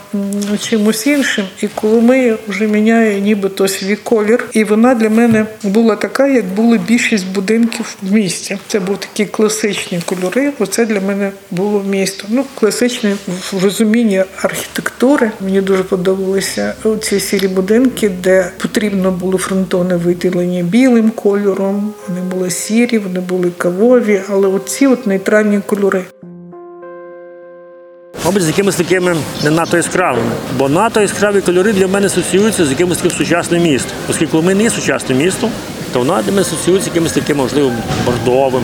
чимось 0.60 1.06
іншим, 1.06 1.44
і 1.62 1.68
Коломия 1.68 2.36
вже 2.48 2.66
міняє 2.66 3.20
нібито 3.20 3.68
свій 3.68 3.96
колір. 3.96 4.44
І 4.52 4.64
вона 4.64 4.94
для 4.94 5.10
мене 5.10 5.46
була 5.62 5.96
така, 5.96 6.26
як 6.26 6.44
були 6.44 6.80
більшість 6.88 7.26
будинків 7.26 7.96
в 8.02 8.12
місті. 8.12 8.58
Це 8.68 8.80
були 8.80 8.98
такі 8.98 9.26
класичні 9.26 10.00
кольори. 10.06 10.52
Оце 10.58 10.86
для 10.86 11.00
мене 11.00 11.30
було 11.50 11.82
місто. 11.82 12.24
Ну, 12.28 12.44
класичне 12.54 13.16
в 13.52 13.64
розумінні 13.64 14.24
архітектури. 14.42 15.30
Мені 15.40 15.60
дуже 15.60 15.82
подобалися 15.82 16.74
ці 17.02 17.20
сірі 17.20 17.48
будинки, 17.48 18.08
де 18.08 18.50
потрібно 18.62 19.10
було 19.10 19.38
фронтоне 19.38 19.96
виділення 19.96 20.62
білим 20.62 21.10
кольором. 21.26 21.94
Вони 22.08 22.20
були 22.20 22.50
сірі, 22.50 22.98
вони 22.98 23.20
були 23.20 23.50
кавові, 23.58 24.22
але 24.30 24.48
оці 24.48 24.86
от 24.86 25.06
нейтральні 25.06 25.60
кольори. 25.66 26.04
Мабуть, 28.24 28.42
з 28.42 28.46
якимись 28.46 28.76
такими 28.76 29.16
не 29.44 29.50
надто 29.50 29.76
яскравими. 29.76 30.30
Бо 30.58 30.68
надто 30.68 31.00
яскраві 31.00 31.40
кольори 31.40 31.72
для 31.72 31.86
мене 31.86 32.06
асоціюються 32.06 32.64
з 32.66 32.70
якимось 32.70 32.98
таким 32.98 33.18
сучасним 33.18 33.62
містом. 33.62 33.92
Оскільки 34.10 34.36
ми 34.36 34.54
не 34.54 34.70
сучасне 34.70 35.14
місто, 35.14 35.48
то 35.92 35.98
вона 35.98 36.22
для 36.22 36.30
мене 36.30 36.40
асоціюється 36.42 36.84
з 36.84 36.94
якимось 36.94 37.12
таким, 37.12 37.36
можливо, 37.36 37.72
бордовим, 38.06 38.62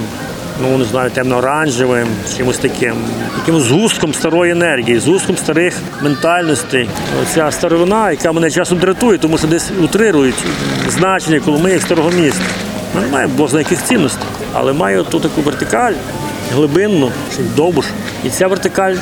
ну 0.61 0.78
не 0.78 0.84
знаю, 0.84 1.11
темно-оранжевим, 1.11 2.09
чимось 2.36 2.59
таким, 2.59 2.94
якимось 3.38 3.62
згустком 3.62 4.14
старої 4.14 4.53
енергії, 4.53 4.98
згустком 4.98 5.36
старих 5.36 5.74
ментальностей. 6.03 6.88
Оця 7.22 7.50
старовина, 7.50 8.11
яка 8.11 8.32
мене 8.32 8.50
часом 8.50 8.78
дратує, 8.78 9.18
тому 9.18 9.38
що 9.38 9.46
десь 9.46 9.70
утрирують 9.84 10.44
значення 10.88 11.40
коли 11.44 11.59
ми 11.59 11.70
як 11.70 11.82
старого 11.82 12.11
міста. 12.11 12.42
Ми 12.94 13.00
не 13.00 13.07
маємо 13.07 13.34
бозна 13.36 13.59
яких 13.59 13.82
цінностей, 13.82 14.26
але 14.53 14.72
має 14.72 15.03
ту 15.05 15.20
таку 15.20 15.40
вертикаль, 15.42 15.92
глибинну, 16.53 17.12
чи 17.36 17.42
довбуш. 17.57 17.86
І 18.24 18.30
ця 18.30 18.46
вертикаль 18.46 18.94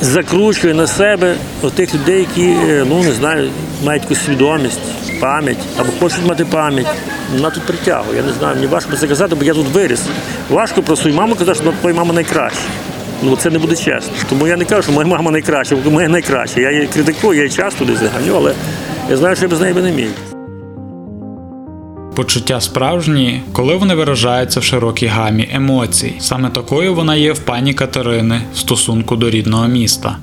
закручує 0.00 0.74
на 0.74 0.86
себе 0.86 1.34
тих 1.74 1.94
людей, 1.94 2.18
які, 2.18 2.50
е, 2.50 2.84
ну 2.88 3.02
не 3.02 3.12
знаю, 3.12 3.50
мають 3.84 4.02
якусь 4.02 4.24
свідомість, 4.24 4.80
пам'ять 5.20 5.58
або 5.78 5.88
хочуть 6.00 6.26
мати 6.26 6.44
пам'ять. 6.44 6.86
Вона 7.32 7.50
тут 7.50 7.62
притягує. 7.62 8.16
Я 8.16 8.22
не 8.22 8.32
знаю, 8.32 8.54
мені 8.54 8.66
важко 8.66 8.96
це 8.96 9.06
казати, 9.06 9.34
бо 9.34 9.44
я 9.44 9.54
тут 9.54 9.66
виріс. 9.68 10.00
Важко 10.50 10.82
про 10.82 10.96
свою 10.96 11.16
маму 11.16 11.34
казати, 11.34 11.60
що 11.62 11.72
твоя 11.80 11.96
мама 11.96 12.14
найкраща. 12.14 12.60
Ну 13.22 13.36
це 13.36 13.50
не 13.50 13.58
буде 13.58 13.76
чесно. 13.76 14.12
Тому 14.28 14.46
я 14.46 14.56
не 14.56 14.64
кажу, 14.64 14.82
що 14.82 14.92
моя 14.92 15.08
мама 15.08 15.30
найкраща, 15.30 15.76
бо 15.84 15.90
моя 15.90 16.08
найкраща. 16.08 16.60
Я 16.60 16.70
її 16.70 16.86
критикую, 16.86 17.38
я 17.38 17.44
її 17.44 17.56
часто 17.56 17.84
десь 17.84 17.98
заганю, 17.98 18.34
але 18.36 18.54
Я 19.10 19.16
знаю, 19.16 19.36
що 19.36 19.44
я 19.44 19.48
без 19.48 19.60
неї 19.60 19.74
би 19.74 19.82
не 19.82 19.92
міг. 19.92 20.29
Почуття 22.20 22.60
справжні, 22.60 23.42
коли 23.52 23.76
вони 23.76 23.94
виражаються 23.94 24.60
в 24.60 24.62
широкій 24.62 25.06
гамі 25.06 25.48
емоцій. 25.52 26.14
Саме 26.20 26.50
такою 26.50 26.94
вона 26.94 27.14
є 27.14 27.32
в 27.32 27.38
пані 27.38 27.74
Катерини 27.74 28.42
в 28.54 28.58
стосунку 28.58 29.16
до 29.16 29.30
рідного 29.30 29.68
міста. 29.68 30.16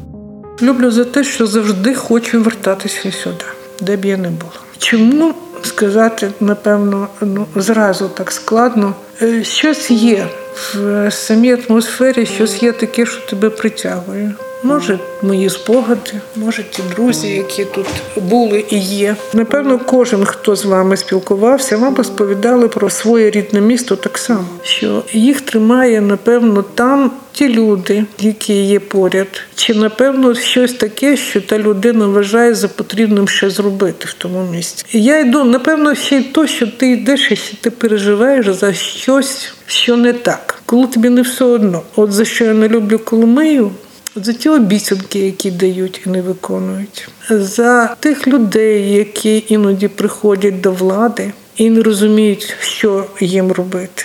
Люблю 0.61 0.91
за 0.91 1.05
те, 1.05 1.23
що 1.23 1.47
завжди 1.47 1.95
хочу 1.95 2.41
вертатися 2.41 3.11
сюди, 3.11 3.45
де 3.81 3.97
б 3.97 4.05
я 4.05 4.17
не 4.17 4.29
була. 4.29 4.51
Чому 4.77 5.33
сказати, 5.63 6.31
напевно, 6.39 7.07
ну 7.21 7.45
зразу 7.55 8.09
так 8.09 8.31
складно. 8.31 8.93
Е, 9.21 9.43
Щось 9.43 9.91
є 9.91 10.27
в 10.73 11.11
самій 11.11 11.57
атмосфері, 11.67 12.25
щось 12.25 12.63
є 12.63 12.71
таке, 12.71 13.05
що 13.05 13.21
тебе 13.21 13.49
притягує. 13.49 14.35
Може, 14.63 14.99
мої 15.21 15.49
спогади, 15.49 16.11
може 16.35 16.63
ті 16.63 16.81
друзі, 16.95 17.27
які 17.27 17.65
тут 17.65 17.85
були 18.15 18.65
і 18.69 18.79
є. 18.79 19.15
Напевно, 19.33 19.79
кожен, 19.79 20.25
хто 20.25 20.55
з 20.55 20.65
вами 20.65 20.97
спілкувався, 20.97 21.77
вам 21.77 21.95
розповідали 21.95 22.67
про 22.67 22.89
своє 22.89 23.29
рідне 23.29 23.61
місто 23.61 23.95
так 23.95 24.17
само, 24.17 24.47
що 24.63 25.03
їх 25.13 25.41
тримає, 25.41 26.01
напевно, 26.01 26.61
там 26.61 27.11
ті 27.31 27.49
люди, 27.49 28.05
які 28.19 28.65
є 28.65 28.79
поряд, 28.79 29.27
чи 29.55 29.73
напевно 29.73 30.35
щось 30.35 30.73
таке, 30.73 31.17
що 31.17 31.41
та 31.41 31.59
людина 31.59 32.07
вважає 32.07 32.55
за 32.55 32.67
потрібним 32.67 33.27
ще 33.27 33.49
зробити 33.49 34.05
в 34.07 34.13
тому 34.13 34.51
місці. 34.51 34.85
Я 34.91 35.19
йду, 35.19 35.43
напевно, 35.43 35.95
ще 35.95 36.17
й 36.17 36.23
то, 36.23 36.47
що 36.47 36.67
ти 36.67 36.91
йдеш 36.91 37.31
і 37.31 37.35
що 37.35 37.57
ти 37.61 37.71
переживаєш 37.71 38.47
за 38.47 38.73
щось, 38.73 39.53
що 39.67 39.97
не 39.97 40.13
так, 40.13 40.61
коли 40.65 40.87
тобі 40.87 41.09
не 41.09 41.21
все 41.21 41.45
одно. 41.45 41.81
От 41.95 42.11
за 42.11 42.25
що 42.25 42.45
я 42.45 42.53
не 42.53 42.67
люблю 42.67 42.99
Коломию, 42.99 43.71
за 44.15 44.33
ті 44.33 44.49
обіцянки, 44.49 45.19
які 45.19 45.51
дають 45.51 46.01
і 46.05 46.09
не 46.09 46.21
виконують, 46.21 47.09
за 47.29 47.95
тих 47.99 48.27
людей, 48.27 48.91
які 48.91 49.43
іноді 49.47 49.87
приходять 49.87 50.61
до 50.61 50.71
влади 50.71 51.33
і 51.57 51.69
не 51.69 51.81
розуміють, 51.83 52.55
що 52.59 53.05
їм 53.19 53.51
робити. 53.51 54.03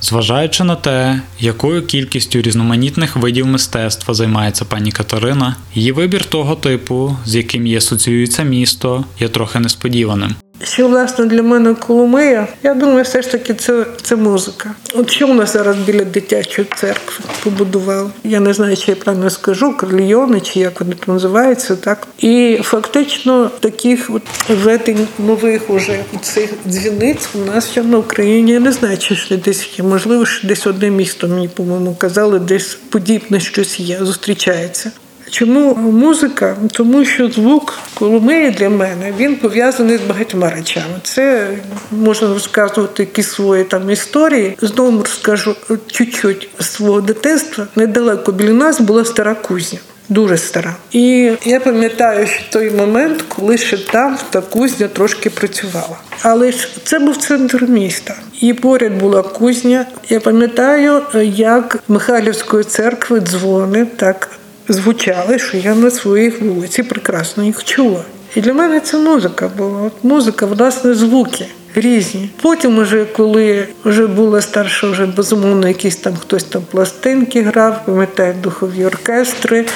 Зважаючи 0.00 0.64
на 0.64 0.76
те, 0.76 1.20
якою 1.40 1.86
кількістю 1.86 2.42
різноманітних 2.42 3.16
видів 3.16 3.46
мистецтва 3.46 4.14
займається 4.14 4.64
пані 4.64 4.92
Катерина, 4.92 5.56
її 5.74 5.92
вибір 5.92 6.24
того 6.24 6.54
типу, 6.54 7.16
з 7.24 7.34
яким 7.34 7.66
її 7.66 7.78
асоціюється 7.78 8.42
місто, 8.42 9.04
є 9.20 9.28
трохи 9.28 9.58
несподіваним. 9.58 10.34
Що 10.68 10.88
власне 10.88 11.26
для 11.26 11.42
мене 11.42 11.74
Коломия, 11.74 12.48
я 12.62 12.74
думаю, 12.74 13.02
все 13.02 13.22
ж 13.22 13.30
таки 13.30 13.54
це, 13.54 13.86
це 14.02 14.16
музика. 14.16 14.74
От 14.94 15.10
що 15.10 15.28
у 15.28 15.34
нас 15.34 15.52
зараз 15.52 15.76
біля 15.76 16.04
дитячої 16.04 16.68
церкви 16.76 17.24
побудували? 17.44 18.10
Я 18.24 18.40
не 18.40 18.54
знаю, 18.54 18.76
чи 18.76 18.90
я 18.90 18.96
правильно 18.96 19.30
скажу, 19.30 19.76
карліони, 19.76 20.40
чи 20.40 20.60
як 20.60 20.80
вони 20.80 20.94
там 20.94 21.14
називаються, 21.14 21.76
так 21.76 22.08
і 22.18 22.58
фактично 22.62 23.50
таких 23.60 24.10
от 24.10 24.22
введень 24.48 25.08
нових 25.18 25.70
уже 25.70 26.04
цих 26.22 26.50
дзвіниць 26.68 27.28
у 27.34 27.38
нас 27.38 27.70
ще 27.70 27.82
на 27.82 27.98
Україні 27.98 28.52
я 28.52 28.60
не 28.60 28.72
знаю, 28.72 28.98
чи 28.98 29.16
ще 29.16 29.36
десь 29.36 29.78
є. 29.78 29.84
Можливо, 29.84 30.26
ще 30.26 30.46
десь 30.46 30.66
одне 30.66 30.90
місто 30.90 31.28
мені, 31.28 31.48
по-моєму, 31.48 31.94
казали, 31.94 32.38
десь 32.38 32.78
подібне 32.90 33.40
щось 33.40 33.80
є, 33.80 33.98
зустрічається. 34.02 34.90
Чому 35.30 35.74
музика? 35.74 36.56
Тому 36.72 37.04
що 37.04 37.30
звук 37.30 37.78
Коломиї 37.94 38.50
для 38.50 38.68
мене 38.68 39.12
він 39.18 39.36
пов'язаний 39.36 39.98
з 39.98 40.00
багатьма 40.00 40.50
речами. 40.50 41.00
Це 41.02 41.48
можна 41.90 42.28
розказувати 42.28 43.02
якісь 43.02 43.28
свої 43.28 43.64
там 43.64 43.90
історії. 43.90 44.58
Знову 44.62 44.98
розкажу 44.98 45.56
чуть-чуть 45.86 46.48
свого 46.60 47.00
дитинства. 47.00 47.66
Недалеко 47.76 48.32
біля 48.32 48.52
нас 48.52 48.80
була 48.80 49.04
стара 49.04 49.34
кузня. 49.34 49.78
Дуже 50.08 50.36
стара. 50.36 50.74
І 50.92 51.32
я 51.44 51.60
пам'ятаю, 51.60 52.26
що 52.26 52.42
той 52.50 52.70
момент, 52.70 53.24
коли 53.28 53.58
ще 53.58 53.78
там 53.78 54.18
та 54.30 54.40
кузня 54.40 54.88
трошки 54.88 55.30
працювала. 55.30 55.96
Але 56.22 56.52
ж 56.52 56.68
це 56.84 56.98
був 56.98 57.16
центр 57.16 57.64
міста. 57.64 58.14
І 58.40 58.54
поряд 58.54 58.98
була 58.98 59.22
кузня. 59.22 59.86
Я 60.08 60.20
пам'ятаю, 60.20 61.02
як 61.34 61.78
Михайлівської 61.88 62.64
церкви 62.64 63.20
дзвони 63.20 63.86
так 63.96 64.28
звучали, 64.68 65.38
що 65.38 65.56
я 65.56 65.74
на 65.74 65.90
своїй 65.90 66.30
вулиці 66.30 66.82
прекрасно 66.82 67.44
їх 67.44 67.64
чула. 67.64 68.04
І 68.36 68.40
для 68.40 68.52
мене 68.52 68.80
це 68.80 68.98
музика 68.98 69.50
була. 69.56 69.80
От 69.82 69.92
музика, 70.02 70.46
власне, 70.46 70.94
звуки 70.94 71.46
різні. 71.74 72.30
Потім, 72.42 72.78
уже 72.78 73.04
коли 73.04 73.68
вже 73.84 74.06
була 74.06 74.40
старша, 74.40 74.90
вже 74.90 75.06
безумовно, 75.06 75.68
якісь 75.68 75.96
там 75.96 76.16
хтось 76.16 76.44
там 76.44 76.62
пластинки 76.70 77.42
грав, 77.42 77.80
пам'ятаю 77.86 78.34
духові 78.42 78.84
оркестри, 78.84 79.66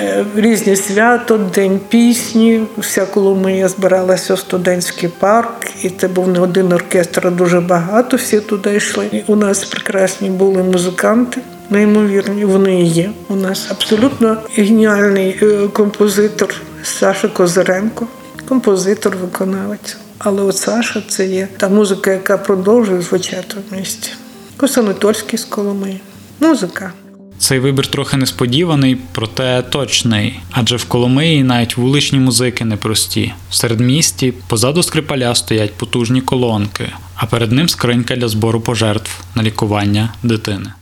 е, 0.00 0.24
різні 0.36 0.76
свято, 0.76 1.38
день 1.54 1.80
пісні. 1.88 2.62
Вся 2.78 3.06
Коломия 3.06 3.68
збиралася 3.68 4.34
в 4.34 4.38
студентський 4.38 5.08
парк, 5.18 5.66
і 5.82 5.90
це 5.90 6.08
був 6.08 6.28
не 6.28 6.40
один 6.40 6.72
оркестр, 6.72 7.26
а 7.26 7.30
дуже 7.30 7.60
багато. 7.60 8.16
Всі 8.16 8.40
туди 8.40 8.76
йшли. 8.76 9.06
І 9.12 9.22
у 9.26 9.36
нас 9.36 9.64
прекрасні 9.64 10.30
були 10.30 10.62
музиканти. 10.62 11.40
Неймовірні, 11.70 12.44
вони 12.44 12.82
є. 12.82 13.10
У 13.28 13.36
нас 13.36 13.66
абсолютно 13.70 14.36
геніальний 14.56 15.38
е, 15.42 15.68
композитор 15.72 16.54
Саша 16.82 17.28
Козиренко, 17.28 18.06
композитор, 18.48 19.16
виконавець. 19.16 19.96
Але 20.18 20.42
от 20.42 20.56
Саша 20.56 21.02
це 21.08 21.26
є 21.26 21.48
та 21.56 21.68
музика, 21.68 22.10
яка 22.10 22.38
продовжує 22.38 23.02
звучати 23.02 23.56
в 23.70 23.74
місті. 23.76 24.10
Косанатольський 24.56 25.38
з 25.38 25.44
Коломиї. 25.44 26.00
Музика. 26.40 26.92
Цей 27.38 27.58
вибір 27.58 27.86
трохи 27.86 28.16
несподіваний, 28.16 28.98
проте 29.12 29.62
точний, 29.62 30.40
адже 30.50 30.76
в 30.76 30.84
Коломиї 30.84 31.44
навіть 31.44 31.76
вуличні 31.76 32.18
музики 32.18 32.64
непрості. 32.64 33.32
В 33.50 33.54
середмісті 33.54 34.32
позаду 34.48 34.82
скрипаля 34.82 35.34
стоять 35.34 35.74
потужні 35.74 36.20
колонки, 36.20 36.92
а 37.14 37.26
перед 37.26 37.52
ним 37.52 37.68
скринька 37.68 38.16
для 38.16 38.28
збору 38.28 38.60
пожертв 38.60 39.20
на 39.34 39.42
лікування 39.42 40.14
дитини. 40.22 40.72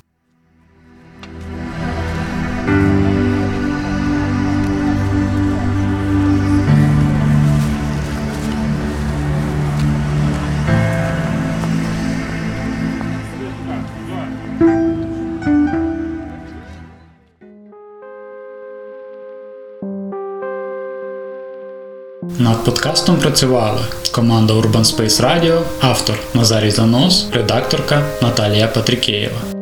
Над 22.41 22.65
подкастом 22.65 23.17
працювали 23.17 23.81
команда 24.13 24.55
Urban 24.55 24.85
Space 24.85 25.21
Radio, 25.21 25.61
автор 25.81 26.17
Назарій 26.35 26.71
Занос, 26.71 27.27
редакторка 27.33 28.03
Наталія 28.23 28.67
Патрікеєва. 28.67 29.60